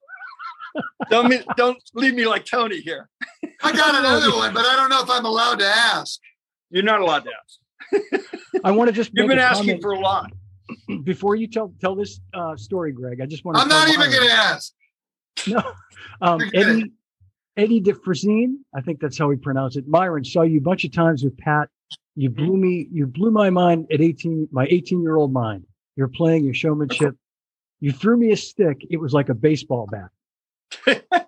[1.10, 3.07] Don't me, don't leave me like Tony here.
[3.64, 6.20] I got another one, but I don't know if I'm allowed to ask.
[6.70, 7.60] You're not allowed to ask.
[8.64, 10.31] I want to just You've been asking for a lot.
[11.03, 13.22] before you tell tell this uh, story, Greg.
[13.22, 13.61] I just want to.
[13.61, 14.73] I'm not even going to ask.
[15.47, 15.61] No.
[16.22, 16.91] Um, Eddie
[17.57, 19.85] Eddie DeFrazine, I think that's how we pronounce it.
[19.88, 21.69] Myron saw you a bunch of times with Pat.
[22.15, 22.45] You Mm-hmm.
[22.45, 22.88] blew me.
[22.91, 24.47] You blew my mind at 18.
[24.52, 25.65] My 18 year old mind.
[25.97, 27.15] You're playing your showmanship.
[27.81, 28.88] You threw me a stick.
[28.89, 30.10] It was like a baseball bat.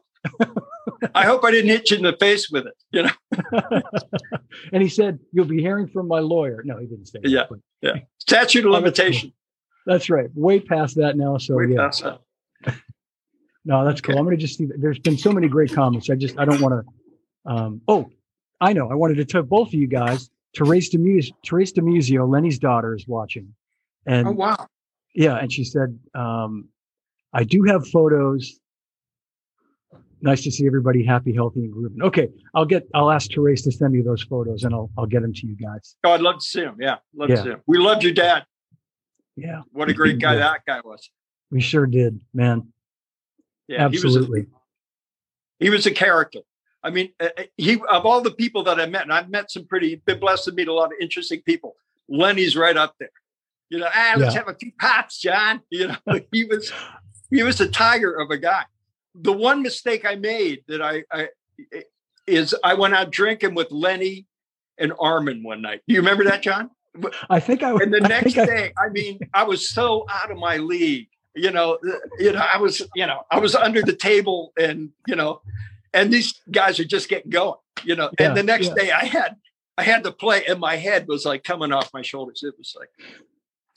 [1.15, 2.73] I hope I didn't hit you in the face with it.
[2.91, 3.81] You know,
[4.73, 7.19] and he said, "You'll be hearing from my lawyer." No, he didn't say.
[7.23, 7.43] that, Yeah.
[7.49, 9.33] but statute of Oh, limitation.
[9.85, 10.29] that's right.
[10.35, 11.37] Way past that now.
[11.37, 11.77] So Way yeah.
[11.77, 12.19] past that.
[13.65, 14.13] No, that's cool.
[14.13, 14.19] Okay.
[14.19, 14.65] I'm going to just see.
[14.77, 16.09] There's been so many great comments.
[16.09, 17.51] I just I don't want to.
[17.51, 18.09] Um, oh,
[18.61, 18.89] I know.
[18.89, 20.29] I wanted to tell both of you guys.
[20.55, 23.53] Therese Demus, Therese DiMuzio, Lenny's daughter, is watching,
[24.05, 24.67] and Oh wow.
[25.13, 26.69] yeah, and she said, um,
[27.33, 28.57] "I do have photos.
[30.21, 32.87] Nice to see everybody happy, healthy, and grooving." Okay, I'll get.
[32.93, 35.55] I'll ask Therese to send me those photos, and I'll I'll get them to you
[35.55, 35.95] guys.
[36.03, 36.77] Oh, I'd love to see them.
[36.79, 37.35] Yeah, love Yeah.
[37.37, 37.61] to see him.
[37.67, 38.45] We loved your dad.
[39.35, 40.39] Yeah, What a great guy Yeah.
[40.39, 41.09] that guy was.
[41.51, 42.73] we sure did, man.
[43.67, 44.39] Yeah, Absolutely.
[44.39, 46.39] He was, a, he was a character.
[46.83, 49.51] I mean, uh, uh, he of all the people that I met, and I've met
[49.51, 51.75] some pretty been blessed to meet a lot of interesting people.
[52.09, 53.11] Lenny's right up there.
[53.69, 54.39] You know, ah, let's Yeah.
[54.39, 55.61] have a few pops, John.
[55.69, 56.71] You know, he was
[57.29, 58.63] he was a tiger of a guy.
[59.19, 61.29] The one mistake I made that I, I
[62.27, 64.27] is I went out drinking with Lenny
[64.77, 65.81] and Armand one night.
[65.87, 66.69] Do you remember that, John?
[67.29, 67.71] I think I.
[67.71, 70.57] and the I next think I- day i mean i was so out of my
[70.57, 71.77] league you know
[72.17, 75.41] you know i was you know i was under the table and you know
[75.93, 77.53] and these guys are just getting going
[77.83, 78.73] you know Yeah, and the next yeah.
[78.73, 79.35] day i had
[79.77, 82.75] i had to play and my head was like coming off my shoulders it was
[82.79, 82.89] like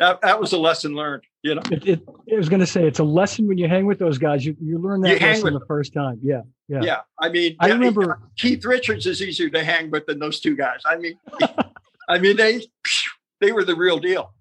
[0.01, 1.22] that that was a lesson learned.
[1.43, 2.01] You know, It, it,
[2.32, 4.44] I was going to say it's a lesson when you hang with those guys.
[4.44, 6.18] You you learn that hang lesson the first time.
[6.22, 6.81] Yeah, yeah.
[6.82, 7.01] yeah.
[7.18, 8.20] I mean, I yeah, remember.
[8.36, 10.81] Keith Richards is easier to hang with than those two guys.
[10.85, 11.14] I mean,
[12.09, 12.62] I mean they
[13.40, 14.35] they were the real deal.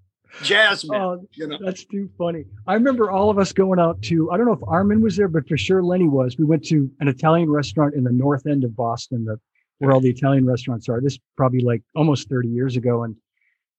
[0.43, 1.57] Jasmine, Oh, you know.
[1.59, 2.45] that's too funny.
[2.67, 4.31] I remember all of us going out to.
[4.31, 6.37] I don't know if Armand was there, but for sure Lenny was.
[6.37, 9.39] We went to an Italian restaurant in the north end of Boston, the,
[9.79, 11.01] where all the Italian restaurants are.
[11.01, 13.15] This probably like almost thirty years ago, and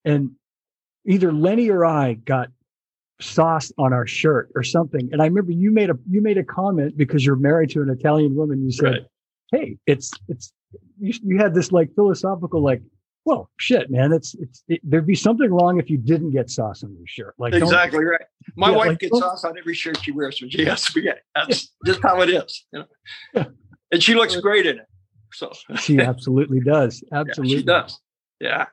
[0.05, 0.31] and
[1.07, 2.49] either Lenny or I got
[3.21, 5.09] sauce on our shirt or something.
[5.13, 7.91] And I remember you made a you made a comment because you're married to an
[7.91, 8.63] Italian woman.
[8.65, 9.07] You said, Right.
[9.53, 10.53] "Hey, it's it's
[10.99, 12.83] you, you had this like philosophical like."
[13.27, 14.13] Well, shit, man.
[14.13, 17.35] It's it's it, there'd be something wrong if you didn't get sauce on your shirt.
[17.39, 18.23] Like, Exactly right.
[18.57, 21.11] My Yeah, wife like, gets sauce on every shirt she wears has to be.
[21.35, 22.65] That's just how it is.
[22.73, 22.87] You
[23.35, 23.45] know?
[23.93, 24.87] And she looks great in it.
[25.35, 27.05] So She absolutely does.
[27.13, 27.59] yeah, Absolutely.
[27.59, 28.01] she does.
[28.41, 28.67] Yeah.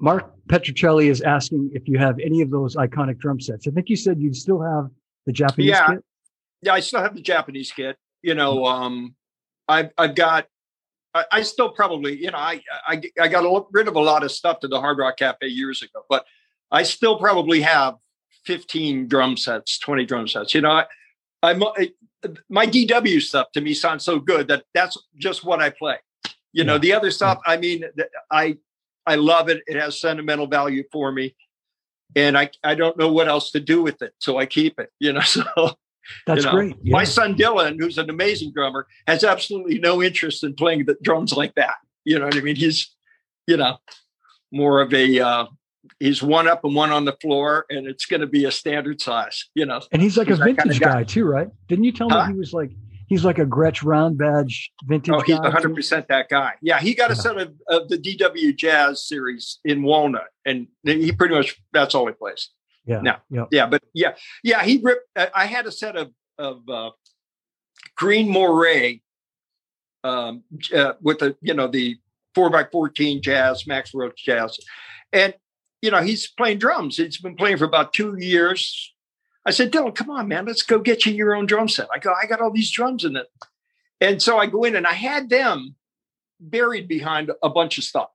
[0.00, 3.66] Mark Petrocelli is asking if you have any of those iconic drum sets.
[3.66, 4.90] I think you said you'd still have
[5.26, 5.86] the Japanese Yeah.
[5.88, 6.04] kit.
[6.62, 7.96] Yeah, I still have the Japanese kit.
[8.22, 9.14] You know, um,
[9.68, 10.46] I've I've got.
[11.14, 14.24] I, I still probably, you know, I, I I got a rid of a lot
[14.24, 16.24] of stuff to the Hard Rock Cafe years ago, but
[16.70, 17.96] I still probably have
[18.44, 20.54] fifteen drum sets, twenty drum sets.
[20.54, 20.86] You know, I,
[21.42, 21.92] I'm I-
[22.48, 25.96] my DW stuff to me sounds so good that that's just what I play.
[26.54, 27.84] You know, the other stuff, I mean,
[28.30, 28.56] I
[29.06, 29.62] I love it.
[29.66, 31.34] It has sentimental value for me,
[32.16, 34.90] and I I don't know what else to do with it, so I keep it.
[35.00, 35.44] You know, so.
[36.26, 36.76] That's You know, great.
[36.82, 36.92] Yeah.
[36.98, 41.32] My son Dylan, who's an amazing drummer, has absolutely no interest in playing the drums
[41.32, 41.76] like that.
[42.04, 42.56] You know what I mean?
[42.56, 42.94] He's,
[43.46, 43.78] you know,
[44.52, 45.46] more of a uh,
[46.00, 49.00] he's one up and one on the floor, and it's going to be a standard
[49.00, 49.46] size.
[49.54, 50.92] You know, and he's like he's a that kinda vintage guy.
[50.92, 51.04] guy.
[51.04, 51.48] too, right?
[51.68, 52.26] Didn't you tell me Huh?
[52.26, 52.72] he was like
[53.14, 56.54] he's like a Gretsch round badge vintage oh, he's one hundred percent that guy.
[56.60, 61.12] Yeah, he got a set of, of the DW Jazz series in Walnut, and he
[61.12, 62.50] pretty much that's all he plays.
[62.86, 63.00] Yeah.
[63.00, 63.16] No.
[63.30, 63.44] Yeah.
[63.50, 65.06] Yeah, but yeah, yeah, he ripped.
[65.16, 66.90] I I had a set of of uh,
[67.96, 69.00] green moray
[70.02, 70.42] um,
[70.74, 71.96] uh, with the you know the
[72.34, 74.58] four by fourteen jazz, Max Roach jazz,
[75.12, 75.34] and
[75.82, 76.96] you know he's playing drums.
[76.96, 78.93] He's been playing for about two years.
[79.46, 81.88] I said, Dylan, come on, man, let's go get you your own drum set.
[81.92, 83.26] I go, I got all these drums in it,
[84.00, 85.76] and so I go in and I had them
[86.40, 88.10] buried behind a bunch of stuff.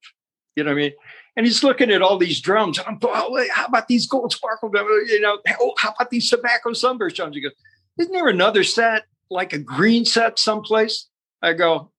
[0.56, 0.93] You know what I mean?
[1.35, 2.77] And he's looking at all these drums.
[2.77, 5.10] And I'm going, oh, how about these gold sparkle drums?
[5.10, 7.35] You know, oh, how about these tobacco sunburst drums?
[7.35, 7.53] He goes,
[7.97, 11.07] isn't there another set, like a green set someplace?
[11.41, 11.91] I go,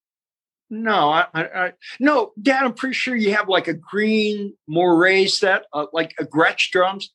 [0.69, 5.27] no, I, I, I no, Dad, I'm pretty sure you have like a green moray
[5.27, 7.11] set, uh, like a Gretsch drums.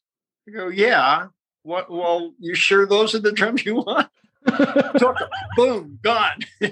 [0.47, 1.27] I go, yeah.
[1.65, 1.89] What?
[1.89, 4.07] Well, you sure those are the drums you want?
[4.47, 5.27] Took 'em.
[5.55, 6.39] Boom, gone.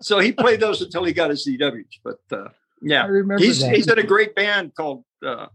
[0.00, 1.84] so he played those until he got his DWs.
[2.02, 2.50] But uh, I
[2.80, 3.74] yeah, remember he's that.
[3.74, 5.48] he's in a great band called uh,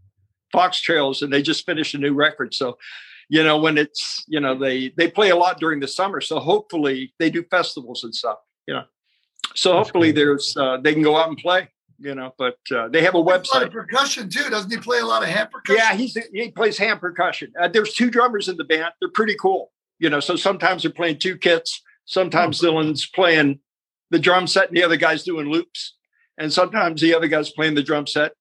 [0.52, 2.54] Fox Trails, and they just finished a new record.
[2.54, 2.78] So,
[3.28, 6.40] you know, when it's you know they they play a lot during the summer, so
[6.40, 8.38] hopefully they do festivals and stuff.
[8.68, 8.84] You know,
[9.56, 10.22] so That's hopefully great.
[10.24, 11.70] there's uh, they can go out and play.
[11.98, 13.64] You know, but uh, they have a A lot website.
[13.64, 14.78] of percussion too, doesn't he?
[14.78, 15.82] Play a lot of hand percussion.
[15.82, 17.54] Yeah, he's he plays hand percussion.
[17.60, 18.94] Uh, there's two drummers in the band.
[19.00, 19.72] They're pretty cool.
[20.00, 21.82] You know, so sometimes they're playing two kits.
[22.04, 23.60] Sometimes Dylan's playing
[24.10, 25.96] the drum set, and the other guy's doing loops.
[26.38, 28.34] And sometimes the other guy's playing the drum set,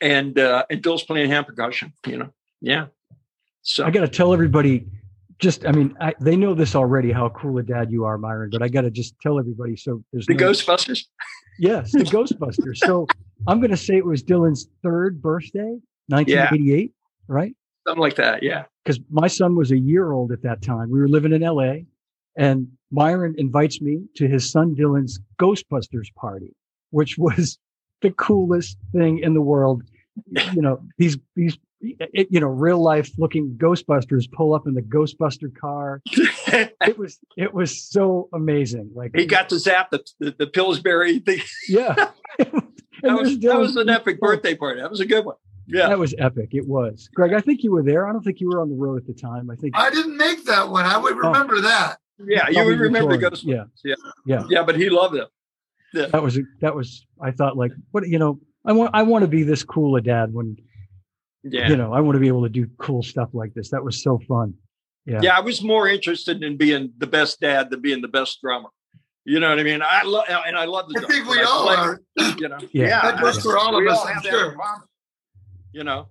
[0.00, 1.92] and uh, and Bill's playing hand percussion.
[2.06, 2.86] You know, yeah.
[3.62, 4.86] So I got to tell everybody.
[5.40, 7.10] Just, I mean, I, they know this already.
[7.10, 8.50] How cool a dad you are, Myron.
[8.50, 9.74] But I got to just tell everybody.
[9.74, 11.06] So there's the no, Ghostbusters.
[11.58, 12.78] Yes, the Ghostbusters.
[12.78, 13.06] So
[13.46, 15.78] I'm going to say it was Dylan's third birthday,
[16.08, 16.92] 1988,
[17.28, 17.54] right?
[17.86, 18.42] Something like that.
[18.42, 18.64] Yeah.
[18.84, 20.90] Because my son was a year old at that time.
[20.90, 21.84] We were living in LA,
[22.36, 26.54] and Myron invites me to his son Dylan's Ghostbusters party,
[26.90, 27.58] which was
[28.02, 29.82] the coolest thing in the world.
[30.52, 34.82] You know, these these it, you know real life looking Ghostbusters pull up in the
[34.82, 36.02] Ghostbuster car.
[36.86, 38.90] It was it was so amazing.
[38.94, 41.40] Like he got to zap the the, the Pillsbury thing.
[41.68, 42.10] yeah.
[43.02, 44.80] That was, that was an epic birthday party.
[44.80, 45.36] That was a good one.
[45.66, 45.88] Yeah.
[45.88, 46.50] That was epic.
[46.52, 47.10] It was.
[47.14, 48.08] Greg, I think you were there.
[48.08, 49.50] I don't think you were on the road at the time.
[49.50, 50.86] I think I didn't make that one.
[50.86, 51.28] I would oh.
[51.28, 51.98] remember that.
[52.26, 52.48] Yeah.
[52.48, 53.32] You would remember touring.
[53.32, 53.44] Ghostbusters.
[53.44, 53.64] Yeah.
[53.84, 53.94] Yeah.
[54.26, 54.44] Yeah.
[54.48, 54.62] Yeah.
[54.62, 55.28] But he loved it.
[56.12, 59.28] That was that was I thought like what you know, I want I want to
[59.28, 60.56] be this cool a dad when
[61.42, 61.68] Yeah.
[61.68, 63.70] you know, I want to be able to do cool stuff like this.
[63.70, 64.54] That was so fun.
[65.06, 65.20] Yeah.
[65.22, 68.68] Yeah, I was more interested in being the best dad than being the best drummer.
[69.26, 69.80] You know what I mean?
[69.82, 70.96] I love and I love the.
[70.98, 72.00] I drum, think we I all play- are.
[72.38, 73.00] You know, Yeah.
[73.02, 74.52] That goes for all of we us, I'm sure.
[74.52, 74.58] in.
[75.72, 76.08] You know,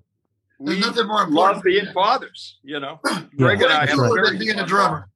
[0.59, 2.59] There's we nothing more love important being fathers.
[2.63, 3.21] You know, Yeah.
[3.37, 4.13] Greg and I have a right.
[4.13, 5.09] very than being a drummer.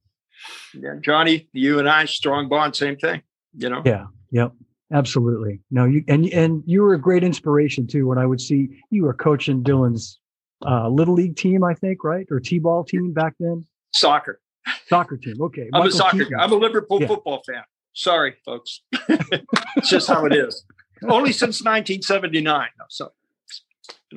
[0.73, 0.83] bond.
[0.83, 3.21] Yeah, Johnny, you and I, strong bond, same thing.
[3.55, 4.05] You know, Yeah.
[4.31, 4.53] Yep.
[4.93, 5.59] Absolutely.
[5.69, 9.03] No, you and and you were a great inspiration too when I would see you
[9.03, 10.19] were coaching Dylan's
[10.65, 13.65] uh, little league team, I think, right, or t-ball team back then.
[13.93, 14.39] Soccer.
[14.87, 15.35] Soccer team.
[15.41, 16.37] Okay, I'm Michael a soccer Keaton.
[16.37, 16.43] guy.
[16.43, 17.07] I'm a Liverpool Yeah.
[17.07, 17.63] football fan.
[17.93, 18.81] Sorry, folks.
[19.09, 20.65] it's just how it is.
[21.07, 22.67] Only since 1979.
[22.77, 23.11] though, So,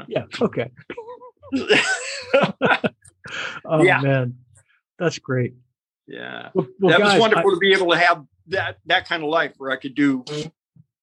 [0.09, 0.25] Yeah.
[0.41, 0.71] Okay.
[3.65, 4.01] Oh Yeah.
[4.01, 4.39] man,
[4.99, 5.55] that's great.
[6.07, 6.51] yeah.
[6.55, 9.23] Well, well, that guys, was wonderful I- to be able to have that that kind
[9.23, 10.25] of life where I could do,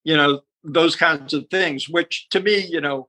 [0.04, 3.08] you know, those kinds of things, which to me, you know,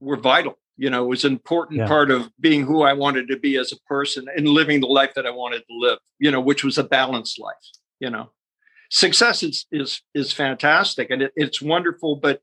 [0.00, 0.58] were vital.
[0.76, 1.86] You know, it was an important Yeah.
[1.88, 5.12] part of being who I wanted to be as a person and living the life
[5.14, 5.98] that I wanted to live.
[6.18, 7.54] You know, which was a balanced life.
[8.00, 8.32] You know,
[8.90, 12.40] success is is is fantastic and it, it's wonderful, but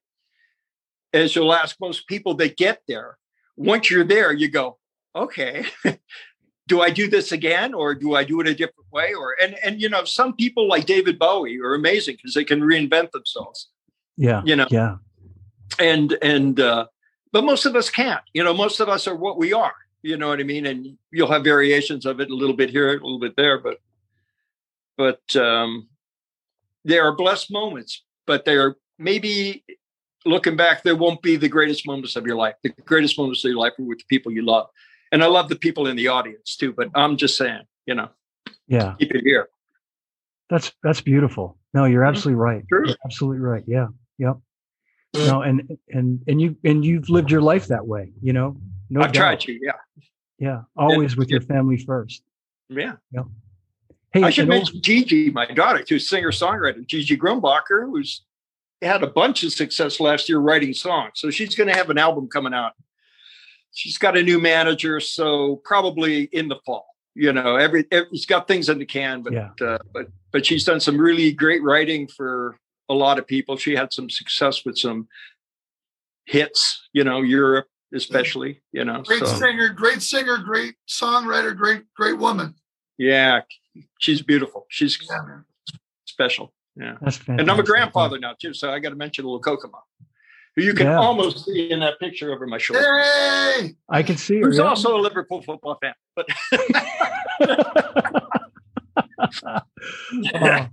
[1.11, 3.18] as you'll ask most people that get there,
[3.57, 4.77] once you're there, you go,
[5.15, 5.65] okay.
[6.68, 9.14] do I do this again or do I do it a different way?
[9.15, 12.61] Or and and you know, some people like David Bowie are amazing because they can
[12.61, 13.69] reinvent themselves.
[14.18, 14.97] yeah, You know, yeah,
[15.80, 16.85] and and uh,
[17.31, 18.22] but most of us can't.
[18.34, 19.73] You know, most of us are what we are.
[20.01, 20.65] You know what I mean?
[20.65, 23.77] And you'll have variations of it a little bit here, a little bit there, but
[24.97, 25.88] but um,
[26.84, 29.64] there are blessed moments, but they're maybe
[30.26, 32.56] looking back, there won't be the greatest moments of your life.
[32.64, 34.68] The greatest moments of your life are with the people you love.
[35.11, 38.10] And I love the people in the audience too, but I'm just saying, you know,
[38.68, 38.95] yeah.
[38.99, 39.47] keep it here.
[40.49, 41.57] That's that's beautiful.
[41.73, 42.07] No, you're Mhm.
[42.10, 42.64] absolutely right.
[42.68, 42.88] True.
[42.88, 43.64] You're absolutely right.
[43.68, 43.88] Yeah.
[44.18, 44.38] Yep.
[45.15, 48.11] No, and and and you and you've lived your life that way.
[48.22, 48.57] You know.
[48.91, 49.22] No I've doubt.
[49.22, 49.72] tried to, yeah.
[50.40, 50.61] Yeah.
[50.76, 52.23] Always with your family first.
[52.69, 52.94] Yeah.
[54.11, 58.23] Hey, I should mention Gigi, my daughter, who's singer songwriter, Gigi Grombacher, who's
[58.81, 61.11] had a bunch of success last year writing songs.
[61.15, 62.72] So she's going to have an album coming out.
[63.73, 66.88] She's got a new manager, so probably in the fall.
[67.14, 69.49] You know, every, every she's got things in the can, but Yeah.
[69.61, 72.57] uh, but but she's done some really great writing for
[72.90, 73.56] a lot of people.
[73.57, 75.07] She had some success with some
[76.26, 78.61] hits, you know, Europe especially.
[78.72, 82.53] You know, Great so singer, great singer, great songwriter, great, great woman.
[82.98, 83.41] yeah,
[83.99, 84.66] she's beautiful.
[84.70, 85.40] She's Yeah,
[86.06, 86.53] special.
[86.76, 86.95] Yeah.
[87.02, 87.20] that's.
[87.28, 89.80] And I'm a grandfather now too, so I got to mention little Kokomo,
[90.56, 90.98] who you can Yeah.
[90.99, 92.82] almost see in that picture over my shoulder.
[93.02, 94.45] Hey, I can see her.
[94.48, 94.66] Who's yeah.
[94.66, 96.28] also a Liverpool football fan, but
[100.36, 100.68] Oh,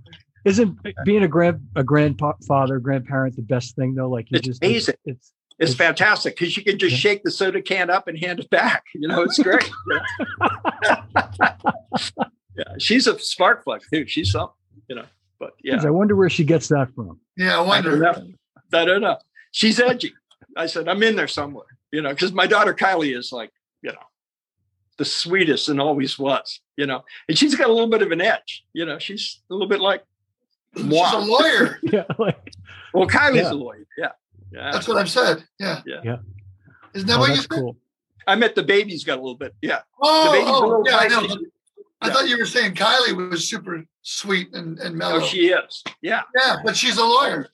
[0.47, 4.09] isn't being a grand a grandfather grandparent the best thing though?
[4.09, 4.95] Like you It's just amazing.
[5.05, 5.17] It's,
[5.59, 6.97] it's It's- fantastic because you can just Yeah.
[6.99, 8.83] shake the soda can up and hand it back.
[8.95, 9.69] You know, it's great.
[10.83, 11.03] yeah.
[12.57, 14.07] Yeah, she's a spark plug too.
[14.07, 14.55] She's something,
[14.87, 15.05] you know.
[15.39, 17.19] But yeah, I wonder where she gets that from.
[17.37, 17.99] yeah, I I don't wonder.
[17.99, 18.27] know.
[18.79, 19.17] I don't know.
[19.51, 20.13] She's edgy.
[20.55, 23.51] I said I'm in there somewhere, you know, because my daughter Kylie is like,
[23.83, 23.99] you know,
[24.97, 28.21] the sweetest and always was, you know, and she's got a little bit of an
[28.21, 28.97] edge, you know.
[28.97, 30.03] She's a little bit like
[30.75, 31.79] She's a lawyer.
[31.83, 32.53] Yeah, like
[32.93, 33.51] Well, Kylie's Yeah.
[33.51, 33.85] a lawyer.
[33.97, 34.11] Yeah.
[34.51, 34.71] Yeah.
[34.71, 35.43] That's what I've said.
[35.59, 35.81] Yeah.
[35.85, 36.01] Yeah.
[36.03, 36.15] Yeah.
[36.93, 37.49] Isn't that oh, what you said?
[37.49, 37.77] cool.
[38.27, 39.55] I met the baby's got a little bit.
[39.61, 39.81] Yeah.
[40.01, 41.37] Oh, the Oh, a oh, little yeah, I know.
[42.01, 42.13] I Yeah.
[42.13, 45.15] thought you were saying Kylie was super sweet and, and oh, mellow.
[45.21, 45.83] Oh, she is.
[46.01, 46.21] Yeah.
[46.35, 47.47] yeah, but she's a lawyer.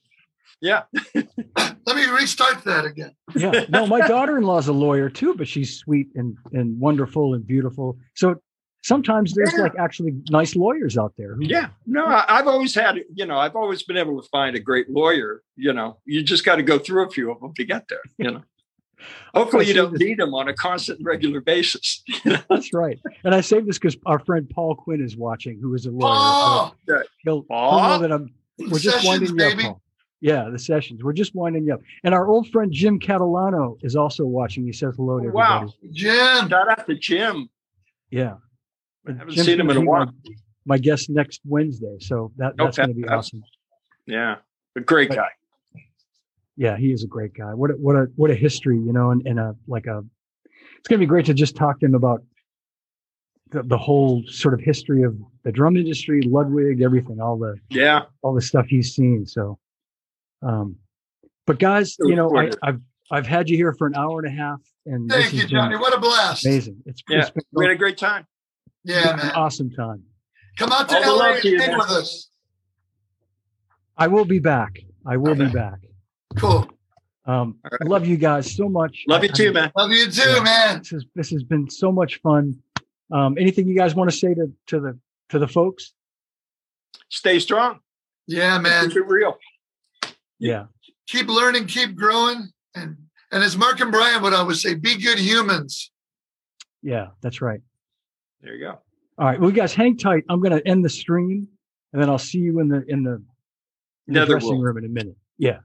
[0.61, 0.83] Yeah.
[1.15, 3.11] Let me restart that again.
[3.35, 3.65] Yeah.
[3.69, 7.97] No, my daughter-in-law's a lawyer too, but she's sweet and and wonderful and beautiful.
[8.15, 8.41] So
[8.83, 9.63] sometimes there's Yeah.
[9.63, 11.35] like actually nice lawyers out there.
[11.35, 11.69] Who, Yeah.
[11.87, 14.89] No, I, I've always had, you know, I've always been able to find a great
[14.89, 15.41] lawyer.
[15.55, 18.01] You know, you just got to go through a few of them to get there,
[18.17, 18.43] you know.
[19.33, 22.03] Hopefully, you don't this- need them on a constant, regular basis.
[22.23, 22.99] That's right.
[23.25, 26.11] And I say this because our friend Paul Quinn is watching, who is a lawyer.
[26.13, 28.33] Oh, So he'll, he'll know that I'm.
[28.59, 29.57] We're just sessions, winding you up.
[29.73, 29.81] Paul.
[30.21, 31.03] Yeah, the sessions.
[31.03, 31.81] We're just winding you up.
[32.05, 34.63] And our old friend Jim Catalano is also watching.
[34.65, 35.65] He says hello to everybody.
[35.65, 35.73] Wow.
[35.91, 36.47] Jim.
[36.49, 37.49] Shout out to Jim.
[38.09, 38.35] Yeah.
[39.07, 40.05] I haven't Jim's seen him in a while.
[40.05, 40.11] My,
[40.65, 41.97] my guest next Wednesday.
[41.99, 43.39] So that, that's going to be fantastic.
[43.39, 43.43] awesome.
[44.05, 44.35] Yeah.
[44.75, 45.29] A great But- guy.
[46.55, 47.55] Yeah, he is a great guy.
[47.55, 50.03] What a, what a what a history, you know, and, and a like a.
[50.77, 52.21] It's going to be great to just talk to him about
[53.49, 58.03] the, the whole sort of history of the drum industry, Ludwig, everything, all the Yeah.
[58.21, 59.25] all the stuff he's seen.
[59.25, 59.57] So,
[60.43, 60.75] um,
[61.47, 62.59] but guys, Look you know, I, forward to it.
[62.61, 62.81] I've
[63.11, 65.75] I've had you here for an hour and a half, and Thank has you, Johnny.
[65.75, 66.45] What a blast.
[66.45, 66.83] amazing.
[66.85, 67.21] It's, Yeah.
[67.21, 68.27] it's been We had a great time.
[68.83, 69.31] Yeah, an man.
[69.35, 70.03] awesome time.
[70.57, 72.29] Come out to All LA love and to you, hang with us.
[73.97, 74.79] I will be back.
[75.05, 75.79] I will be back.
[76.37, 76.67] Cool.
[77.25, 77.87] Um, All right.
[77.87, 79.03] love you guys so much.
[79.07, 79.71] Love you too, I- man.
[79.77, 80.43] Love you too, Yeah.
[80.43, 80.79] man.
[80.79, 82.61] This has this has been so much fun.
[83.11, 84.99] Um, anything you guys want to say to to the
[85.29, 85.93] to the folks?
[87.09, 87.79] Stay strong.
[88.27, 88.87] Yeah, man.
[88.89, 89.37] Keep it real.
[90.39, 90.65] Yeah,
[91.07, 92.49] Keep learning, keep growing.
[92.75, 92.97] And
[93.31, 95.91] and as Mark and Brian would always say, be good humans.
[96.81, 97.61] yeah, that's right.
[98.43, 98.77] There you go.
[99.17, 100.23] All right, well, you guys hang tight.
[100.29, 101.47] I'm going to end the stream,
[101.93, 103.23] and then I'll see you in the in the,
[104.07, 105.15] in the dressing room in a minute.
[105.37, 105.59] Yeah.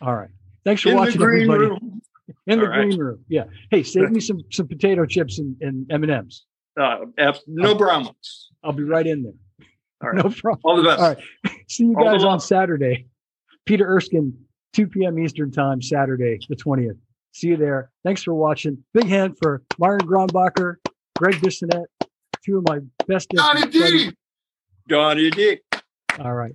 [0.00, 0.30] All right.
[0.64, 1.64] Thanks for In the watching, green everybody.
[1.70, 2.02] room.
[2.46, 2.86] in the All right.
[2.86, 3.24] green room.
[3.28, 3.44] Yeah.
[3.70, 6.44] Hey, save me some some potato chips and, and M and M's.
[6.80, 8.50] Uh, F, no brown ones.
[8.64, 9.32] I'll be right in there.
[10.02, 10.24] All right.
[10.24, 10.60] No problem.
[10.64, 11.00] All the best.
[11.00, 11.60] All right.
[11.68, 12.40] See you All guys on.
[12.40, 13.06] Saturday.
[13.66, 14.34] Peter Erskine,
[14.74, 15.18] 2 p.m.
[15.18, 16.98] Eastern Time, Saturday, the 20th.
[17.32, 17.90] See you there.
[18.04, 18.76] Thanks for watching.
[18.92, 20.76] Big hand for Myron Grombacher,
[21.16, 21.86] Gregg Bissonette,
[22.44, 23.30] two of my best.
[23.34, 24.08] Johnny buddies.
[24.08, 24.16] D.
[24.88, 25.58] Johnny D.
[26.18, 26.54] All right.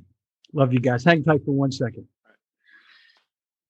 [0.53, 1.03] Love you guys.
[1.03, 2.07] Hang tight for one second.